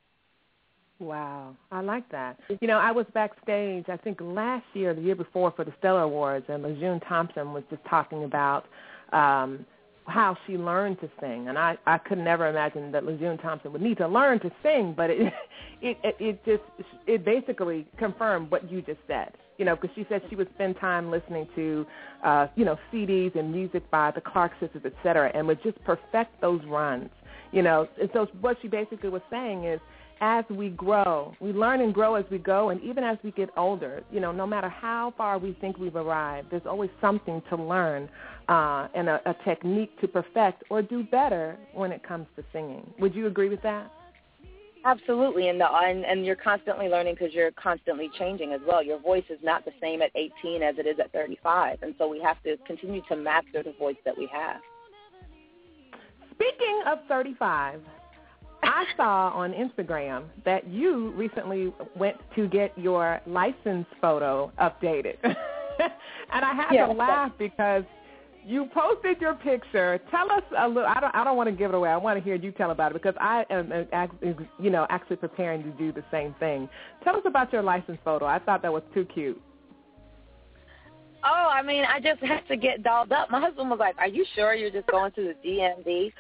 Wow, 0.99 1.57
I 1.71 1.81
like 1.81 2.09
that. 2.11 2.39
You 2.61 2.69
know, 2.69 2.79
I 2.79 2.93
was 2.93 3.07
backstage, 3.13 3.87
I 3.89 3.97
think 3.97 4.19
last 4.21 4.65
year, 4.73 4.95
the 4.95 5.01
year 5.01 5.17
before, 5.17 5.51
for 5.51 5.65
the 5.65 5.73
Stellar 5.81 6.03
Awards, 6.03 6.47
and 6.49 6.65
LeJune 6.65 7.07
Thompson 7.09 7.53
was 7.53 7.65
just 7.71 7.85
talking 7.91 8.23
about 8.23 8.67
um, 9.13 9.67
how 10.07 10.37
she 10.47 10.57
learned 10.57 11.01
to 11.01 11.11
sing, 11.21 11.49
and 11.49 11.59
I 11.59 11.77
I 11.87 11.99
could 11.99 12.19
never 12.19 12.49
imagine 12.49 12.91
that 12.93 13.05
LeJune 13.05 13.41
Thompson 13.43 13.73
would 13.73 13.83
need 13.83 13.99
to 13.99 14.09
learn 14.09 14.41
to 14.41 14.51
sing, 14.63 14.95
but 14.97 15.11
it 15.11 15.33
it 15.83 15.99
it, 16.03 16.17
it 16.19 16.45
just 16.47 16.89
it 17.07 17.25
basically 17.25 17.87
confirmed 17.99 18.51
what 18.51 18.71
you 18.71 18.81
just 18.81 19.01
said. 19.07 19.33
You 19.63 19.67
know, 19.67 19.77
because 19.77 19.95
she 19.95 20.05
said 20.09 20.23
she 20.29 20.35
would 20.35 20.53
spend 20.57 20.77
time 20.81 21.09
listening 21.09 21.47
to, 21.55 21.87
uh, 22.25 22.49
you 22.57 22.65
know, 22.65 22.77
CDs 22.93 23.39
and 23.39 23.53
music 23.53 23.89
by 23.93 24.11
the 24.11 24.21
Clark 24.21 24.51
sisters, 24.59 24.83
et 24.85 24.93
cetera, 25.05 25.31
and 25.37 25.47
would 25.47 25.63
just 25.63 25.79
perfect 25.85 26.41
those 26.41 26.61
runs. 26.65 27.11
You 27.53 27.63
know, 27.63 27.87
and 28.01 28.11
so 28.13 28.27
what 28.41 28.57
she 28.61 28.67
basically 28.67 29.09
was 29.09 29.23
saying 29.31 29.63
is 29.63 29.79
as 30.21 30.45
we 30.51 30.71
grow. 30.71 31.33
We 31.39 31.53
learn 31.53 31.81
and 31.81 31.95
grow 31.95 32.17
as 32.17 32.25
we 32.29 32.39
go, 32.39 32.71
and 32.71 32.81
even 32.83 33.05
as 33.05 33.19
we 33.23 33.31
get 33.31 33.51
older, 33.57 34.03
you 34.11 34.19
know, 34.19 34.33
no 34.33 34.49
matter 34.49 34.69
how 34.69 35.15
far 35.17 35.39
we 35.39 35.57
think 35.61 35.79
we've 35.79 35.95
arrived, 35.95 36.49
there's 36.51 36.67
always 36.67 36.91
something 37.01 37.41
to 37.49 37.55
learn 37.55 38.09
uh, 38.49 38.89
and 38.97 39.09
a, 39.09 39.21
a 39.31 39.37
technique 39.45 39.93
to 40.01 40.09
perfect 40.09 40.65
or 40.71 40.83
do 40.83 41.05
better 41.05 41.57
when 41.73 41.93
it 41.93 42.03
comes 42.03 42.27
to 42.35 42.43
singing. 42.53 42.85
Would 42.99 43.15
you 43.15 43.29
agree 43.29 43.49
with 43.49 43.63
that? 43.63 43.93
Absolutely, 44.85 45.49
and 45.49 45.61
the 45.61 45.67
and, 45.71 46.05
and 46.05 46.27
you're 46.27 46.35
constantly 46.37 46.89
learning 46.89 47.15
because 47.15 47.33
you're 47.33 47.53
constantly 47.53 48.11
changing 48.19 48.53
as 48.53 48.61
well. 48.67 48.83
Your 48.83 48.99
voice 48.99 49.25
is 49.31 49.39
not 49.43 49.65
the 49.65 49.71
same 49.81 50.03
at 50.03 50.11
18 50.17 50.63
as 50.63 50.77
it 50.79 50.87
is 50.87 50.99
at 50.99 51.13
35, 51.13 51.79
and 51.83 51.95
so 51.99 52.09
we 52.09 52.21
have 52.21 52.43
to 52.43 52.57
continue 52.67 53.01
to 53.09 53.17
master 53.17 53.63
the 53.63 53.73
voice 53.79 53.97
that 54.05 54.17
we 54.17 54.27
have. 54.33 54.61
Speaking 56.35 56.83
of 56.87 56.99
35, 57.09 57.81
I 58.65 58.85
saw 58.97 59.31
on 59.31 59.53
Instagram 59.53 60.25
that 60.45 60.67
you 60.69 61.13
recently 61.13 61.73
went 61.97 62.17
to 62.35 62.49
get 62.49 62.77
your 62.77 63.21
license 63.27 63.87
photo 64.01 64.51
updated. 64.61 65.17
and 65.23 66.45
I 66.45 66.55
had 66.55 66.73
Yeah. 66.73 66.87
to 66.87 66.93
laugh 66.93 67.33
because 67.39 67.85
you 68.47 68.69
posted 68.75 69.21
your 69.21 69.35
picture. 69.35 70.01
Tell 70.11 70.31
us 70.33 70.43
a 70.59 70.67
little. 70.67 70.89
I 70.89 71.01
don't. 71.01 71.15
I 71.15 71.25
don't 71.25 71.37
want 71.37 71.49
to 71.49 71.55
give 71.55 71.71
it 71.71 71.75
away. 71.75 71.91
I 71.91 71.97
want 71.97 72.19
to 72.19 72.25
hear 72.25 72.35
you 72.35 72.53
tell 72.53 72.71
about 72.71 72.93
it 72.93 72.95
because 72.95 73.15
I 73.21 73.45
am, 73.51 73.73
you 74.61 74.71
know, 74.71 74.87
actually 74.91 75.17
preparing 75.17 75.63
to 75.63 75.71
do 75.71 75.93
the 75.93 76.05
same 76.11 76.35
thing. 76.41 76.69
Tell 77.05 77.17
us 77.17 77.23
about 77.25 77.53
your 77.53 77.63
license 77.63 77.99
photo. 78.05 78.27
I 78.27 78.39
thought 78.39 78.63
that 78.63 78.73
was 78.73 78.83
too 78.95 79.05
cute. 79.05 79.41
Oh, 81.25 81.51
I 81.53 81.63
mean, 81.63 81.85
I 81.85 82.01
just 82.01 82.21
had 82.23 82.47
to 82.49 82.57
get 82.57 82.83
dolled 82.83 83.13
up. 83.13 83.31
My 83.31 83.41
husband 83.41 83.71
was 83.71 83.79
like, 83.79 83.97
"Are 83.99 84.09
you 84.09 84.25
sure 84.35 84.55
you're 84.55 84.71
just 84.71 84.89
going 84.89 85.13
to 85.13 85.23
the 85.23 85.49
DMV?" 85.49 86.13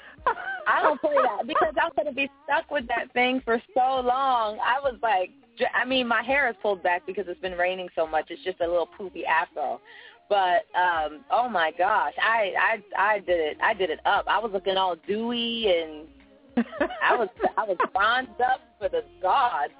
I 0.66 0.82
don't 0.82 1.00
play 1.00 1.14
that 1.16 1.46
because 1.46 1.74
I'm 1.82 1.90
going 1.96 2.06
to 2.06 2.14
be 2.14 2.30
stuck 2.44 2.70
with 2.70 2.86
that 2.88 3.12
thing 3.12 3.42
for 3.44 3.60
so 3.74 4.00
long. 4.00 4.58
I 4.60 4.78
was 4.80 4.96
like, 5.02 5.30
I 5.74 5.84
mean, 5.84 6.06
my 6.06 6.22
hair 6.22 6.48
is 6.48 6.56
pulled 6.62 6.82
back 6.82 7.06
because 7.06 7.24
it's 7.28 7.40
been 7.40 7.58
raining 7.58 7.88
so 7.94 8.06
much. 8.06 8.26
It's 8.30 8.42
just 8.44 8.60
a 8.60 8.66
little 8.66 8.88
poofy 8.98 9.24
afro. 9.26 9.80
But 10.28 10.64
um, 10.78 11.24
oh 11.30 11.48
my 11.48 11.72
gosh, 11.76 12.14
I 12.20 12.52
I 12.58 13.14
I 13.14 13.18
did 13.20 13.40
it. 13.40 13.56
I 13.62 13.74
did 13.74 13.90
it 13.90 14.00
up. 14.06 14.24
I 14.28 14.38
was 14.38 14.50
looking 14.52 14.76
all 14.76 14.96
dewy 15.06 15.66
and 15.68 16.08
I 17.02 17.16
was 17.16 17.28
I 17.56 17.64
was 17.64 17.76
bronzed 17.92 18.40
up 18.40 18.60
for 18.78 18.88
the 18.88 19.02
gods. 19.20 19.72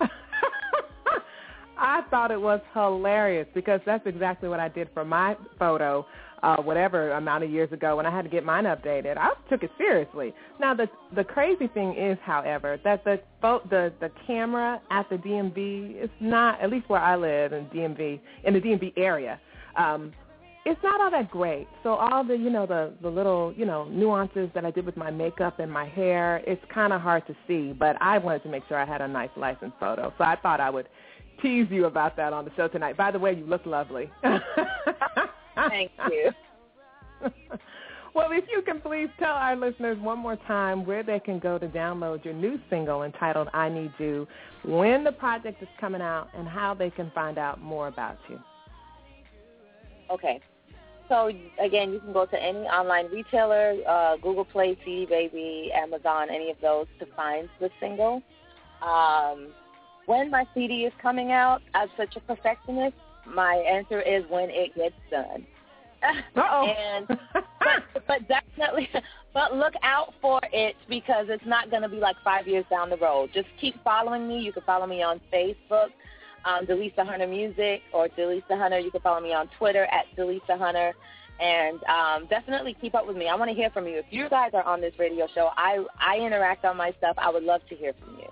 I 1.78 2.02
thought 2.10 2.30
it 2.30 2.40
was 2.40 2.60
hilarious 2.74 3.46
because 3.54 3.80
that's 3.86 4.06
exactly 4.06 4.48
what 4.48 4.60
I 4.60 4.68
did 4.68 4.88
for 4.92 5.04
my 5.04 5.36
photo, 5.58 6.04
uh, 6.42 6.56
whatever 6.56 7.12
amount 7.12 7.44
of 7.44 7.50
years 7.50 7.70
ago 7.72 7.96
when 7.96 8.06
I 8.06 8.10
had 8.10 8.22
to 8.22 8.28
get 8.28 8.44
mine 8.44 8.64
updated. 8.64 9.16
I 9.16 9.32
took 9.48 9.62
it 9.62 9.70
seriously. 9.78 10.34
Now 10.58 10.74
the 10.74 10.88
the 11.14 11.24
crazy 11.24 11.68
thing 11.68 11.94
is, 11.96 12.18
however, 12.22 12.80
that 12.84 13.04
the 13.04 13.20
pho- 13.40 13.62
the 13.70 13.92
the 14.00 14.10
camera 14.26 14.80
at 14.90 15.08
the 15.08 15.16
DMV 15.16 16.02
is 16.02 16.10
not, 16.20 16.60
at 16.60 16.70
least 16.70 16.88
where 16.88 17.00
I 17.00 17.16
live 17.16 17.52
in 17.52 17.66
DMV 17.66 18.20
in 18.44 18.54
the 18.54 18.60
DMV 18.60 18.92
area. 18.96 19.40
Um, 19.78 20.12
it's 20.64 20.82
not 20.82 21.00
all 21.00 21.10
that 21.10 21.30
great. 21.30 21.66
So 21.82 21.94
all 21.94 22.24
the 22.24 22.36
you 22.36 22.50
know 22.50 22.66
the 22.66 22.92
the 23.00 23.08
little 23.08 23.54
you 23.56 23.64
know 23.64 23.84
nuances 23.84 24.50
that 24.54 24.64
I 24.64 24.70
did 24.70 24.84
with 24.84 24.96
my 24.96 25.10
makeup 25.10 25.60
and 25.60 25.72
my 25.72 25.86
hair, 25.86 26.42
it's 26.46 26.62
kind 26.72 26.92
of 26.92 27.00
hard 27.00 27.26
to 27.26 27.36
see. 27.46 27.72
But 27.72 27.96
I 28.02 28.18
wanted 28.18 28.42
to 28.42 28.50
make 28.50 28.64
sure 28.68 28.76
I 28.76 28.84
had 28.84 29.00
a 29.00 29.08
nice 29.08 29.30
license 29.36 29.72
photo, 29.80 30.12
so 30.18 30.24
I 30.24 30.36
thought 30.36 30.60
I 30.60 30.68
would 30.68 30.88
tease 31.40 31.68
you 31.70 31.86
about 31.86 32.16
that 32.16 32.32
on 32.32 32.44
the 32.44 32.50
show 32.56 32.68
tonight. 32.68 32.96
By 32.96 33.10
the 33.10 33.18
way, 33.18 33.34
you 33.34 33.46
look 33.46 33.64
lovely. 33.64 34.10
Thank 34.22 35.90
you. 36.10 36.30
well, 38.14 38.30
if 38.32 38.44
you 38.50 38.62
can 38.62 38.80
please 38.80 39.08
tell 39.18 39.34
our 39.34 39.56
listeners 39.56 39.98
one 40.00 40.18
more 40.18 40.36
time 40.36 40.84
where 40.84 41.02
they 41.02 41.20
can 41.20 41.38
go 41.38 41.58
to 41.58 41.68
download 41.68 42.24
your 42.24 42.34
new 42.34 42.58
single 42.68 43.04
entitled 43.04 43.48
I 43.54 43.68
Need 43.68 43.92
You, 43.98 44.26
when 44.64 45.04
the 45.04 45.12
project 45.12 45.62
is 45.62 45.68
coming 45.80 46.02
out, 46.02 46.28
and 46.36 46.46
how 46.46 46.74
they 46.74 46.90
can 46.90 47.10
find 47.14 47.38
out 47.38 47.60
more 47.60 47.88
about 47.88 48.18
you. 48.28 48.38
Okay. 50.10 50.40
So 51.08 51.30
again, 51.58 51.92
you 51.92 52.00
can 52.00 52.12
go 52.12 52.26
to 52.26 52.42
any 52.42 52.60
online 52.60 53.06
retailer, 53.06 53.74
uh, 53.88 54.16
Google 54.16 54.44
Play, 54.44 54.76
CD 54.84 55.06
Baby, 55.06 55.70
Amazon, 55.74 56.28
any 56.30 56.50
of 56.50 56.56
those 56.60 56.86
to 56.98 57.06
find 57.16 57.48
the 57.60 57.70
single. 57.80 58.22
Um, 58.82 59.48
when 60.06 60.30
my 60.30 60.46
CD 60.54 60.84
is 60.84 60.92
coming 61.00 61.32
out, 61.32 61.60
as 61.74 61.88
such 61.96 62.16
a 62.16 62.20
perfectionist, 62.20 62.96
my 63.26 63.54
answer 63.54 64.00
is 64.00 64.24
when 64.28 64.48
it 64.50 64.74
gets 64.74 64.94
done. 65.10 65.46
And 66.36 67.08
but, 67.08 68.06
but 68.06 68.28
definitely, 68.28 68.88
but 69.34 69.54
look 69.54 69.74
out 69.82 70.14
for 70.20 70.40
it 70.52 70.76
because 70.88 71.26
it's 71.28 71.44
not 71.44 71.70
going 71.70 71.82
to 71.82 71.88
be 71.88 71.96
like 71.96 72.16
five 72.22 72.46
years 72.46 72.64
down 72.70 72.88
the 72.88 72.96
road. 72.96 73.30
Just 73.34 73.48
keep 73.60 73.82
following 73.82 74.28
me. 74.28 74.38
You 74.38 74.52
can 74.52 74.62
follow 74.62 74.86
me 74.86 75.02
on 75.02 75.20
Facebook, 75.32 75.88
um, 76.44 76.66
Dileesa 76.66 77.06
Hunter 77.06 77.26
Music, 77.26 77.82
or 77.92 78.08
Dileesa 78.08 78.58
Hunter. 78.58 78.78
You 78.78 78.90
can 78.90 79.00
follow 79.00 79.20
me 79.20 79.32
on 79.32 79.48
Twitter 79.58 79.84
at 79.84 80.04
Dileesa 80.16 80.58
Hunter. 80.58 80.94
And 81.40 81.78
um, 81.84 82.26
definitely 82.28 82.76
keep 82.80 82.96
up 82.96 83.06
with 83.06 83.16
me. 83.16 83.28
I 83.28 83.36
want 83.36 83.48
to 83.48 83.54
hear 83.54 83.70
from 83.70 83.86
you. 83.86 83.98
If 83.98 84.06
you 84.10 84.28
guys 84.28 84.50
are 84.54 84.64
on 84.64 84.80
this 84.80 84.92
radio 84.98 85.28
show, 85.34 85.50
I 85.56 85.84
I 86.00 86.18
interact 86.18 86.64
on 86.64 86.76
my 86.76 86.92
stuff. 86.98 87.14
I 87.16 87.30
would 87.30 87.44
love 87.44 87.60
to 87.68 87.76
hear 87.76 87.92
from 87.92 88.16
you. 88.16 88.28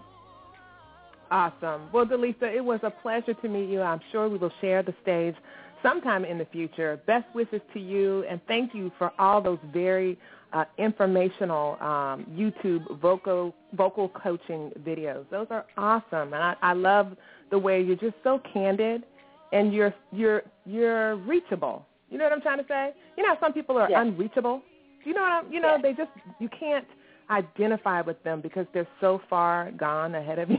Awesome. 1.30 1.88
Well, 1.92 2.07
Dileesa, 2.07 2.52
it 2.54 2.64
was 2.64 2.80
a 2.82 2.90
pleasure 2.90 3.34
to 3.34 3.48
meet 3.48 3.68
you. 3.68 3.80
I'm 3.80 4.00
sure 4.11 4.28
we 4.28 4.38
will 4.38 4.52
share 4.61 4.82
the 4.82 4.94
stage 5.02 5.34
sometime 5.82 6.24
in 6.24 6.38
the 6.38 6.46
future. 6.46 7.00
Best 7.07 7.26
wishes 7.34 7.61
to 7.74 7.80
you, 7.80 8.24
and 8.28 8.40
thank 8.48 8.74
you 8.74 8.90
for 8.98 9.12
all 9.18 9.40
those 9.40 9.59
very 9.72 10.18
uh, 10.53 10.64
informational 10.78 11.76
um, 11.80 12.26
YouTube 12.32 13.01
vocal 13.01 13.55
vocal 13.74 14.09
coaching 14.11 14.70
videos. 14.80 15.24
Those 15.30 15.47
are 15.51 15.66
awesome, 15.76 16.32
and 16.32 16.42
I, 16.42 16.55
I 16.62 16.72
love 16.72 17.16
the 17.51 17.59
way 17.59 17.80
you're 17.82 17.97
just 17.97 18.16
so 18.24 18.40
candid 18.53 19.05
and 19.53 19.72
you're 19.72 19.94
you're 20.12 20.42
you're 20.64 21.16
reachable. 21.16 21.86
You 22.11 22.18
know 22.18 22.24
what 22.24 22.32
I'm 22.32 22.40
trying 22.40 22.59
to 22.59 22.64
say? 22.68 22.92
You 23.16 23.22
know, 23.22 23.34
how 23.34 23.40
some 23.40 23.53
people 23.53 23.76
are 23.76 23.90
Yeah. 23.90 24.03
unreachable. 24.03 24.62
You 25.05 25.14
know 25.14 25.20
what 25.22 25.32
I'm? 25.32 25.53
You 25.53 25.61
know, 25.61 25.76
Yeah. 25.76 25.82
they 25.82 25.92
just 25.92 26.11
you 26.38 26.49
can't 26.49 26.86
identify 27.30 28.01
with 28.03 28.22
them 28.22 28.40
because 28.40 28.66
they're 28.72 28.86
so 29.01 29.20
far 29.28 29.70
gone 29.72 30.14
ahead 30.14 30.38
of 30.38 30.51
you. 30.51 30.59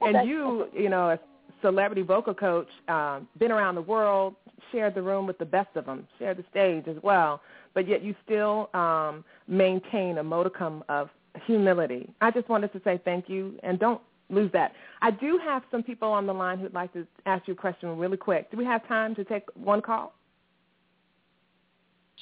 and 0.00 0.28
you, 0.28 0.68
you 0.72 0.88
know, 0.88 1.10
a 1.10 1.18
celebrity 1.60 2.02
vocal 2.02 2.34
coach, 2.34 2.68
um, 2.88 3.28
been 3.38 3.50
around 3.50 3.74
the 3.74 3.82
world, 3.82 4.34
shared 4.72 4.94
the 4.94 5.02
room 5.02 5.26
with 5.26 5.38
the 5.38 5.44
best 5.44 5.74
of 5.76 5.86
them, 5.86 6.06
shared 6.18 6.38
the 6.38 6.44
stage 6.50 6.84
as 6.88 7.02
well, 7.02 7.40
but 7.74 7.88
yet 7.88 8.02
you 8.02 8.14
still 8.24 8.70
um, 8.74 9.24
maintain 9.46 10.18
a 10.18 10.22
modicum 10.22 10.84
of 10.88 11.08
humility. 11.46 12.10
I 12.20 12.30
just 12.30 12.48
wanted 12.48 12.72
to 12.72 12.80
say 12.84 13.00
thank 13.04 13.28
you, 13.28 13.58
and 13.62 13.78
don't 13.78 14.00
lose 14.30 14.50
that. 14.52 14.72
I 15.00 15.10
do 15.10 15.38
have 15.42 15.62
some 15.70 15.82
people 15.82 16.08
on 16.08 16.26
the 16.26 16.34
line 16.34 16.58
who'd 16.58 16.74
like 16.74 16.92
to 16.92 17.06
ask 17.26 17.46
you 17.46 17.54
a 17.54 17.56
question 17.56 17.96
really 17.96 18.16
quick. 18.16 18.50
Do 18.50 18.56
we 18.56 18.64
have 18.64 18.86
time 18.88 19.14
to 19.14 19.24
take 19.24 19.44
one 19.54 19.80
call? 19.80 20.12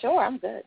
Sure, 0.00 0.20
I'm 0.22 0.38
good. 0.38 0.62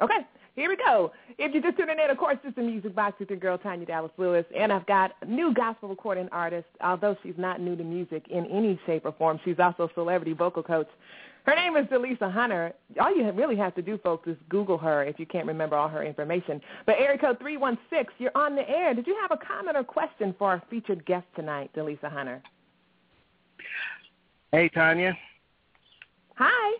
Okay, 0.00 0.26
here 0.56 0.68
we 0.68 0.76
go. 0.76 1.12
If 1.38 1.52
you're 1.52 1.62
just 1.62 1.76
tuning 1.76 1.96
in, 2.02 2.10
of 2.10 2.16
course, 2.16 2.38
it's 2.42 2.56
the 2.56 2.62
Music 2.62 2.94
Box 2.94 3.18
with 3.20 3.30
your 3.30 3.38
girl, 3.38 3.58
Tanya 3.58 3.86
Dallas 3.86 4.10
Lewis. 4.16 4.44
And 4.56 4.72
I've 4.72 4.86
got 4.86 5.12
a 5.20 5.26
new 5.26 5.52
gospel 5.54 5.88
recording 5.88 6.28
artist, 6.32 6.66
although 6.80 7.16
she's 7.22 7.34
not 7.36 7.60
new 7.60 7.76
to 7.76 7.84
music 7.84 8.24
in 8.30 8.46
any 8.46 8.80
shape 8.86 9.04
or 9.04 9.12
form. 9.12 9.38
She's 9.44 9.58
also 9.58 9.84
a 9.84 9.94
celebrity 9.94 10.32
vocal 10.32 10.62
coach. 10.62 10.88
Her 11.44 11.54
name 11.54 11.76
is 11.76 11.86
Dileesa 11.86 12.32
Hunter. 12.32 12.72
All 13.00 13.14
you 13.14 13.30
really 13.32 13.56
have 13.56 13.74
to 13.74 13.82
do, 13.82 13.98
folks, 13.98 14.28
is 14.28 14.36
Google 14.48 14.78
her 14.78 15.04
if 15.04 15.18
you 15.18 15.26
can't 15.26 15.46
remember 15.46 15.76
all 15.76 15.88
her 15.88 16.04
information. 16.04 16.60
But 16.86 16.96
area 16.98 17.18
code 17.18 17.38
316, 17.38 18.14
you're 18.18 18.30
on 18.34 18.54
the 18.54 18.68
air. 18.68 18.94
Did 18.94 19.06
you 19.06 19.16
have 19.20 19.30
a 19.30 19.44
comment 19.44 19.76
or 19.76 19.84
question 19.84 20.34
for 20.38 20.48
our 20.48 20.62
featured 20.70 21.04
guest 21.06 21.26
tonight, 21.34 21.70
Dileesa 21.74 22.10
Hunter? 22.10 22.42
Hey 24.52 24.68
Tanya. 24.68 25.16
Hi. 26.36 26.78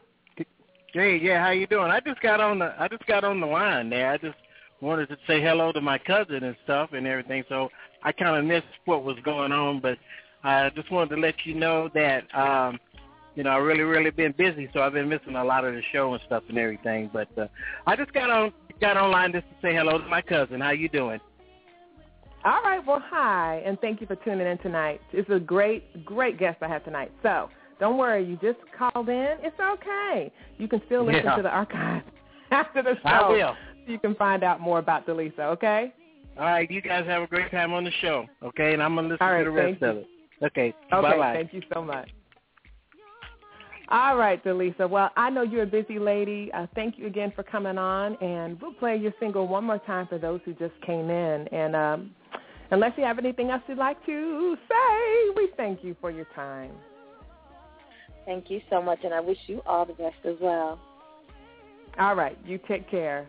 Hey, 0.93 1.19
yeah, 1.23 1.45
how 1.45 1.51
you 1.51 1.69
doing? 1.69 1.91
I 1.91 2.01
just 2.01 2.21
got 2.21 2.41
on 2.41 2.59
the 2.59 2.75
I 2.79 2.89
just 2.89 3.07
got 3.07 3.23
on 3.23 3.41
the 3.41 3.47
line 3.47 3.91
there. 3.91 4.11
I 4.11 4.19
just 4.19 4.37
wanted 4.81 5.09
to 5.11 5.17
say 5.27 5.41
hello 5.41 5.71
to 5.73 5.81
my 5.81 5.99
cousin 5.99 6.43
and 6.43 6.57
stuff 6.65 6.91
and 6.93 7.07
everything. 7.07 7.45
So 7.49 7.69
I 8.03 8.11
kind 8.11 8.37
of 8.37 8.45
missed 8.45 8.67
what 8.87 9.05
was 9.05 9.17
going 9.25 9.53
on, 9.53 9.81
but 9.81 9.99
I 10.43 10.71
just 10.71 10.91
wanted 10.91 11.15
to 11.15 11.21
let 11.21 11.35
you 11.45 11.55
know 11.55 11.89
that 11.95 12.25
um 12.35 12.81
you 13.35 13.43
know, 13.45 13.51
I 13.51 13.57
really 13.57 13.83
really 13.83 14.11
been 14.11 14.35
busy, 14.37 14.69
so 14.73 14.83
I've 14.83 14.93
been 14.93 15.09
missing 15.09 15.37
a 15.37 15.45
lot 15.45 15.65
of 15.65 15.75
the 15.75 15.83
show 15.93 16.13
and 16.13 16.23
stuff 16.27 16.43
and 16.49 16.59
everything, 16.59 17.11
but 17.13 17.29
uh, 17.39 17.47
I 17.87 17.97
just 17.97 18.13
got 18.13 18.31
on 18.31 18.53
got 18.81 18.97
online 18.97 19.33
just 19.33 19.47
to 19.49 19.55
say 19.63 19.75
hello 19.75 19.99
to 19.99 20.07
my 20.09 20.23
cousin. 20.23 20.61
How 20.61 20.71
you 20.71 20.89
doing? 20.89 21.21
All 22.45 22.63
right. 22.63 22.81
Well, 22.87 23.03
hi, 23.05 23.63
and 23.67 23.79
thank 23.81 24.01
you 24.01 24.07
for 24.07 24.17
tuning 24.17 24.47
in 24.47 24.59
tonight. 24.59 25.01
It's 25.13 25.29
a 25.31 25.39
great, 25.39 26.05
great 26.05 26.39
guest 26.39 26.59
I 26.63 26.69
have 26.69 26.85
tonight. 26.85 27.13
So 27.23 27.51
don't 27.79 27.99
worry. 27.99 28.25
You 28.25 28.37
just 28.37 28.59
called 28.79 29.09
in. 29.09 29.37
It's 29.43 29.59
okay. 29.61 30.33
You 30.59 30.69
can 30.69 30.81
still 30.87 31.05
listen 31.05 31.25
Yeah. 31.25 31.37
to 31.37 31.43
the 31.43 31.51
archive 31.51 32.03
after 32.51 32.83
the 32.83 32.95
show. 33.03 33.09
I 33.09 33.29
will. 33.29 33.57
So 33.87 33.93
you 33.93 33.99
can 33.99 34.15
find 34.15 34.43
out 34.43 34.61
more 34.61 34.79
about 34.79 35.07
Dileesa, 35.07 35.41
okay? 35.41 35.93
All 36.39 36.45
right, 36.45 36.71
you 36.71 36.81
guys 36.81 37.07
have 37.07 37.23
a 37.23 37.27
great 37.27 37.51
time 37.51 37.73
on 37.73 37.85
the 37.85 37.91
show, 38.01 38.27
okay? 38.43 38.73
And 38.73 38.83
I'm 38.83 38.95
gonna 38.95 39.09
listen 39.09 39.27
right, 39.27 39.39
to 39.39 39.45
the 39.45 39.51
rest 39.51 39.81
thank 39.81 39.97
of 39.97 39.97
it. 39.99 40.07
Okay, 40.43 40.75
Okay. 40.93 41.03
bye 41.03 41.17
bye. 41.17 41.35
Thank 41.35 41.53
you 41.53 41.63
so 41.73 41.83
much. 41.83 42.09
All 43.93 44.17
right, 44.17 44.43
Dileesa. 44.45 44.89
Well, 44.89 45.11
I 45.17 45.31
know 45.31 45.43
you're 45.43 45.65
a 45.65 45.67
busy 45.67 45.99
lady. 45.99 46.51
Uh, 46.55 46.69
thank 46.77 46.97
you 46.97 47.07
again 47.09 47.33
for 47.35 47.43
coming 47.43 47.77
on, 47.77 48.15
and 48.23 48.61
we'll 48.61 48.73
play 48.75 48.97
your 48.97 49.13
single 49.19 49.49
one 49.49 49.65
more 49.65 49.79
time 49.79 50.07
for 50.07 50.17
those 50.17 50.41
who 50.45 50.53
just 50.55 50.81
came 50.87 51.11
in. 51.11 51.49
And 51.49 51.75
um, 51.75 52.11
unless 52.71 52.93
you 52.97 53.03
have 53.03 53.19
anything 53.19 53.51
else 53.51 53.63
you'd 53.67 53.79
like 53.79 54.05
to 54.07 54.57
say, 54.69 55.31
we 55.35 55.49
thank 55.57 55.83
you 55.83 55.97
for 56.01 56.13
your 56.13 56.27
time. 56.37 56.71
Thank 58.27 58.49
you 58.49 58.61
so 58.71 58.81
much, 58.81 59.01
and 59.03 59.13
I 59.13 59.19
wish 59.19 59.39
you 59.49 59.61
all 59.67 59.85
the 59.85 59.95
best 59.95 60.25
as 60.25 60.37
well. 60.41 60.79
All 61.99 62.15
right, 62.15 62.39
you 62.47 62.61
take 62.69 62.89
care. 62.89 63.27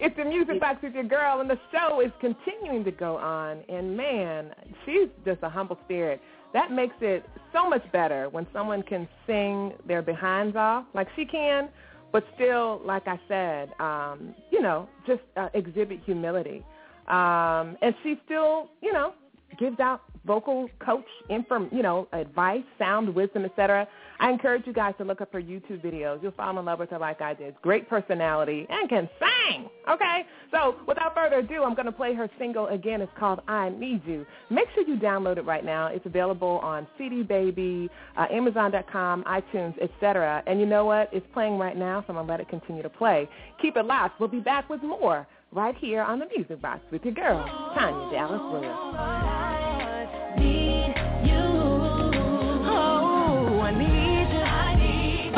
It's 0.00 0.16
the 0.16 0.24
Music 0.24 0.60
Box 0.60 0.80
with 0.80 0.94
your 0.94 1.02
girl, 1.02 1.40
and 1.40 1.50
the 1.50 1.58
show 1.72 2.00
is 2.00 2.12
continuing 2.20 2.84
to 2.84 2.92
go 2.92 3.16
on. 3.16 3.64
And 3.68 3.96
man, 3.96 4.54
she's 4.86 5.08
just 5.24 5.42
a 5.42 5.48
humble 5.48 5.76
spirit. 5.86 6.20
That 6.52 6.72
makes 6.72 6.94
it 7.00 7.26
so 7.52 7.68
much 7.68 7.82
better 7.92 8.28
when 8.28 8.46
someone 8.52 8.82
can 8.82 9.08
sing 9.26 9.72
their 9.86 10.02
behinds 10.02 10.56
off 10.56 10.84
like 10.94 11.08
she 11.14 11.24
can, 11.24 11.68
but 12.12 12.24
still, 12.34 12.80
like 12.84 13.06
I 13.06 13.20
said, 13.28 13.70
um, 13.80 14.34
you 14.50 14.62
know, 14.62 14.88
just 15.06 15.20
uh, 15.36 15.48
exhibit 15.54 16.00
humility. 16.04 16.64
Um, 17.06 17.76
and 17.82 17.94
she 18.02 18.18
still, 18.24 18.70
you 18.80 18.92
know, 18.92 19.12
gives 19.58 19.78
out 19.80 20.02
vocal 20.28 20.68
coach 20.78 21.06
inform, 21.30 21.68
you 21.72 21.82
know, 21.82 22.06
advice, 22.12 22.62
sound 22.78 23.12
wisdom, 23.12 23.46
etc. 23.46 23.88
I 24.20 24.30
encourage 24.30 24.66
you 24.66 24.74
guys 24.74 24.94
to 24.98 25.04
look 25.04 25.22
up 25.22 25.32
her 25.32 25.40
YouTube 25.40 25.82
videos. 25.82 26.22
You'll 26.22 26.32
fall 26.32 26.56
in 26.58 26.64
love 26.64 26.80
with 26.80 26.90
her 26.90 26.98
like 26.98 27.22
I 27.22 27.32
did. 27.32 27.54
Great 27.62 27.88
personality 27.88 28.66
and 28.68 28.88
can 28.90 29.08
sing. 29.18 29.68
Okay? 29.90 30.26
So 30.52 30.76
without 30.86 31.14
further 31.14 31.38
ado, 31.38 31.62
I'm 31.64 31.74
going 31.74 31.86
to 31.86 31.92
play 31.92 32.14
her 32.14 32.28
single 32.38 32.66
again. 32.66 33.00
It's 33.00 33.12
called 33.18 33.40
I 33.48 33.70
Need 33.70 34.02
You. 34.04 34.26
Make 34.50 34.66
sure 34.74 34.86
you 34.86 34.96
download 34.96 35.38
it 35.38 35.46
right 35.46 35.64
now. 35.64 35.86
It's 35.86 36.04
available 36.04 36.60
on 36.62 36.86
CD 36.98 37.22
Baby, 37.22 37.88
uh, 38.18 38.26
Amazon.com, 38.30 39.24
iTunes, 39.24 39.74
etc. 39.80 40.42
And 40.46 40.60
you 40.60 40.66
know 40.66 40.84
what? 40.84 41.08
It's 41.10 41.26
playing 41.32 41.56
right 41.56 41.76
now, 41.76 42.02
so 42.02 42.08
I'm 42.10 42.16
going 42.16 42.26
to 42.26 42.32
let 42.32 42.40
it 42.40 42.50
continue 42.50 42.82
to 42.82 42.90
play. 42.90 43.28
Keep 43.62 43.78
it 43.78 43.86
locked. 43.86 44.20
We'll 44.20 44.28
be 44.28 44.40
back 44.40 44.68
with 44.68 44.82
more 44.82 45.26
right 45.52 45.74
here 45.78 46.02
on 46.02 46.18
the 46.18 46.26
Music 46.36 46.60
Box 46.60 46.80
with 46.92 47.02
your 47.04 47.14
girl, 47.14 47.44
Tanya 47.74 48.12
Dallas 48.12 48.42
Lewis. 48.52 49.37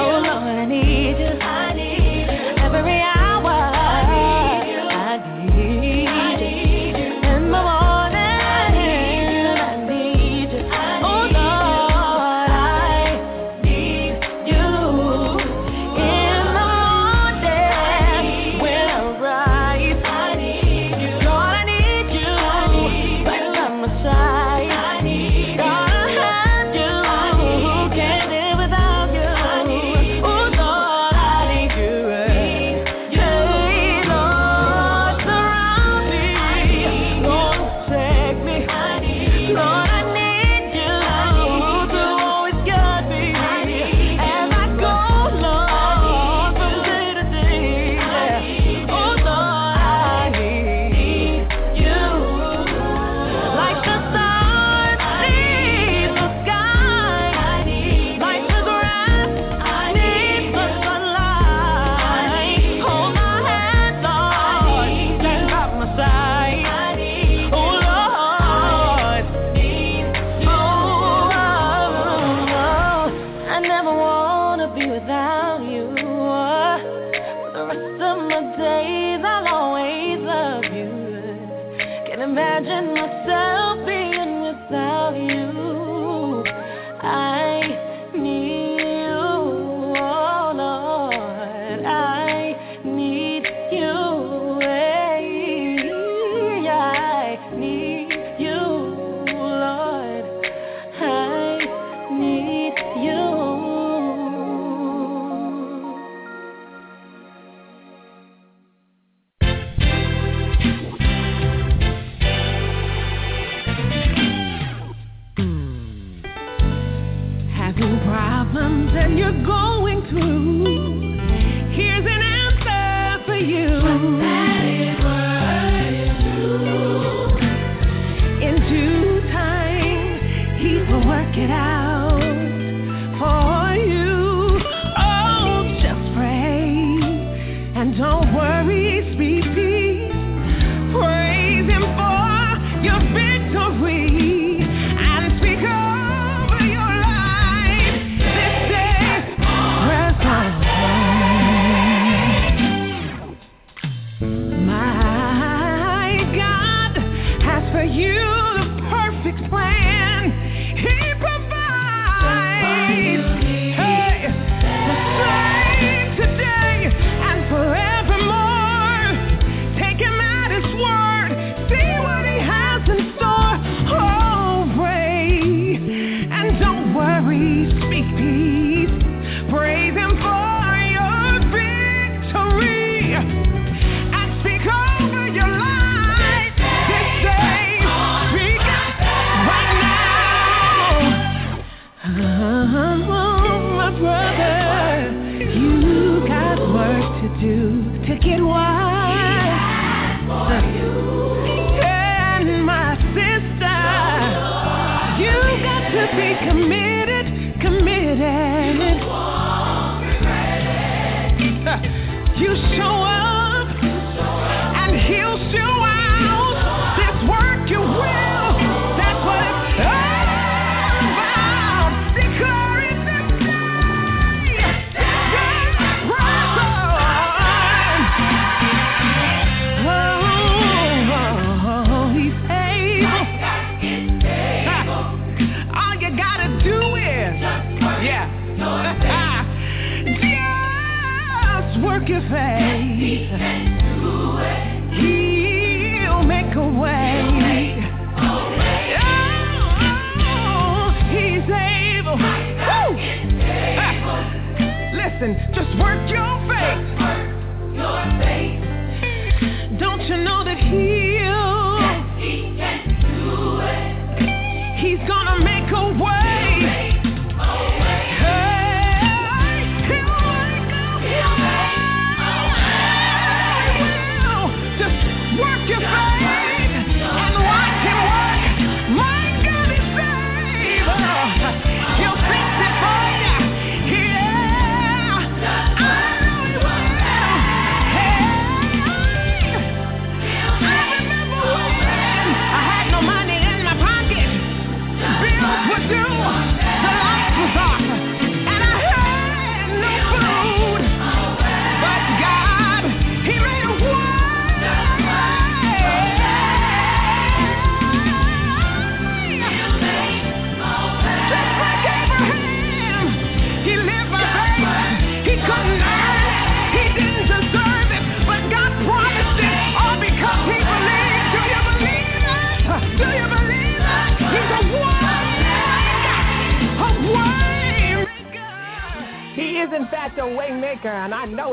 Oh 0.02 0.12
Lord, 0.12 0.24
I 0.24 0.64
need 0.64 1.18
you. 1.18 1.59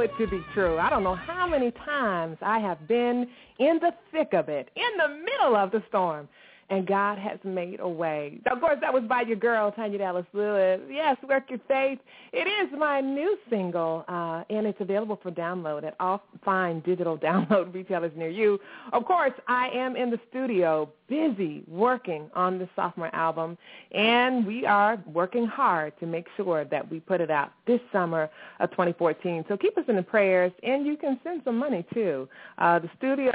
It 0.02 0.12
to 0.18 0.28
be 0.28 0.44
true. 0.54 0.78
I 0.78 0.90
don't 0.90 1.04
know 1.04 1.16
how 1.16 1.48
many 1.48 1.72
times 1.72 2.38
I 2.42 2.60
have 2.60 2.88
been 2.88 3.28
in 3.60 3.80
the 3.80 3.92
thick 4.12 4.34
of 4.34 4.50
it, 4.50 4.70
in 4.76 4.98
the 4.98 5.08
middle 5.08 5.56
of 5.56 5.72
the 5.72 5.84
storm, 5.88 6.28
and 6.70 6.86
God 6.86 7.18
has 7.18 7.40
made 7.44 7.80
a 7.80 7.88
way. 7.88 8.40
Of 8.52 8.60
course, 8.60 8.78
that 8.82 8.94
was 8.94 9.04
by 9.04 9.22
your 9.22 9.38
girl, 9.38 9.72
Tanya 9.72 9.98
Dallas 9.98 10.26
Lewis. 10.34 10.82
Yes, 10.90 11.16
Work 11.28 11.50
Your 11.50 11.60
Faith. 11.68 12.00
It 12.34 12.48
is 12.48 12.78
my 12.78 13.00
new 13.00 13.38
single, 13.50 14.04
uh, 14.10 14.44
and 14.50 14.68
it's 14.68 14.80
available 14.82 15.18
for 15.24 15.32
download 15.32 15.86
at 15.86 15.96
all 16.00 16.22
fine 16.44 16.82
digital 16.82 17.18
download 17.28 17.74
retailers 17.74 18.12
near 18.18 18.30
you. 18.30 18.60
Of 18.92 19.06
course, 19.06 19.32
I 19.48 19.70
am 19.70 19.96
in 19.96 20.10
the 20.10 20.20
studio, 20.30 20.90
busy 21.08 21.64
working 21.68 22.30
on 22.34 22.60
the 22.60 22.68
sophomore 22.76 23.14
album, 23.16 23.58
and 23.94 24.46
we 24.46 24.66
are 24.66 25.02
working 25.06 25.46
hard 25.46 25.98
to 26.02 26.06
make 26.06 26.28
sure 26.36 26.66
that 26.66 26.90
we 26.92 27.00
put 27.00 27.22
it 27.22 27.32
out 27.32 27.54
this 27.66 27.80
summer 27.94 28.30
of 28.60 28.72
2014. 28.72 29.46
So 29.48 29.56
keep 29.56 29.78
us 29.78 29.86
in 29.88 29.96
the 29.96 30.04
prayers, 30.04 30.52
and 30.64 30.86
you 30.86 30.98
can 30.98 31.18
send 31.24 31.44
some 31.46 31.58
money 31.58 31.86
too. 31.94 32.28
Uh, 32.58 32.80
the 32.80 32.90
studio 32.98 33.32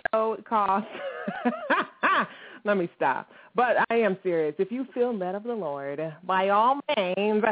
costs. 0.47 0.91
Let 2.65 2.77
me 2.77 2.89
stop. 2.97 3.29
But 3.55 3.77
I 3.91 3.97
am 3.97 4.17
serious. 4.23 4.55
If 4.59 4.71
you 4.71 4.87
feel 4.95 5.17
led 5.17 5.35
of 5.35 5.43
the 5.45 5.55
Lord, 5.55 6.01
by 6.25 6.51
all 6.51 6.81
means, 6.97 7.45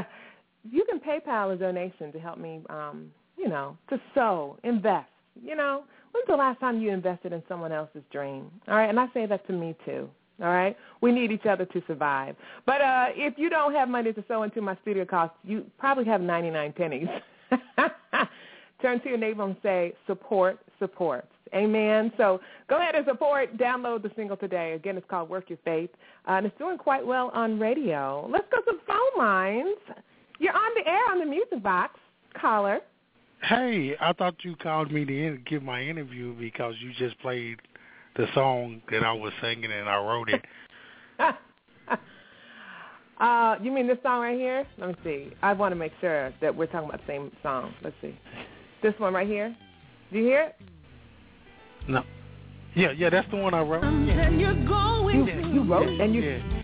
you 0.70 0.84
can 0.84 1.00
PayPal 1.00 1.52
a 1.52 1.56
donation 1.56 2.12
to 2.12 2.18
help 2.18 2.38
me, 2.38 2.60
um, 2.70 3.10
you 3.36 3.48
know, 3.48 3.76
to 3.88 4.00
sow, 4.14 4.56
invest. 4.64 5.08
You 5.42 5.56
know, 5.56 5.84
when's 6.12 6.26
the 6.26 6.36
last 6.36 6.60
time 6.60 6.80
you 6.80 6.90
invested 6.90 7.32
in 7.32 7.42
someone 7.48 7.72
else's 7.72 8.02
dream? 8.12 8.50
All 8.68 8.74
right, 8.74 8.88
and 8.88 9.00
I 9.00 9.06
say 9.14 9.26
that 9.26 9.46
to 9.46 9.52
me 9.52 9.76
too. 9.84 10.08
All 10.40 10.48
right, 10.48 10.76
we 11.02 11.12
need 11.12 11.30
each 11.30 11.44
other 11.44 11.66
to 11.66 11.82
survive. 11.86 12.34
But 12.64 12.80
uh, 12.80 13.06
if 13.14 13.34
you 13.36 13.50
don't 13.50 13.74
have 13.74 13.88
money 13.88 14.12
to 14.12 14.24
sow 14.26 14.42
into 14.42 14.62
my 14.62 14.76
studio 14.82 15.04
costs, 15.04 15.36
you 15.44 15.66
probably 15.78 16.06
have 16.06 16.22
99 16.22 16.72
pennies. 16.72 17.08
Turn 18.82 19.00
to 19.02 19.08
your 19.08 19.18
neighbor 19.18 19.44
and 19.44 19.56
say, 19.62 19.92
support 20.06 20.58
supports. 20.78 21.28
Amen. 21.54 22.12
So 22.16 22.40
go 22.68 22.78
ahead 22.78 22.94
and 22.94 23.04
support. 23.06 23.56
Download 23.56 24.02
the 24.02 24.10
single 24.16 24.36
today. 24.36 24.72
Again, 24.72 24.96
it's 24.96 25.06
called 25.08 25.28
Work 25.28 25.50
Your 25.50 25.58
Faith. 25.64 25.90
Uh, 26.28 26.32
and 26.32 26.46
it's 26.46 26.58
doing 26.58 26.78
quite 26.78 27.04
well 27.04 27.30
on 27.34 27.58
radio. 27.58 28.28
Let's 28.30 28.46
go 28.50 28.58
to 28.58 28.78
the 28.78 28.78
phone 28.86 29.18
lines. 29.18 29.76
You're 30.38 30.54
on 30.54 30.70
the 30.76 30.88
air 30.88 31.10
on 31.10 31.18
the 31.18 31.26
music 31.26 31.62
box. 31.62 31.98
Caller. 32.40 32.80
Hey, 33.42 33.96
I 34.00 34.12
thought 34.12 34.36
you 34.42 34.54
called 34.56 34.92
me 34.92 35.04
to 35.04 35.26
in- 35.26 35.42
give 35.48 35.62
my 35.62 35.82
interview 35.82 36.34
because 36.38 36.74
you 36.80 36.92
just 36.98 37.18
played 37.20 37.58
the 38.16 38.26
song 38.34 38.82
that 38.90 39.02
I 39.02 39.12
was 39.12 39.32
singing 39.40 39.70
and 39.72 39.88
I 39.88 39.96
wrote 39.96 40.28
it. 40.28 40.44
uh, 43.20 43.56
you 43.62 43.72
mean 43.72 43.86
this 43.86 43.98
song 44.02 44.20
right 44.20 44.38
here? 44.38 44.66
Let 44.78 44.88
me 44.90 44.94
see. 45.02 45.32
I 45.42 45.52
want 45.54 45.72
to 45.72 45.76
make 45.76 45.92
sure 46.00 46.32
that 46.40 46.54
we're 46.54 46.66
talking 46.66 46.88
about 46.88 47.00
the 47.00 47.06
same 47.06 47.32
song. 47.42 47.74
Let's 47.82 47.96
see. 48.02 48.18
This 48.82 48.94
one 48.98 49.14
right 49.14 49.26
here. 49.26 49.56
Do 50.12 50.18
you 50.18 50.24
hear 50.24 50.42
it? 50.42 50.56
No. 51.90 52.04
Yeah, 52.74 52.92
yeah, 52.92 53.10
that's 53.10 53.28
the 53.30 53.36
one 53.36 53.52
I 53.52 53.62
wrote. 53.62 53.82
And 53.82 54.40
you're 54.40 54.54
going 54.66 55.26
You, 55.26 55.52
you 55.52 55.62
wrote 55.64 55.88
and 55.88 56.14
you. 56.14 56.22
Yeah. 56.22 56.62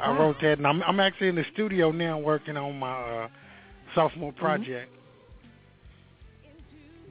I 0.00 0.16
wrote 0.16 0.36
that, 0.40 0.58
and 0.58 0.66
I'm 0.66 0.82
I'm 0.82 1.00
actually 1.00 1.28
in 1.28 1.34
the 1.34 1.44
studio 1.52 1.90
now 1.90 2.18
working 2.18 2.56
on 2.56 2.78
my 2.78 2.92
uh, 2.92 3.28
sophomore 3.94 4.32
project. 4.32 4.90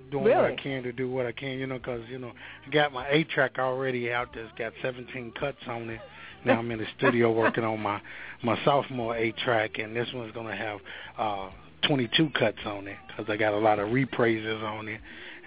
Doing 0.10 0.24
what 0.24 0.46
I 0.46 0.56
can 0.56 0.82
to 0.84 0.92
do 0.92 1.08
what 1.08 1.28
I 1.28 1.32
can, 1.32 1.60
you 1.60 1.68
know, 1.68 1.78
because 1.78 2.02
you 2.10 2.18
know 2.18 2.32
I 2.66 2.70
got 2.72 2.92
my 2.92 3.08
eight 3.10 3.30
track 3.30 3.60
already 3.60 4.12
out. 4.12 4.30
That's 4.34 4.50
got 4.58 4.74
17 4.82 5.34
cuts 5.40 5.60
on 5.68 5.88
it. 5.90 6.00
Now 6.46 6.58
I'm 6.58 6.72
in 6.72 6.80
the 6.80 6.88
studio 6.98 7.32
working 7.38 7.64
on 7.64 7.80
my 7.80 8.02
my 8.42 8.58
sophomore 8.66 9.16
eight 9.16 9.38
track, 9.38 9.78
and 9.78 9.96
this 9.96 10.08
one's 10.14 10.32
gonna 10.32 10.56
have 10.56 10.80
uh 11.18 11.50
22 11.88 12.30
cuts 12.32 12.58
on 12.66 12.88
it 12.88 12.98
because 13.08 13.32
I 13.32 13.38
got 13.38 13.54
a 13.54 13.58
lot 13.58 13.80
of 13.80 13.92
repraises 13.92 14.64
on 14.64 14.88
it, 14.88 15.00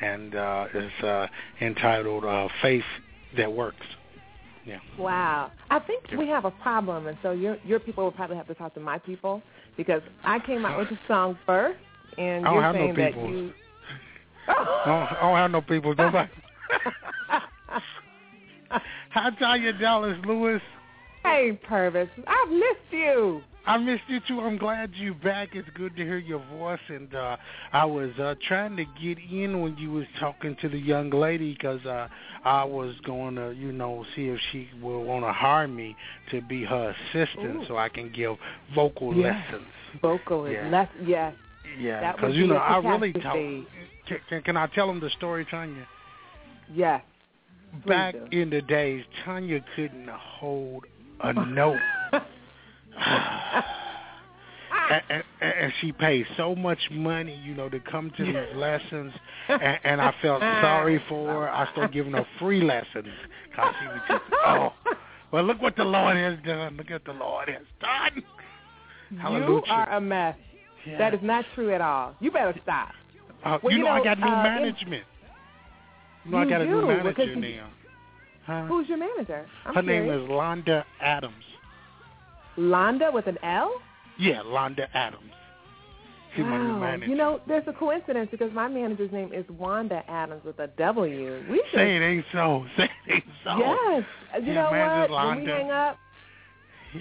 and 0.03 0.35
uh 0.35 0.67
it's 0.75 1.05
uh 1.05 1.27
entitled 1.61 2.25
uh 2.25 2.49
Faith 2.61 2.85
That 3.37 3.53
Works. 3.53 3.87
Yeah. 4.65 4.79
Wow. 4.99 5.51
I 5.71 5.81
think 5.81 6.05
we 6.17 6.29
have 6.29 6.45
a 6.45 6.51
problem, 6.51 7.07
and 7.07 7.19
so 7.23 7.33
your 7.33 7.57
your 7.65 7.81
people 7.81 8.05
will 8.05 8.13
probably 8.13 8.37
have 8.37 8.47
to 8.49 8.55
talk 8.55 8.75
to 8.75 8.81
my 8.81 8.99
people 8.99 9.43
because 9.77 10.03
I 10.25 10.39
came 10.39 10.65
out 10.65 10.79
with 10.79 10.89
the 10.89 10.99
song 11.09 11.39
first, 11.47 11.79
and 12.19 12.47
I 12.47 12.51
don't 12.51 12.55
you're 12.55 12.63
have 12.63 12.75
no 12.75 12.81
saying 12.81 12.95
that 12.97 13.13
people. 13.15 13.31
you. 13.31 13.53
I 14.49 14.85
don't, 14.85 15.13
I 15.13 15.21
don't 15.21 15.37
have 15.37 15.51
no 15.51 15.61
people. 15.63 15.95
Nobody. 15.99 16.31
Hi, 19.11 19.31
Tanya 19.39 19.73
Dallas 19.73 20.17
Lewis. 20.25 20.63
Hey, 21.25 21.59
Purvis, 21.69 22.09
I've 22.27 22.51
missed 22.51 22.91
you. 22.91 23.43
I 23.65 23.79
missed 23.79 24.03
you 24.09 24.21
too. 24.27 24.41
I'm 24.41 24.59
glad 24.59 24.91
you're 24.95 25.15
back. 25.15 25.51
It's 25.53 25.69
good 25.75 25.95
to 25.97 26.03
hear 26.03 26.19
your 26.19 26.43
voice. 26.59 26.81
And 26.89 27.15
uh, 27.15 27.37
I 27.73 27.85
was 27.85 28.11
uh, 28.19 28.35
trying 28.49 28.77
to 28.77 28.85
get 29.01 29.19
in 29.19 29.61
when 29.61 29.77
you 29.77 29.93
was 29.93 30.07
talking 30.19 30.57
to 30.63 30.69
the 30.69 30.79
young 30.79 31.11
lady 31.11 31.53
because 31.53 31.85
uh, 31.87 32.09
I 32.45 32.65
was 32.65 32.95
going 33.05 33.37
to, 33.37 33.53
you 33.53 33.71
know, 33.71 34.05
see 34.17 34.27
if 34.27 34.41
she 34.51 34.69
will 34.83 35.05
want 35.05 35.25
to 35.25 35.33
hire 35.33 35.69
me 35.69 35.97
to 36.33 36.41
be 36.43 36.65
her 36.65 36.95
assistant 37.13 37.63
Ooh. 37.63 37.65
so 37.69 37.77
I 37.77 37.89
can 37.89 38.11
give 38.13 38.37
vocal 38.75 39.15
Yes. 39.15 39.37
lessons. 39.47 39.69
Vocal 40.01 40.51
Yeah. 40.51 40.69
less. 40.69 40.89
Yes. 41.05 41.35
Yeah, 41.79 42.01
That 42.01 42.17
because 42.17 42.31
would 42.31 42.37
you 42.37 42.47
know 42.49 42.57
I 42.57 42.79
really 42.79 43.13
talk. 43.13 43.35
Can, 43.35 43.67
can, 44.29 44.43
can 44.43 44.57
I 44.57 44.67
tell 44.67 44.89
them 44.89 45.01
the 45.01 45.11
story, 45.11 45.47
Tanya? 45.51 45.87
Yes. 46.75 47.03
Back 47.87 48.15
in 48.33 48.51
the 48.51 48.61
days, 48.61 49.05
Tanya 49.25 49.65
couldn't 49.77 50.09
hold 50.09 50.85
a 51.23 51.33
note. 51.33 51.79
and, 54.91 55.03
and, 55.11 55.23
and 55.41 55.73
she 55.81 55.93
paid 55.93 56.27
so 56.37 56.55
much 56.55 56.79
money, 56.91 57.41
you 57.45 57.55
know, 57.55 57.69
to 57.69 57.81
come 57.81 58.11
to 58.17 58.25
these 58.25 58.35
lessons, 58.57 59.13
and, 59.49 59.79
and 59.85 60.01
I 60.01 60.15
felt 60.23 60.41
sorry 60.41 61.03
for 61.09 61.29
her. 61.29 61.51
I 61.51 61.71
started 61.73 61.93
giving 61.93 62.13
her 62.13 62.27
free 62.39 62.63
lessons 62.63 63.09
because 63.51 63.75
she 63.81 63.87
was 63.87 64.01
just, 64.09 64.23
oh, 64.47 64.73
well, 65.31 65.45
look 65.45 65.61
what 65.63 65.77
the 65.77 65.85
Lord 65.85 66.17
has 66.17 66.39
done. 66.45 66.77
Look 66.77 66.91
what 66.91 67.05
the 67.05 67.13
Lord 67.13 67.49
has 67.49 67.63
done. 67.81 68.23
You 69.11 69.63
are 69.69 69.91
a 69.91 70.01
mess. 70.01 70.37
Yeah. 70.87 70.99
That 70.99 71.15
is 71.15 71.21
not 71.23 71.45
true 71.55 71.73
at 71.73 71.81
all. 71.81 72.15
You 72.21 72.31
better 72.31 72.59
stop. 72.63 72.91
Uh, 73.45 73.59
Well, 73.63 73.73
you, 73.73 73.79
you 73.79 73.85
know, 73.85 73.91
I 73.91 74.03
got 74.03 74.19
new 74.19 74.27
uh, 74.27 74.43
management. 74.43 75.05
You 76.25 76.31
know, 76.33 76.39
I 76.39 76.45
got 76.49 76.61
a 76.61 76.65
new 76.67 76.87
manager 76.87 77.37
now. 77.37 77.69
Huh? 78.47 78.67
Who's 78.67 78.89
your 78.89 78.99
manager? 78.99 79.47
I'm 79.65 79.75
Her 79.75 79.83
curious. 79.83 80.07
name 80.07 80.25
is 80.25 80.29
Londa 80.29 80.85
Adams. 81.01 81.35
Londa 82.59 83.13
with 83.13 83.27
an 83.27 83.39
L. 83.43 83.73
Yeah, 84.19 84.43
Londa 84.45 84.87
Adams. 84.95 85.31
She's 86.35 86.45
my 86.45 86.57
new 86.57 86.81
Wow. 86.81 86.97
You 87.07 87.15
know, 87.15 87.41
there's 87.47 87.65
a 87.67 87.73
coincidence 87.75 88.29
because 88.31 88.51
my 88.55 88.67
manager's 88.67 89.13
name 89.13 89.33
is 89.35 89.45
Wanda 89.51 90.03
Adams 90.09 90.43
with 90.45 90.59
a 90.61 90.69
W. 90.79 91.45
We 91.51 91.63
should 91.71 91.79
Say 91.79 91.97
it 91.97 92.01
ain't 92.01 92.25
so. 92.33 92.65
Say 92.77 92.85
it 93.07 93.13
ain't 93.13 93.25
so. 93.45 93.59
Yes. 93.59 94.05
You 94.41 94.47
Yeah, 94.47 94.55
know 94.55 94.71
what? 94.71 95.09
just 95.09 95.27
When 95.27 95.45
we 95.45 95.51
hang 95.51 95.71
up, 95.71 95.99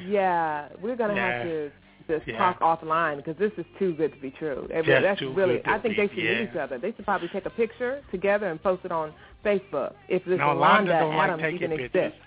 yeah, 0.07 0.67
we're 0.81 0.95
gonna 0.95 1.15
Yeah. 1.15 1.31
have 1.37 1.43
to 1.43 1.71
just 2.09 2.27
Yeah. 2.27 2.37
talk 2.37 2.59
offline 2.59 3.17
because 3.17 3.37
this 3.37 3.51
is 3.57 3.65
too 3.79 3.93
good 3.93 4.11
to 4.13 4.19
be 4.19 4.31
true. 4.31 4.67
It- 4.69 4.85
that's 4.85 5.21
really. 5.21 5.59
to 5.59 5.69
I 5.69 5.79
think 5.79 5.95
be- 5.95 6.01
they 6.01 6.13
should 6.13 6.23
yeah. 6.23 6.39
meet 6.41 6.49
each 6.49 6.55
other. 6.57 6.77
They 6.77 6.91
should 6.93 7.05
probably 7.05 7.29
take 7.29 7.45
a 7.45 7.49
picture 7.51 8.01
together 8.11 8.47
and 8.47 8.61
post 8.61 8.83
it 8.83 8.91
on 8.91 9.13
Facebook 9.45 9.93
if 10.09 10.25
this 10.25 10.39
No, 10.39 10.55
Wanda 10.55 10.91
Londa 10.93 11.09
like 11.09 11.29
Adams 11.29 11.41
taking 11.41 11.71
even 11.71 11.79
exists. 11.85 12.17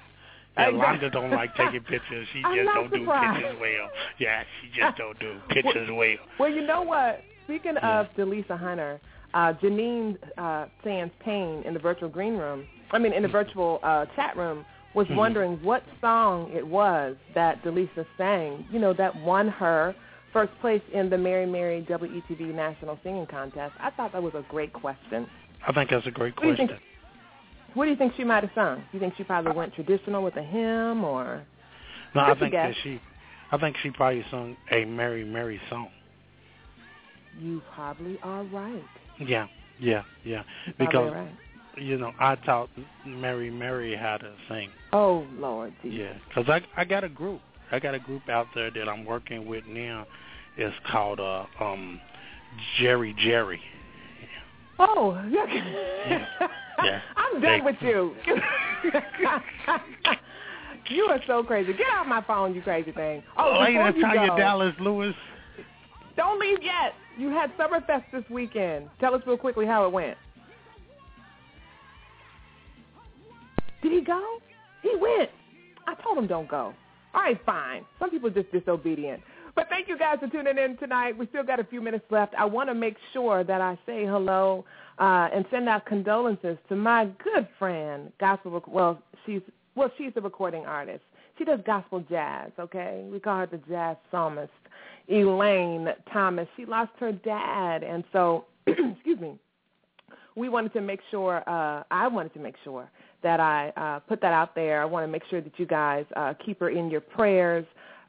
Yeah, 0.57 0.71
Londa 0.71 1.11
don't 1.11 1.31
like 1.31 1.55
taking 1.57 1.81
pictures. 1.81 2.27
She 2.33 2.43
I'm 2.45 2.57
just 2.57 2.75
don't 2.75 2.93
do 2.93 3.07
pictures 3.07 3.57
well. 3.61 3.91
Yeah, 4.19 4.45
she 4.61 4.69
just 4.69 4.97
don't 4.99 5.19
do 5.19 5.37
pictures 5.49 5.89
well. 5.93 6.17
Well, 6.39 6.51
you 6.51 6.67
know 6.67 6.83
what? 6.83 7.23
Speaking 7.45 7.77
of 7.79 8.07
Dileesa 8.17 8.59
Hunter, 8.59 9.01
uh, 9.35 9.53
Janine 9.63 10.17
uh, 10.39 10.67
Sands 10.83 11.13
Payne 11.21 11.63
in 11.65 11.75
the 11.75 11.81
virtual 11.81 12.09
green 12.09 12.37
room, 12.37 12.65
I 12.93 12.99
mean, 12.99 13.13
in 13.13 13.23
the 13.23 13.29
virtual 13.29 13.81
uh, 13.83 14.07
chat 14.17 14.37
room, 14.37 14.65
was 14.95 15.07
Mhm. 15.09 15.17
wondering 15.17 15.63
what 15.63 15.83
song 16.01 16.51
it 16.53 16.67
was 16.67 17.17
that 17.35 17.63
Dileesa 17.63 18.07
sang, 18.17 18.65
you 18.71 18.79
know, 18.79 18.93
that 18.93 19.15
won 19.17 19.49
her 19.49 19.95
first 20.33 20.53
place 20.61 20.83
in 20.93 21.11
the 21.11 21.19
Mary 21.19 21.47
Mary 21.47 21.83
WETV 21.83 22.55
National 22.55 22.99
Singing 23.03 23.27
Contest. 23.27 23.75
I 23.81 23.91
thought 23.91 24.13
that 24.13 24.23
was 24.23 24.35
a 24.35 24.43
great 24.49 24.73
question. 24.73 25.29
I 25.67 25.73
think 25.73 25.91
that's 25.91 26.07
a 26.07 26.11
great 26.11 26.35
What 26.37 26.57
question. 26.57 26.79
What 27.75 27.85
do 27.85 27.91
you 27.91 27.97
think 27.97 28.15
she 28.17 28.25
might 28.25 28.45
have 28.45 28.53
sung? 28.55 28.85
You 28.93 29.01
think 29.01 29.15
she 29.17 29.25
probably 29.25 29.53
went 29.53 29.75
traditional 29.75 30.23
with 30.23 30.37
a 30.37 30.43
hymn 30.43 31.05
or? 31.05 31.45
No, 32.15 32.23
I 32.23 32.39
think 32.39 32.53
that 32.53 32.75
she, 32.83 33.01
I 33.51 33.59
think 33.59 33.77
she 33.83 33.91
probably 33.91 34.25
sung 34.31 34.57
a 34.71 34.85
Mary 34.85 35.25
Mary 35.25 35.61
song. 35.69 35.91
You 37.39 37.61
probably 37.75 38.19
are 38.23 38.45
right. 38.45 38.85
Yeah, 39.19 39.49
yeah, 39.81 40.03
yeah. 40.25 40.43
You're 40.67 40.75
Because 40.79 41.13
right. 41.13 41.35
you 41.77 41.99
know, 41.99 42.13
I 42.21 42.37
taught 42.37 42.71
Mary 43.05 43.51
Mary 43.51 43.97
how 43.97 44.19
to 44.19 44.33
sing. 44.49 44.71
Oh 44.93 45.27
Lord, 45.37 45.73
Jesus. 45.83 45.99
Yeah, 46.01 46.13
because 46.29 46.49
I 46.49 46.81
I 46.81 46.85
got 46.85 47.03
a 47.03 47.09
group. 47.09 47.41
I 47.73 47.81
got 47.81 47.95
a 47.95 47.99
group 47.99 48.29
out 48.29 48.47
there 48.55 48.71
that 48.71 48.89
I'm 48.89 49.05
working 49.05 49.47
with 49.47 49.65
now. 49.67 50.07
It's 50.57 50.77
called 50.87 51.19
uh 51.19 51.47
um 51.61 52.01
Jerry 52.79 53.15
Jerry. 53.19 53.61
Oh, 54.79 55.21
Yeah. 55.33 57.01
I'm 57.17 57.41
They- 57.41 57.47
done 57.59 57.65
with 57.65 57.77
you. 57.81 58.15
you 60.91 61.05
are 61.05 61.21
so 61.27 61.43
crazy. 61.43 61.73
Get 61.73 61.87
off 61.97 62.07
my 62.07 62.21
phone, 62.23 62.55
you 62.55 62.61
crazy 62.63 62.93
thing. 62.93 63.23
Oh, 63.39 63.53
before 63.65 63.91
you 63.91 64.03
Tanya 64.03 64.29
go, 64.29 64.37
Dallas 64.37 64.75
Lewis. 64.81 65.15
don't 66.17 66.39
leave 66.41 66.63
yet. 66.63 66.93
You 67.17 67.31
had 67.31 67.57
Summerfest 67.57 68.05
this 68.13 68.25
weekend. 68.29 68.89
Tell 69.01 69.15
us 69.15 69.23
real 69.27 69.37
quickly 69.39 69.65
how 69.67 69.87
it 69.87 69.93
went. 69.93 70.19
Did 73.83 73.93
he 73.93 74.01
go? 74.01 74.21
He 74.83 74.95
went. 74.99 75.31
I 75.87 75.95
told 76.03 76.19
him 76.19 76.27
don't 76.27 76.49
go. 76.49 76.75
All 77.15 77.23
right, 77.23 77.39
fine. 77.47 77.85
Some 77.99 78.11
people 78.11 78.29
are 78.29 78.33
just 78.33 78.51
disobedient. 78.51 79.23
But 79.55 79.69
thank 79.69 79.89
you 79.89 79.97
guys 79.97 80.19
for 80.19 80.29
tuning 80.29 80.59
in 80.59 80.77
tonight. 80.79 81.17
We 81.17 81.27
still 81.29 81.45
got 81.45 81.61
a 81.61 81.65
few 81.65 81.81
minutes 81.81 82.05
left. 82.11 82.35
I 82.37 82.45
want 82.45 82.69
to 82.71 82.75
make 82.75 82.97
sure 83.13 83.45
that 83.45 83.61
I 83.61 83.79
say 83.87 84.05
hello 84.05 84.65
uh, 84.99 85.29
and 85.33 85.45
send 85.51 85.69
out 85.69 85.87
condolences 85.87 86.59
to 86.69 86.77
my 86.77 87.07
good 87.23 87.47
friend, 87.59 88.13
gospel. 88.19 88.63
Well, 88.67 89.01
she's 89.25 89.43
well, 89.77 89.91
she's 89.97 90.13
a 90.17 90.21
recording 90.21 90.65
artist. 90.65 91.03
She 91.39 91.45
does 91.45 91.61
gospel 91.67 92.05
jazz. 92.09 92.51
Okay, 92.59 93.07
we 93.11 93.21
call 93.21 93.39
her 93.39 93.47
the 93.47 93.59
jazz 93.69 93.97
psalmist, 94.11 94.53
Elaine 95.09 95.89
Thomas. 96.13 96.49
She 96.57 96.65
lost 96.65 96.93
her 96.99 97.13
dad, 97.13 97.83
and 97.83 98.05
so 98.13 98.47
excuse 98.67 99.21
me. 99.21 99.39
We 100.37 100.49
wanted 100.49 100.73
to 100.73 100.81
make 100.81 100.99
sure. 101.13 101.49
Uh, 101.49 101.85
I 101.93 102.09
wanted 102.09 102.35
to 102.35 102.41
make 102.41 102.57
sure 102.65 102.91
that 103.23 103.39
I 103.39 103.69
uh, 103.77 104.01
put 104.01 104.21
that 104.21 104.33
out 104.33 104.57
there. 104.57 104.83
I 104.83 104.85
want 104.85 105.05
to 105.05 105.09
make 105.09 105.23
sure 105.31 105.41
that 105.41 105.53
you 105.59 105.67
guys 105.67 106.05
uh, 106.17 106.35
keep 106.45 106.59
her 106.59 106.71
in 106.71 106.91
your 106.91 107.01
prayers. 107.01 107.65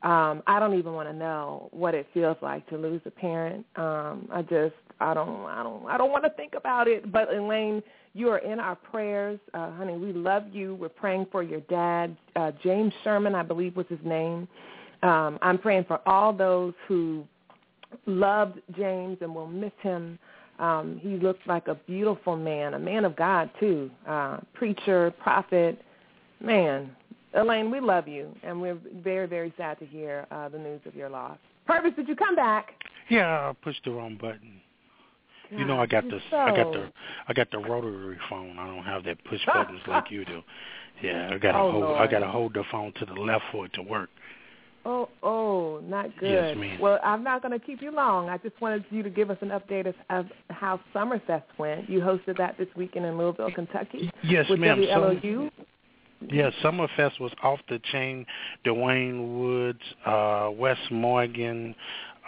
Um, 0.06 0.44
I 0.46 0.60
don't 0.60 0.78
even 0.78 0.94
want 0.94 1.10
to 1.10 1.14
know 1.14 1.68
what 1.72 1.96
it 1.96 2.06
feels 2.14 2.38
like 2.44 2.68
to 2.70 2.78
lose 2.78 3.02
a 3.06 3.12
parent. 3.12 3.66
Um, 3.76 4.30
I 4.32 4.44
just, 4.44 4.76
I 5.00 5.16
don't, 5.16 5.46
I 5.46 5.64
don't, 5.64 5.86
I 5.88 5.98
don't 5.98 6.12
want 6.12 6.24
to 6.26 6.30
think 6.30 6.54
about 6.56 6.88
it. 6.88 7.12
But 7.12 7.34
Elaine, 7.34 7.82
you 8.14 8.30
are 8.30 8.38
in 8.38 8.60
our 8.60 8.76
prayers, 8.76 9.40
uh, 9.56 9.72
honey. 9.72 9.98
We 9.98 10.14
love 10.14 10.44
you. 10.52 10.76
We're 10.76 10.90
praying 10.90 11.26
for 11.32 11.42
your 11.42 11.62
dad, 11.62 12.16
uh, 12.36 12.52
James 12.64 12.94
Sherman, 13.04 13.34
I 13.34 13.42
believe 13.42 13.76
was 13.76 13.88
his 13.90 14.00
name. 14.06 14.48
Um, 15.02 15.40
I'm 15.42 15.58
praying 15.58 15.86
for 15.86 16.00
all 16.08 16.32
those 16.32 16.76
who 16.88 17.26
loved 18.06 18.60
James 18.78 19.18
and 19.22 19.34
will 19.34 19.48
miss 19.48 19.74
him. 19.82 20.20
Um, 20.60 21.00
he 21.02 21.18
looked 21.18 21.48
like 21.48 21.68
a 21.68 21.76
beautiful 21.76 22.38
man, 22.38 22.76
a 22.76 22.80
man 22.80 23.06
of 23.06 23.16
God 23.16 23.50
too, 23.60 23.90
uh, 24.08 24.38
preacher, 24.54 25.12
prophet, 25.20 25.82
man. 26.40 26.96
Elaine, 27.36 27.70
we 27.70 27.80
love 27.80 28.08
you, 28.08 28.34
and 28.44 28.60
we're 28.62 28.78
very, 29.04 29.28
very 29.28 29.54
sad 29.58 29.78
to 29.80 29.86
hear 29.86 30.26
uh, 30.32 30.50
the 30.50 30.58
news 30.58 30.82
of 30.86 30.96
your 30.96 31.10
loss. 31.10 31.38
Purvis, 31.66 31.92
did 31.96 32.08
you 32.08 32.16
come 32.16 32.36
back? 32.36 32.70
Yeah, 33.10 33.28
I 33.28 33.54
pushed 33.64 33.84
the 33.84 33.92
wrong 33.92 34.18
button. 34.20 34.62
you 35.52 35.66
know 35.66 35.80
I 35.80 35.86
got 35.86 36.06
the 36.06 36.20
I 36.36 36.56
got 36.56 36.72
the 36.72 36.92
I 37.28 37.34
got 37.34 37.52
the 37.52 37.60
rotary 37.60 38.18
phone. 38.30 38.58
I 38.58 38.66
don't 38.68 38.84
have 38.84 39.04
that 39.04 39.24
push 39.26 39.42
buttons 39.54 39.82
like 39.88 40.10
you 40.10 40.26
do. 40.26 40.42
Yeah, 41.04 41.30
I 41.34 41.38
gotta 41.38 41.58
Oh, 41.58 41.72
hold 41.72 41.98
I 41.98 42.08
gotta 42.08 42.28
hold 42.28 42.54
the 42.54 42.64
phone 42.72 42.94
to 43.00 43.06
the 43.06 43.14
left 43.14 43.44
for 43.52 43.66
it 43.66 43.74
to 43.74 43.82
work. 43.84 44.10
Oh, 44.88 45.10
oh, 45.24 45.82
not 45.84 46.16
good. 46.20 46.32
Yes, 46.32 46.56
ma'am. 46.56 46.80
Well, 46.80 47.00
I'm 47.04 47.24
not 47.24 47.42
going 47.42 47.60
to 47.60 47.66
keep 47.66 47.82
you 47.82 47.90
long. 47.90 48.30
I 48.30 48.38
just 48.38 48.60
wanted 48.62 48.86
you 48.92 49.02
to 49.02 49.10
give 49.10 49.32
us 49.32 49.38
an 49.42 49.50
update 49.50 49.88
of, 49.88 49.96
of 50.12 50.28
how 50.52 50.80
Summerfest 50.94 51.42
went. 51.58 51.90
You 51.90 52.02
hosted 52.02 52.38
that 52.38 52.56
this 52.60 52.68
weekend 52.76 53.04
in 53.04 53.18
Louisville, 53.18 53.50
Kentucky. 53.52 54.12
Yes, 54.24 54.46
with 54.48 54.60
ma'am. 54.60 54.78
WLOU. 54.78 55.50
Yeah, 56.32 56.50
Summerfest 56.64 57.20
was 57.20 57.32
off 57.44 57.60
the 57.70 57.80
chain. 57.92 58.26
Dwayne 58.66 59.38
Woods, 59.40 59.82
uh, 60.06 60.50
Wes 60.54 60.78
Morgan, 60.92 61.76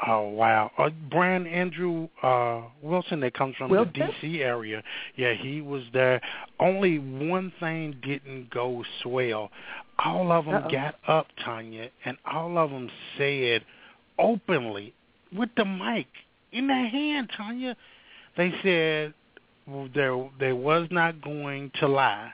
uh, 0.06 0.22
wow, 0.22 0.72
uh, 0.78 0.90
Brian 1.10 1.48
Andrew 1.48 2.08
uh, 2.22 2.62
Wilson 2.84 3.20
that 3.22 3.34
comes 3.34 3.56
from 3.56 3.72
Wilson? 3.72 3.94
the 3.98 4.06
D.C. 4.06 4.44
area. 4.44 4.84
Yeah, 5.16 5.34
he 5.34 5.62
was 5.62 5.84
there. 5.92 6.22
Only 6.60 7.00
one 7.00 7.52
thing 7.60 7.96
didn't 8.04 8.52
go 8.52 8.84
swell. 9.02 9.50
All 9.98 10.32
of 10.32 10.46
them 10.46 10.56
Uh-oh. 10.56 10.70
got 10.70 10.96
up, 11.08 11.28
Tanya, 11.44 11.90
and 12.06 12.18
all 12.32 12.60
of 12.60 12.70
them 12.70 12.92
said 13.18 13.66
openly 14.20 14.94
with 15.36 15.50
the 15.58 15.66
mic 15.66 16.08
in 16.52 16.68
their 16.68 16.88
hand, 16.88 17.32
Tanya. 17.36 17.76
They 18.36 18.52
said 18.62 19.16
there 19.96 20.30
they 20.40 20.54
was 20.54 20.88
not 20.92 21.22
going 21.22 21.72
to 21.80 21.88
lie. 21.88 22.32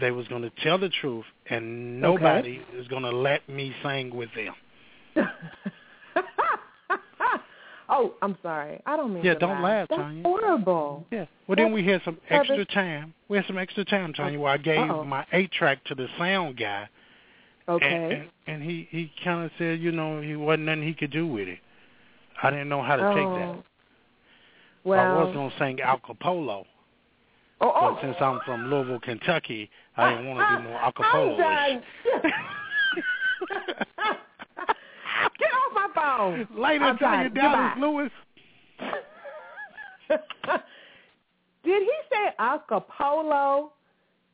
They 0.00 0.10
was 0.10 0.26
going 0.28 0.42
to 0.42 0.50
tell 0.62 0.78
the 0.78 0.88
truth, 0.88 1.24
and 1.48 2.00
nobody 2.00 2.60
is 2.76 2.86
going 2.88 3.02
to 3.02 3.10
let 3.10 3.48
me 3.48 3.74
sing 3.82 4.14
with 4.14 4.30
them. 4.34 4.54
oh, 7.88 8.14
I'm 8.22 8.36
sorry. 8.42 8.80
I 8.86 8.96
don't 8.96 9.12
mean 9.14 9.24
Yeah, 9.24 9.34
don't 9.34 9.62
laugh. 9.62 9.62
laugh, 9.62 9.88
That's 9.90 10.00
Tanya. 10.00 10.22
horrible. 10.22 11.06
Yeah. 11.10 11.26
Well, 11.46 11.56
then 11.56 11.72
we 11.72 11.84
had 11.86 12.00
some 12.04 12.18
extra 12.28 12.64
time. 12.66 13.12
We 13.28 13.36
had 13.36 13.46
some 13.46 13.58
extra 13.58 13.84
time, 13.84 14.12
Tanya, 14.12 14.38
where 14.38 14.52
I 14.52 14.56
oh. 14.56 14.58
gave 14.58 14.78
Uh-oh. 14.90 15.04
my 15.04 15.26
eight 15.32 15.50
track 15.52 15.84
to 15.86 15.94
the 15.94 16.06
sound 16.18 16.56
guy, 16.58 16.88
Okay. 17.68 17.86
and, 17.86 18.12
and, 18.12 18.30
and 18.46 18.62
he 18.62 18.88
he 18.90 19.12
kind 19.22 19.44
of 19.44 19.50
said, 19.58 19.80
you 19.80 19.92
know, 19.92 20.20
he 20.20 20.34
wasn't 20.36 20.64
nothing 20.64 20.82
he 20.82 20.94
could 20.94 21.10
do 21.12 21.26
with 21.26 21.48
it. 21.48 21.58
I 22.42 22.50
didn't 22.50 22.68
know 22.68 22.82
how 22.82 22.96
to 22.96 23.02
take 23.08 23.16
that. 23.16 23.48
Oh. 23.48 23.64
Well, 24.84 25.18
I 25.18 25.22
was 25.24 25.34
gonna 25.34 25.52
sing 25.58 25.80
Al 25.80 25.98
Capolo, 25.98 26.64
oh, 27.60 27.72
oh. 27.74 27.94
but 27.94 28.02
since 28.02 28.16
I'm 28.20 28.40
from 28.44 28.70
Louisville, 28.70 29.00
Kentucky, 29.00 29.70
I 29.96 30.10
didn't 30.10 30.34
want 30.34 30.48
to 30.48 30.56
do 30.56 30.68
more 30.68 30.80
Al 30.80 30.86
I'm 30.86 30.92
Capolo. 30.92 31.38
done. 31.38 31.82
Get 35.38 35.50
off 35.52 35.72
my 35.74 35.88
phone. 35.94 36.48
Later, 36.60 36.84
I'm 36.84 36.98
Tanya 36.98 37.30
done. 37.30 37.34
Dallas. 37.34 37.72
Lewis. 37.78 38.10
Did 41.64 41.82
he 41.82 41.92
say 42.10 42.34
Acapulco? 42.38 43.72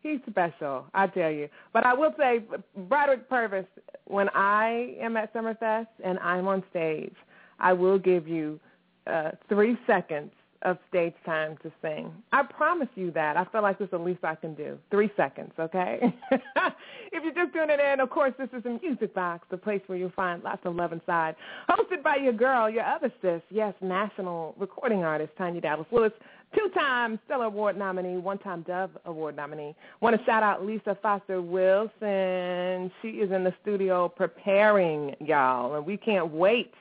He's 0.03 0.21
special, 0.31 0.87
I 0.95 1.09
tell 1.09 1.31
you. 1.31 1.49
But 1.73 1.85
I 1.85 1.93
will 1.93 2.15
say, 2.17 2.41
Broderick 2.89 3.29
Purvis, 3.29 3.67
when 4.05 4.29
I 4.35 4.95
am 5.01 5.17
at 5.17 5.35
Summerfest 5.35 5.89
and 6.05 6.21
I'm 6.21 6.47
on 6.47 6.63
stage, 6.71 7.15
I 7.59 7.73
will 7.73 7.99
give 7.99 8.29
you 8.29 8.61
uh, 9.09 9.33
three 9.49 9.77
seconds 9.87 10.31
of 10.63 10.79
stage 10.89 11.15
time 11.25 11.57
to 11.63 11.73
sing. 11.83 12.13
I 12.33 12.43
promise 12.43 12.89
you 12.95 13.11
that. 13.13 13.37
I 13.37 13.45
feel 13.47 13.63
like 13.63 13.79
this 13.79 13.87
is 13.87 13.91
the 13.91 13.99
least 13.99 14.25
I 14.25 14.35
can 14.35 14.55
do. 14.55 14.79
Three 14.91 15.11
seconds, 15.17 15.53
okay? 15.59 16.01
if 16.31 17.23
you're 17.23 17.35
just 17.35 17.55
tuning 17.55 17.79
in, 17.81 18.01
of 18.01 18.11
course, 18.11 18.33
this 18.39 18.49
is 18.57 18.63
the 18.63 18.79
Music 18.83 19.15
Box, 19.15 19.47
the 19.51 19.57
place 19.57 19.81
where 19.87 19.99
you'll 19.99 20.11
find 20.11 20.43
lots 20.43 20.63
of 20.65 20.75
love 20.75 20.93
inside. 20.93 21.37
Hosted 21.69 22.03
by 22.03 22.17
your 22.17 22.33
girl, 22.33 22.69
your 22.71 22.85
other 22.85 23.13
sis, 23.23 23.43
yes, 23.51 23.75
national 23.81 24.55
recording 24.59 25.05
artist, 25.05 25.33
Tanya 25.39 25.61
Dallas 25.61 25.87
Lewis, 25.91 26.13
two-time 26.55 27.19
Stellar 27.27 27.47
Award 27.47 27.77
nominee, 27.77 28.17
one-time 28.17 28.63
Dove 28.63 28.91
Award 29.05 29.37
nominee. 29.37 29.75
Want 30.01 30.19
to 30.19 30.25
shout 30.25 30.43
out 30.43 30.65
Lisa 30.65 30.97
Foster 31.03 31.41
Wilson. 31.43 32.91
She 33.03 33.09
is 33.19 33.31
in 33.31 33.45
the 33.45 33.55
studio 33.63 34.09
preparing, 34.09 35.15
y'all, 35.21 35.75
and 35.75 35.85
we 35.85 35.97
can't 35.97 36.31
wait 36.31 36.73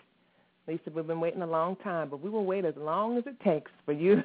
Lisa, 0.68 0.90
we've 0.96 1.06
been 1.06 1.20
waiting 1.20 1.44
a 1.44 1.48
long 1.48 1.76
time, 1.78 2.10
but 2.10 2.22
we 2.22 2.30
will 2.30 2.46
wait 2.46 2.66
as 2.66 2.74
long 2.76 3.18
as 3.18 3.24
it 3.28 3.40
takes 3.42 3.70
for 3.86 3.92
you 3.94 4.24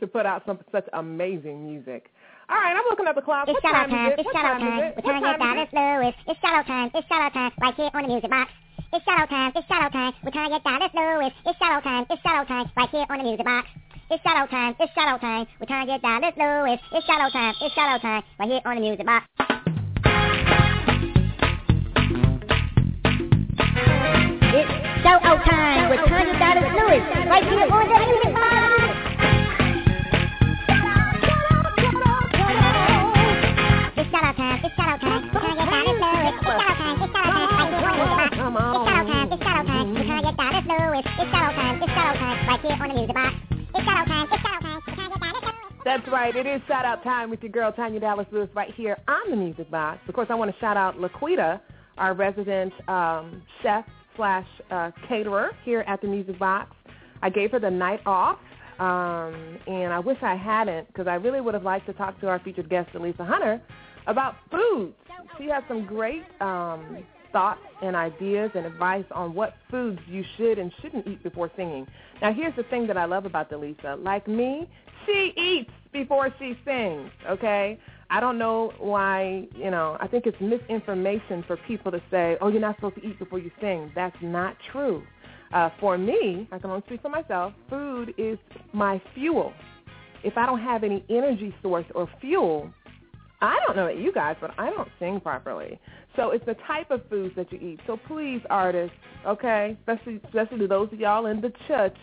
to 0.00 0.06
put 0.06 0.26
out 0.26 0.42
some 0.44 0.58
such 0.70 0.84
amazing 0.92 1.64
music. 1.66 2.10
All 2.48 2.56
right, 2.56 2.76
I'm 2.76 2.84
looking 2.90 3.06
at 3.06 3.14
the 3.16 3.22
clock. 3.22 3.48
It's 3.48 3.54
what 3.54 3.62
time 3.72 3.88
time. 3.90 4.06
is 4.08 4.12
it? 4.12 4.20
It's 4.20 4.26
What 4.26 4.34
shout 4.36 4.60
time 4.60 4.62
is 4.62 4.68
time. 4.68 4.84
it? 4.84 4.94
We're 4.96 5.02
trying 5.02 5.22
to 5.22 5.26
get 5.26 5.38
time 5.38 5.56
down. 5.56 5.58
It's 5.64 5.72
Lewis. 5.72 6.14
It's 6.28 6.40
shout 6.40 6.66
time. 6.66 6.90
It's 6.94 7.08
shout 7.08 7.32
time. 7.32 7.52
Right 7.58 7.74
here 7.74 7.90
on 7.94 8.02
the 8.02 8.08
music 8.08 8.30
box. 8.30 8.50
It's 8.92 9.04
shout 9.04 9.28
time. 9.28 9.52
It's 9.56 9.66
shout 9.66 9.92
time. 9.92 10.12
We're 10.22 10.30
trying 10.30 10.50
to 10.50 10.54
get 10.56 10.64
down. 10.64 10.82
It's 10.82 10.94
Lewis. 10.94 11.32
It's 11.46 11.58
shout 11.58 11.82
time. 11.82 12.06
It's 12.10 12.22
shout 12.22 12.46
time. 12.48 12.70
Right 12.76 12.90
here 12.90 13.06
on 13.08 13.18
the 13.18 13.24
music 13.24 13.46
box. 13.46 13.66
It's 14.10 14.22
shout 14.22 14.50
time. 14.50 14.76
It's 14.78 14.92
shout 14.94 15.20
time. 15.20 15.46
We're 15.58 15.66
trying 15.66 15.86
to 15.88 15.92
get 15.96 16.02
down. 16.02 16.22
It's 16.22 16.36
Lewis. 16.38 16.80
It's 16.92 17.06
shout 17.06 17.32
time. 17.32 17.54
It's 17.60 17.74
shout 17.74 18.00
time. 18.02 18.22
Right 18.38 18.48
here 18.50 18.60
on 18.64 18.74
the 18.76 18.80
music 18.84 19.06
box. 19.06 19.24
Shout 25.06 25.22
out 25.22 25.38
time 25.46 25.90
with 25.90 26.00
Tanya 26.10 26.34
Dallas 26.34 26.66
Lewis. 26.74 27.02
Right 27.30 27.44
here 27.46 27.70
on 27.70 27.86
the. 27.86 28.26
It's 33.96 34.10
shout 34.10 34.24
out 34.24 34.36
time. 34.36 34.56
That's 45.84 46.08
right. 46.08 46.34
It 46.34 46.46
is 46.46 46.60
shout 46.66 46.84
out 46.84 47.04
time 47.04 47.30
with 47.30 47.42
your 47.42 47.52
girl 47.52 47.70
Tanya 47.70 48.00
Dallas 48.00 48.26
Lewis 48.32 48.48
right 48.54 48.74
here 48.74 48.96
on 49.06 49.30
the 49.30 49.36
Music 49.36 49.70
Box. 49.70 50.00
Of 50.08 50.14
course, 50.14 50.26
I 50.30 50.34
want 50.34 50.52
to 50.52 50.58
shout 50.58 50.76
out 50.76 50.96
Laquita, 50.96 51.60
our 51.96 52.12
resident 52.12 52.72
um, 52.88 53.40
chef 53.62 53.84
slash 54.16 54.46
uh, 54.70 54.90
caterer 55.08 55.50
here 55.64 55.84
at 55.86 56.00
the 56.00 56.08
Music 56.08 56.38
Box. 56.38 56.74
I 57.22 57.30
gave 57.30 57.50
her 57.52 57.60
the 57.60 57.70
night 57.70 58.00
off, 58.06 58.38
um, 58.78 59.58
and 59.66 59.92
I 59.92 59.98
wish 59.98 60.18
I 60.22 60.34
hadn't 60.34 60.86
because 60.88 61.06
I 61.06 61.14
really 61.14 61.40
would 61.40 61.54
have 61.54 61.62
liked 61.62 61.86
to 61.86 61.92
talk 61.94 62.20
to 62.20 62.28
our 62.28 62.38
featured 62.40 62.68
guest, 62.68 62.90
Dileesa 62.92 63.26
Hunter, 63.26 63.60
about 64.06 64.34
foods. 64.50 64.94
She 65.38 65.46
has 65.46 65.62
some 65.68 65.86
great 65.86 66.22
um, 66.40 67.04
thoughts 67.32 67.60
and 67.82 67.94
ideas 67.96 68.50
and 68.54 68.66
advice 68.66 69.04
on 69.10 69.34
what 69.34 69.54
foods 69.70 69.98
you 70.08 70.24
should 70.36 70.58
and 70.58 70.72
shouldn't 70.80 71.06
eat 71.06 71.22
before 71.22 71.50
singing. 71.56 71.86
Now, 72.22 72.32
here's 72.32 72.56
the 72.56 72.62
thing 72.64 72.86
that 72.86 72.96
I 72.96 73.04
love 73.04 73.26
about 73.26 73.50
Dileesa. 73.50 74.02
Like 74.02 74.26
me, 74.26 74.68
she 75.06 75.32
eats 75.36 75.70
before 75.92 76.32
she 76.38 76.58
sings, 76.64 77.10
okay? 77.28 77.78
I 78.10 78.20
don't 78.20 78.38
know 78.38 78.72
why, 78.78 79.48
you 79.54 79.70
know, 79.70 79.96
I 80.00 80.06
think 80.06 80.26
it's 80.26 80.40
misinformation 80.40 81.44
for 81.46 81.56
people 81.68 81.90
to 81.90 82.00
say, 82.10 82.36
oh, 82.40 82.48
you're 82.48 82.60
not 82.60 82.76
supposed 82.76 82.96
to 82.96 83.06
eat 83.06 83.18
before 83.18 83.38
you 83.38 83.50
sing. 83.60 83.90
That's 83.94 84.16
not 84.22 84.56
true. 84.72 85.02
Uh, 85.52 85.70
for 85.80 85.98
me, 85.98 86.48
I 86.52 86.58
can 86.58 86.70
only 86.70 86.82
speak 86.86 87.02
for 87.02 87.08
myself, 87.08 87.52
food 87.68 88.14
is 88.18 88.38
my 88.72 89.00
fuel. 89.14 89.52
If 90.24 90.36
I 90.36 90.46
don't 90.46 90.60
have 90.60 90.82
any 90.82 91.04
energy 91.08 91.54
source 91.62 91.86
or 91.94 92.08
fuel, 92.20 92.70
I 93.40 93.58
don't 93.66 93.76
know 93.76 93.86
about 93.86 93.98
you 93.98 94.12
guys, 94.12 94.36
but 94.40 94.52
I 94.58 94.70
don't 94.70 94.88
sing 94.98 95.20
properly. 95.20 95.78
So 96.16 96.30
it's 96.30 96.44
the 96.46 96.56
type 96.66 96.90
of 96.90 97.02
foods 97.08 97.34
that 97.36 97.52
you 97.52 97.58
eat. 97.58 97.80
So 97.86 97.98
please, 98.08 98.40
artists, 98.48 98.96
okay, 99.26 99.76
especially 99.80 100.20
especially 100.26 100.66
those 100.66 100.92
of 100.92 100.98
y'all 100.98 101.26
in 101.26 101.40
the 101.40 101.52
church, 101.68 101.96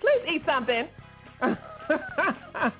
please 0.00 0.34
eat 0.34 0.42
something. 0.44 0.88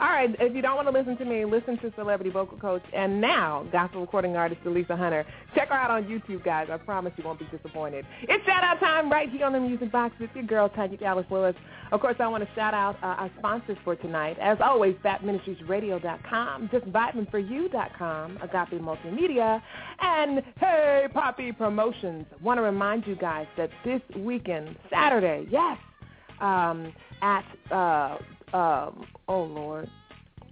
All 0.00 0.08
right, 0.08 0.34
if 0.40 0.56
you 0.56 0.62
don't 0.62 0.76
want 0.76 0.88
to 0.88 0.94
listen 0.94 1.18
to 1.18 1.26
me, 1.26 1.44
listen 1.44 1.76
to 1.80 1.92
celebrity 1.94 2.30
vocal 2.30 2.56
coach 2.56 2.82
and 2.94 3.20
now 3.20 3.66
gospel 3.70 4.00
recording 4.00 4.34
artist 4.34 4.64
Dileesa 4.64 4.96
Hunter. 4.96 5.26
Check 5.54 5.68
her 5.68 5.74
out 5.74 5.90
on 5.90 6.04
YouTube, 6.04 6.42
guys. 6.42 6.68
I 6.72 6.78
promise 6.78 7.12
you 7.18 7.24
won't 7.24 7.38
be 7.38 7.44
disappointed. 7.54 8.06
It's 8.22 8.42
shout 8.46 8.64
out 8.64 8.80
time 8.80 9.12
right 9.12 9.28
here 9.28 9.44
on 9.44 9.52
the 9.52 9.60
Music 9.60 9.92
Box 9.92 10.14
with 10.18 10.30
your 10.34 10.44
girl 10.44 10.70
Tanya 10.70 10.96
Dallas 10.96 11.26
Lewis. 11.28 11.54
Of 11.92 12.00
course, 12.00 12.16
I 12.18 12.28
want 12.28 12.42
to 12.48 12.54
shout 12.54 12.72
out 12.72 12.96
uh, 13.02 13.08
our 13.08 13.30
sponsors 13.38 13.76
for 13.84 13.94
tonight. 13.94 14.38
As 14.40 14.56
always, 14.64 14.94
BAPMinistriesRadio.com, 15.04 16.70
JustVibingForYou.com, 16.70 18.38
Agape 18.40 18.80
Multimedia, 18.80 19.60
and 20.00 20.42
Hey 20.58 21.08
Papi 21.14 21.54
Promotions. 21.58 22.24
Want 22.42 22.56
to 22.56 22.62
remind 22.62 23.06
you 23.06 23.16
guys 23.16 23.46
that 23.58 23.68
this 23.84 24.00
weekend, 24.16 24.76
Saturday, 24.90 25.46
yes, 25.50 25.76
um, 26.40 26.90
at 27.20 27.44
uh, 27.70 28.16
um, 28.52 29.06
oh 29.28 29.42
Lord, 29.42 29.88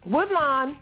Woodlawn 0.04 0.78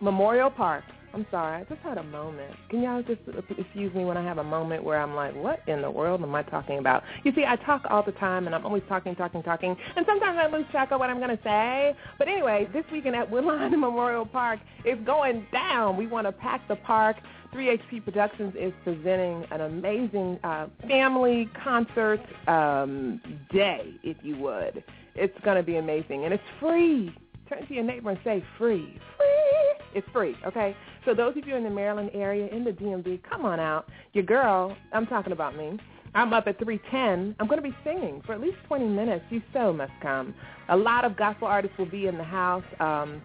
Memorial 0.00 0.50
Park. 0.50 0.84
I'm 1.14 1.24
sorry, 1.30 1.60
I 1.60 1.64
just 1.64 1.80
had 1.82 1.96
a 1.96 2.02
moment. 2.02 2.52
Can 2.68 2.82
y'all 2.82 3.00
just 3.00 3.20
excuse 3.56 3.94
me 3.94 4.04
when 4.04 4.16
I 4.16 4.24
have 4.24 4.38
a 4.38 4.44
moment 4.44 4.82
where 4.82 5.00
I'm 5.00 5.14
like, 5.14 5.32
what 5.36 5.60
in 5.68 5.80
the 5.80 5.90
world 5.90 6.22
am 6.22 6.34
I 6.34 6.42
talking 6.42 6.78
about? 6.78 7.04
You 7.22 7.32
see, 7.36 7.44
I 7.46 7.54
talk 7.54 7.82
all 7.88 8.02
the 8.02 8.12
time, 8.12 8.46
and 8.46 8.54
I'm 8.54 8.66
always 8.66 8.82
talking, 8.88 9.14
talking, 9.14 9.40
talking, 9.44 9.76
and 9.94 10.04
sometimes 10.06 10.36
I 10.40 10.48
lose 10.48 10.66
track 10.72 10.90
of 10.90 10.98
what 10.98 11.10
I'm 11.10 11.18
going 11.18 11.36
to 11.36 11.42
say. 11.44 11.94
But 12.18 12.26
anyway, 12.26 12.68
this 12.72 12.84
weekend 12.90 13.14
at 13.14 13.30
Woodlawn 13.30 13.70
Memorial 13.80 14.26
Park 14.26 14.58
is 14.84 14.98
going 15.06 15.46
down. 15.52 15.96
We 15.96 16.08
want 16.08 16.26
to 16.26 16.32
pack 16.32 16.66
the 16.66 16.76
park. 16.76 17.16
3HP 17.54 18.04
Productions 18.04 18.52
is 18.58 18.72
presenting 18.82 19.46
an 19.52 19.60
amazing 19.60 20.40
uh, 20.42 20.66
family 20.88 21.48
concert 21.62 22.20
um, 22.48 23.20
day, 23.52 23.94
if 24.02 24.16
you 24.22 24.36
would. 24.38 24.82
It's 25.14 25.38
going 25.44 25.56
to 25.56 25.62
be 25.62 25.76
amazing, 25.76 26.24
and 26.24 26.34
it's 26.34 26.42
free. 26.60 27.14
Turn 27.48 27.66
to 27.66 27.74
your 27.74 27.84
neighbor 27.84 28.10
and 28.10 28.18
say 28.24 28.42
free. 28.58 28.98
Free. 29.16 29.74
It's 29.94 30.06
free, 30.12 30.34
okay? 30.46 30.76
So 31.04 31.14
those 31.14 31.36
of 31.36 31.46
you 31.46 31.54
in 31.54 31.62
the 31.62 31.70
Maryland 31.70 32.10
area, 32.14 32.48
in 32.48 32.64
the 32.64 32.72
DMV, 32.72 33.20
come 33.28 33.44
on 33.44 33.60
out. 33.60 33.88
Your 34.12 34.24
girl, 34.24 34.76
I'm 34.92 35.06
talking 35.06 35.32
about 35.32 35.56
me. 35.56 35.78
I'm 36.14 36.32
up 36.32 36.46
at 36.46 36.58
310. 36.58 37.36
I'm 37.38 37.46
going 37.46 37.62
to 37.62 37.68
be 37.68 37.76
singing 37.84 38.22
for 38.24 38.32
at 38.32 38.40
least 38.40 38.56
20 38.66 38.86
minutes. 38.86 39.24
You 39.30 39.42
so 39.52 39.72
must 39.72 39.92
come. 40.00 40.34
A 40.68 40.76
lot 40.76 41.04
of 41.04 41.16
gospel 41.16 41.48
artists 41.48 41.76
will 41.76 41.90
be 41.90 42.06
in 42.06 42.16
the 42.16 42.24
house. 42.24 42.64
Um, 42.80 43.20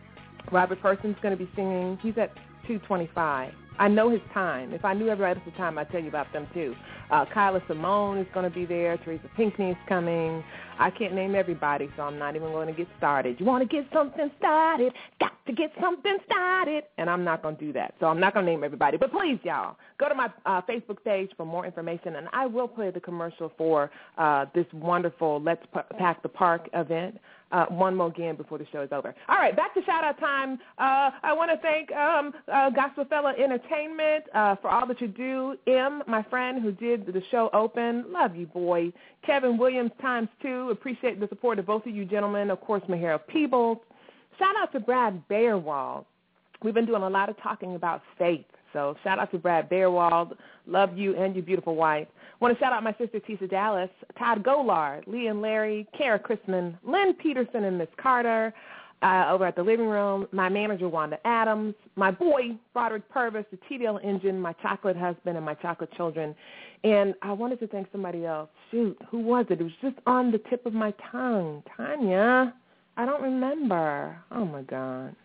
Robert 0.51 0.81
Person's 0.81 1.15
going 1.21 1.37
to 1.37 1.43
be 1.43 1.49
singing. 1.55 1.99
He's 2.01 2.17
at 2.17 2.31
225. 2.69 3.51
I 3.79 3.87
know 3.87 4.09
his 4.09 4.19
time. 4.33 4.73
If 4.73 4.83
I 4.83 4.93
knew 4.93 5.07
everybody 5.07 5.39
else's 5.39 5.57
time, 5.57 5.77
I'd 5.77 5.89
tell 5.89 6.01
you 6.01 6.09
about 6.09 6.31
them 6.33 6.47
too. 6.53 6.75
Uh, 7.09 7.25
Kyla 7.33 7.63
Simone 7.67 8.17
is 8.17 8.27
going 8.33 8.43
to 8.43 8.53
be 8.53 8.65
there. 8.65 8.97
Teresa 8.97 9.27
Pinkney 9.35 9.71
is 9.71 9.77
coming. 9.87 10.43
I 10.77 10.91
can't 10.91 11.15
name 11.15 11.33
everybody, 11.33 11.89
so 11.95 12.03
I'm 12.03 12.19
not 12.19 12.35
even 12.35 12.51
going 12.51 12.67
to 12.67 12.73
get 12.73 12.87
started. 12.97 13.39
You 13.39 13.45
want 13.45 13.67
to 13.67 13.75
get 13.75 13.87
something 13.93 14.29
started? 14.37 14.93
Got 15.19 15.31
to 15.47 15.53
get 15.53 15.71
something 15.81 16.17
started. 16.25 16.83
And 16.97 17.09
I'm 17.09 17.23
not 17.23 17.41
going 17.41 17.55
to 17.55 17.65
do 17.65 17.73
that. 17.73 17.95
So 17.99 18.07
I'm 18.07 18.19
not 18.19 18.33
going 18.33 18.45
to 18.45 18.51
name 18.51 18.63
everybody. 18.63 18.97
But 18.97 19.11
please, 19.11 19.39
y'all, 19.43 19.77
go 19.97 20.09
to 20.09 20.15
my 20.15 20.29
uh, 20.45 20.61
Facebook 20.69 21.03
page 21.03 21.31
for 21.37 21.45
more 21.45 21.65
information, 21.65 22.17
and 22.17 22.27
I 22.33 22.45
will 22.45 22.67
play 22.67 22.91
the 22.91 22.99
commercial 22.99 23.51
for 23.57 23.89
uh, 24.17 24.45
this 24.53 24.65
wonderful 24.73 25.41
Let's 25.41 25.65
Pack 25.97 26.21
the 26.21 26.29
Park 26.29 26.69
event. 26.73 27.17
Uh, 27.51 27.65
one 27.65 27.95
more 27.95 28.07
again 28.07 28.35
before 28.35 28.59
the 28.59 28.65
show 28.71 28.81
is 28.81 28.89
over. 28.91 29.15
All 29.27 29.37
right, 29.37 29.55
back 29.55 29.73
to 29.73 29.81
shout 29.83 30.03
out 30.03 30.19
time. 30.19 30.59
Uh, 30.77 31.09
I 31.23 31.33
want 31.33 31.49
to 31.49 31.57
thank 31.57 31.91
um, 31.93 32.31
uh, 32.51 32.69
Gospel 32.69 33.05
Fella 33.05 33.33
Entertainment 33.43 34.25
uh, 34.35 34.55
for 34.57 34.69
all 34.69 34.85
that 34.85 35.01
you 35.01 35.07
do. 35.07 35.55
M, 35.65 36.03
my 36.07 36.21
friend 36.29 36.61
who 36.61 36.71
did 36.71 37.07
the 37.07 37.23
show 37.31 37.49
open, 37.53 38.05
love 38.09 38.35
you, 38.35 38.45
boy. 38.45 38.93
Kevin 39.25 39.57
Williams 39.57 39.91
times 39.99 40.29
two, 40.41 40.69
appreciate 40.69 41.19
the 41.19 41.27
support 41.27 41.57
of 41.57 41.65
both 41.65 41.87
of 41.87 41.95
you 41.95 42.05
gentlemen. 42.05 42.51
Of 42.51 42.61
course, 42.61 42.83
Mahara 42.87 43.19
Peebles. 43.27 43.79
Shout 44.37 44.55
out 44.61 44.71
to 44.73 44.79
Brad 44.79 45.27
Bayerwald. 45.27 46.05
We've 46.63 46.73
been 46.73 46.85
doing 46.85 47.03
a 47.03 47.09
lot 47.09 47.29
of 47.29 47.41
talking 47.41 47.75
about 47.75 48.01
faith. 48.17 48.45
So 48.73 48.95
shout 49.03 49.19
out 49.19 49.31
to 49.31 49.37
Brad 49.37 49.69
Bearwald. 49.69 50.35
Love 50.67 50.97
you 50.97 51.15
and 51.15 51.35
your 51.35 51.43
beautiful 51.43 51.75
wife. 51.75 52.07
Want 52.39 52.57
to 52.57 52.63
shout 52.63 52.71
out 52.71 52.83
my 52.83 52.95
sister 52.97 53.19
Tisa 53.19 53.49
Dallas, 53.49 53.89
Todd 54.17 54.43
Golard, 54.43 55.05
Lee 55.07 55.27
and 55.27 55.41
Larry, 55.41 55.87
Kara 55.97 56.19
Chrisman, 56.19 56.77
Lynn 56.83 57.13
Peterson 57.15 57.65
and 57.65 57.77
Miss 57.77 57.89
Carter 58.01 58.53
uh, 59.01 59.27
over 59.29 59.45
at 59.45 59.55
the 59.55 59.63
living 59.63 59.87
room, 59.87 60.27
my 60.31 60.49
manager 60.49 60.89
Wanda 60.89 61.17
Adams, 61.25 61.75
my 61.95 62.11
boy 62.11 62.57
Broderick 62.73 63.09
Purvis, 63.09 63.45
the 63.51 63.57
TDL 63.69 64.03
engine, 64.03 64.39
my 64.39 64.53
chocolate 64.53 64.97
husband 64.97 65.37
and 65.37 65.45
my 65.45 65.53
chocolate 65.55 65.91
children. 65.95 66.35
And 66.83 67.13
I 67.21 67.31
wanted 67.31 67.59
to 67.61 67.67
thank 67.67 67.87
somebody 67.91 68.25
else. 68.25 68.49
Shoot, 68.71 68.97
who 69.09 69.19
was 69.19 69.45
it? 69.49 69.61
It 69.61 69.63
was 69.63 69.73
just 69.81 69.95
on 70.05 70.31
the 70.31 70.39
tip 70.49 70.65
of 70.65 70.73
my 70.73 70.93
tongue. 71.11 71.63
Tanya. 71.75 72.53
I 72.97 73.05
don't 73.05 73.21
remember. 73.21 74.17
Oh 74.31 74.45
my 74.45 74.61
God. 74.63 75.15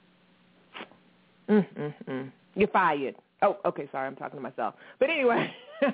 Mm-mm-mm. 1.49 2.31
You're 2.55 2.69
fired. 2.69 3.17
Oh, 3.43 3.59
okay. 3.65 3.89
Sorry, 3.93 4.07
I'm 4.07 4.17
talking 4.17 4.39
to 4.39 4.43
myself. 4.43 4.75
But 4.99 5.11
anyway, 5.11 5.51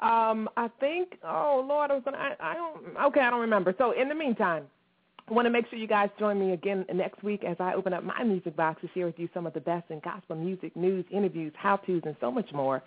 um, 0.00 0.48
I 0.56 0.68
think. 0.80 1.18
Oh 1.24 1.64
Lord, 1.68 1.90
I 1.90 1.94
was 1.94 2.02
gonna. 2.04 2.18
I, 2.18 2.34
I 2.40 2.54
don't. 2.54 2.96
Okay, 3.08 3.20
I 3.20 3.30
don't 3.30 3.40
remember. 3.40 3.74
So 3.78 3.92
in 3.92 4.08
the 4.08 4.14
meantime, 4.14 4.64
I 5.28 5.32
want 5.34 5.46
to 5.46 5.50
make 5.50 5.68
sure 5.68 5.78
you 5.78 5.88
guys 5.88 6.08
join 6.20 6.38
me 6.38 6.52
again 6.52 6.86
next 6.94 7.22
week 7.24 7.42
as 7.42 7.56
I 7.58 7.74
open 7.74 7.92
up 7.92 8.04
my 8.04 8.22
music 8.22 8.54
box 8.54 8.80
to 8.82 8.88
share 8.94 9.06
with 9.06 9.18
you 9.18 9.28
some 9.34 9.44
of 9.44 9.54
the 9.54 9.60
best 9.60 9.90
in 9.90 9.98
gospel 10.00 10.36
music, 10.36 10.76
news, 10.76 11.04
interviews, 11.10 11.52
how-tos, 11.56 12.02
and 12.04 12.14
so 12.20 12.30
much 12.30 12.52
more. 12.52 12.80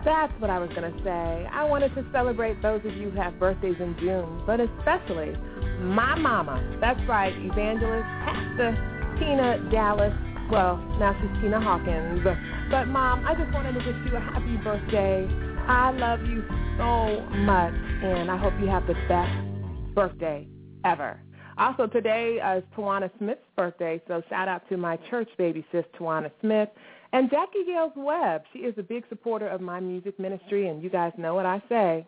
That's 0.05 0.33
what 0.41 0.51
I 0.51 0.61
was 0.61 0.71
going 0.71 0.93
to 0.93 1.03
say. 1.03 1.49
I 1.53 1.64
wanted 1.64 1.93
to 1.97 2.07
celebrate 2.12 2.62
those 2.62 2.81
of 2.85 2.97
you 2.97 3.11
who 3.11 3.21
have 3.21 3.41
birthdays 3.41 3.75
in 3.81 3.97
June, 3.99 4.45
but 4.47 4.61
especially 4.61 5.35
my 5.81 6.14
mama. 6.18 6.62
That's 6.81 7.01
right, 7.09 7.33
evangelist, 7.37 8.07
Pastor 8.24 8.76
Tina 9.18 9.70
Dallas. 9.70 10.12
Well, 10.51 10.79
now 10.99 11.16
she's 11.20 11.43
Tina 11.43 11.61
Hawkins. 11.61 12.24
But 12.70 12.87
mom, 12.87 13.26
I 13.26 13.35
just 13.35 13.53
wanted 13.53 13.72
to 13.72 13.79
wish 13.79 13.97
you 14.11 14.16
a 14.16 14.20
happy 14.20 14.57
birthday. 14.57 15.29
I 15.66 15.91
love 15.93 16.20
you 16.22 16.43
so 16.79 17.20
much, 17.37 17.74
and 18.03 18.31
I 18.31 18.37
hope 18.37 18.55
you 18.61 18.68
have 18.68 18.87
the 18.87 18.95
best 19.09 19.95
birthday 19.95 20.47
ever. 20.85 21.20
Also, 21.59 21.87
today 21.87 22.39
is 22.57 22.64
Tawana 22.76 23.11
Smith's 23.18 23.41
birthday, 23.57 24.01
so 24.07 24.22
shout 24.31 24.49
out 24.49 24.62
to 24.68 24.76
my 24.76 24.97
church 25.11 25.29
baby 25.37 25.66
sis, 25.72 25.85
Tawana 25.99 26.31
Smith. 26.41 26.68
And 27.12 27.29
Jacquie 27.31 27.66
Gales 27.66 27.93
Webb, 27.97 28.43
she 28.53 28.61
is 28.61 28.74
a 28.79 28.83
big 28.83 29.05
supporter 29.09 29.49
of 29.49 29.61
my 29.61 29.81
music 29.81 30.18
ministry, 30.20 30.68
and 30.68 30.83
you 30.83 30.89
guys 30.89 31.12
know 31.18 31.35
what 31.35 31.47
I 31.47 31.61
say. 31.68 32.07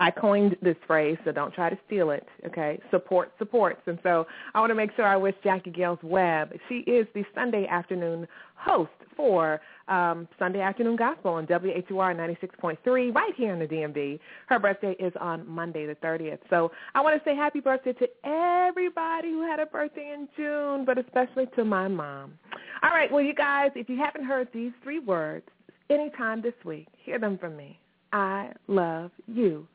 I 0.00 0.10
coined 0.10 0.56
this 0.62 0.76
phrase, 0.86 1.16
so 1.24 1.32
don't 1.32 1.52
try 1.52 1.70
to 1.70 1.78
steal 1.86 2.10
it, 2.10 2.26
okay? 2.46 2.80
Support 2.90 3.32
supports. 3.38 3.80
And 3.86 3.98
so 4.02 4.26
I 4.54 4.60
want 4.60 4.70
to 4.70 4.74
make 4.74 4.90
sure 4.94 5.04
I 5.04 5.16
wish 5.16 5.34
Jacquie 5.44 5.74
Gales 5.74 5.98
Webb. 6.02 6.52
She 6.68 6.78
is 6.80 7.06
the 7.14 7.24
Sunday 7.34 7.66
afternoon 7.66 8.28
host 8.54 8.90
for 9.16 9.60
um, 9.88 10.28
Sunday 10.38 10.60
Afternoon 10.60 10.96
Gospel 10.96 11.32
on 11.32 11.46
WHUR 11.46 12.14
96.3 12.14 13.14
right 13.14 13.34
here 13.36 13.52
in 13.52 13.58
the 13.58 13.66
DMV. 13.66 14.20
Her 14.46 14.58
birthday 14.58 14.94
is 15.00 15.12
on 15.20 15.48
Monday 15.48 15.86
the 15.86 15.96
30th. 15.96 16.38
So 16.48 16.70
I 16.94 17.00
want 17.00 17.20
to 17.20 17.28
say 17.28 17.34
happy 17.34 17.60
birthday 17.60 17.92
to 17.94 18.08
everybody 18.24 19.30
who 19.30 19.42
had 19.42 19.58
a 19.58 19.66
birthday 19.66 20.12
in 20.14 20.28
June, 20.36 20.84
but 20.84 20.98
especially 20.98 21.46
to 21.56 21.64
my 21.64 21.88
mom. 21.88 22.34
All 22.82 22.90
right, 22.90 23.10
well, 23.10 23.22
you 23.22 23.34
guys, 23.34 23.70
if 23.74 23.88
you 23.88 23.96
haven't 23.96 24.24
heard 24.24 24.48
these 24.52 24.72
three 24.82 25.00
words 25.00 25.46
anytime 25.90 26.40
this 26.40 26.54
week, 26.64 26.86
hear 27.04 27.18
them 27.18 27.38
from 27.38 27.56
me. 27.56 27.80
I 28.12 28.52
love 28.68 29.10
you, 29.26 29.66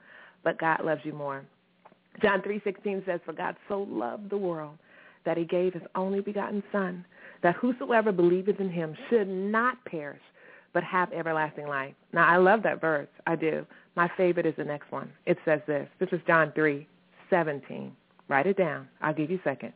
but 0.44 0.60
God 0.60 0.84
loves 0.84 1.02
you 1.04 1.14
more. 1.14 1.46
John 2.22 2.42
3.16 2.42 3.06
says, 3.06 3.20
For 3.26 3.34
God 3.34 3.56
so 3.68 3.88
loved 3.90 4.30
the 4.30 4.38
world 4.38 4.78
that 5.26 5.38
he 5.38 5.46
gave 5.46 5.74
his 5.74 5.84
only 5.96 6.20
begotten 6.20 6.62
Son, 6.72 7.06
that 7.42 7.56
whosoever 7.56 8.12
believeth 8.12 8.60
in 8.60 8.70
him 8.70 8.96
should 9.10 9.28
not 9.28 9.84
perish, 9.86 10.22
but 10.74 10.84
have 10.84 11.12
everlasting 11.14 11.68
life. 11.68 11.94
Now, 12.12 12.28
I 12.28 12.38
love 12.38 12.64
that 12.64 12.82
verse. 12.82 13.08
I 13.26 13.36
do. 13.36 13.66
My 13.96 14.10
favorite 14.18 14.46
is 14.46 14.56
the 14.58 14.64
next 14.64 14.92
one. 14.92 15.12
It 15.26 15.38
says 15.46 15.62
this. 15.68 15.88
This 16.00 16.10
is 16.12 16.20
John 16.28 16.52
3.17. 16.58 17.92
Write 18.28 18.48
it 18.48 18.58
down. 18.58 18.88
I'll 19.02 19.14
give 19.14 19.30
you 19.30 19.38
a 19.38 19.44
second. 19.44 19.74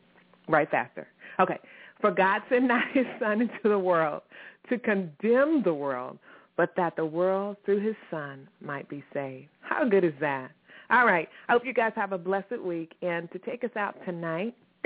Write 0.47 0.71
faster. 0.71 1.07
Okay. 1.39 1.59
For 2.01 2.11
God 2.11 2.41
sent 2.49 2.65
not 2.65 2.83
his 2.93 3.05
Son 3.19 3.41
into 3.41 3.69
the 3.69 3.79
world 3.79 4.21
to 4.69 4.77
condemn 4.77 5.63
the 5.63 5.73
world, 5.73 6.17
but 6.55 6.73
that 6.75 6.95
the 6.95 7.05
world 7.05 7.57
through 7.65 7.79
his 7.79 7.95
Son 8.09 8.47
might 8.61 8.89
be 8.89 9.03
saved. 9.13 9.47
How 9.61 9.87
good 9.87 10.03
is 10.03 10.13
that? 10.19 10.51
All 10.89 11.05
right. 11.05 11.27
I 11.49 11.51
hope 11.53 11.65
you 11.65 11.73
guys 11.73 11.91
have 11.95 12.11
a 12.13 12.17
blessed 12.17 12.61
week. 12.63 12.93
And 13.01 13.29
to 13.31 13.39
take 13.39 13.63
us 13.63 13.75
out 13.75 13.95
tonight, 14.05 14.55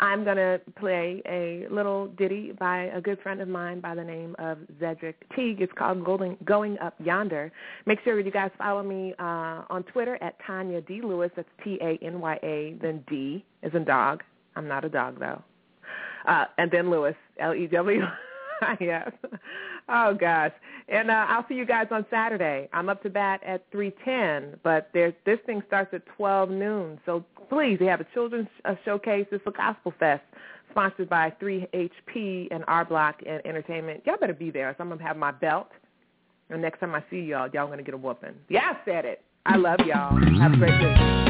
I'm 0.00 0.22
going 0.22 0.36
to 0.36 0.60
play 0.78 1.22
a 1.26 1.66
little 1.72 2.08
ditty 2.08 2.52
by 2.52 2.84
a 2.84 3.00
good 3.00 3.20
friend 3.20 3.40
of 3.40 3.48
mine 3.48 3.80
by 3.80 3.94
the 3.94 4.04
name 4.04 4.36
of 4.38 4.58
Zedric 4.80 5.14
Teague. 5.34 5.60
It's 5.60 5.72
called 5.76 6.04
Going, 6.04 6.36
Going 6.44 6.78
Up 6.78 6.94
Yonder. 7.02 7.50
Make 7.86 7.98
sure 8.04 8.20
you 8.20 8.30
guys 8.30 8.50
follow 8.58 8.82
me 8.82 9.14
uh, 9.18 9.62
on 9.70 9.84
Twitter 9.92 10.16
at 10.22 10.36
Tanya 10.46 10.82
D. 10.82 11.00
Lewis. 11.02 11.30
That's 11.34 11.48
T-A-N-Y-A, 11.64 12.76
then 12.80 13.02
D 13.08 13.44
is 13.62 13.72
in 13.74 13.84
dog. 13.84 14.22
I'm 14.54 14.68
not 14.68 14.84
a 14.84 14.88
dog, 14.88 15.18
though. 15.18 15.42
Uh, 16.26 16.44
and 16.58 16.70
then 16.70 16.90
Lewis, 16.90 17.16
L-E-W. 17.40 18.02
yes. 18.80 19.10
Oh 19.88 20.14
gosh. 20.14 20.52
And 20.88 21.10
uh, 21.10 21.26
I'll 21.28 21.46
see 21.48 21.54
you 21.54 21.66
guys 21.66 21.86
on 21.90 22.06
Saturday. 22.10 22.68
I'm 22.72 22.88
up 22.88 23.02
to 23.02 23.10
bat 23.10 23.40
at 23.44 23.70
3:10, 23.72 24.58
but 24.62 24.88
there's 24.92 25.14
this 25.24 25.38
thing 25.46 25.62
starts 25.66 25.92
at 25.94 26.02
12 26.16 26.50
noon. 26.50 27.00
So 27.06 27.24
please, 27.48 27.78
they 27.78 27.86
have 27.86 28.00
a 28.00 28.06
children's 28.14 28.48
uh, 28.64 28.74
showcase. 28.84 29.26
It's 29.30 29.46
a 29.46 29.50
gospel 29.50 29.92
fest 29.98 30.22
sponsored 30.70 31.08
by 31.08 31.32
3HP 31.40 32.48
and 32.50 32.64
R 32.68 32.84
Block 32.84 33.22
and 33.26 33.44
Entertainment. 33.46 34.02
Y'all 34.06 34.16
better 34.18 34.34
be 34.34 34.50
there. 34.50 34.74
So 34.76 34.82
I'm 34.82 34.90
gonna 34.90 35.02
have 35.02 35.16
my 35.16 35.32
belt. 35.32 35.68
And 36.50 36.62
next 36.62 36.80
time 36.80 36.94
I 36.94 37.02
see 37.10 37.20
y'all, 37.20 37.48
y'all 37.52 37.68
gonna 37.68 37.82
get 37.82 37.94
a 37.94 37.98
whooping. 37.98 38.34
Yeah, 38.48 38.72
I 38.72 38.84
said 38.84 39.04
it. 39.04 39.22
I 39.46 39.56
love 39.56 39.80
y'all. 39.86 40.16
Have 40.40 40.52
a 40.52 40.56
great 40.56 40.78
day. 40.78 41.27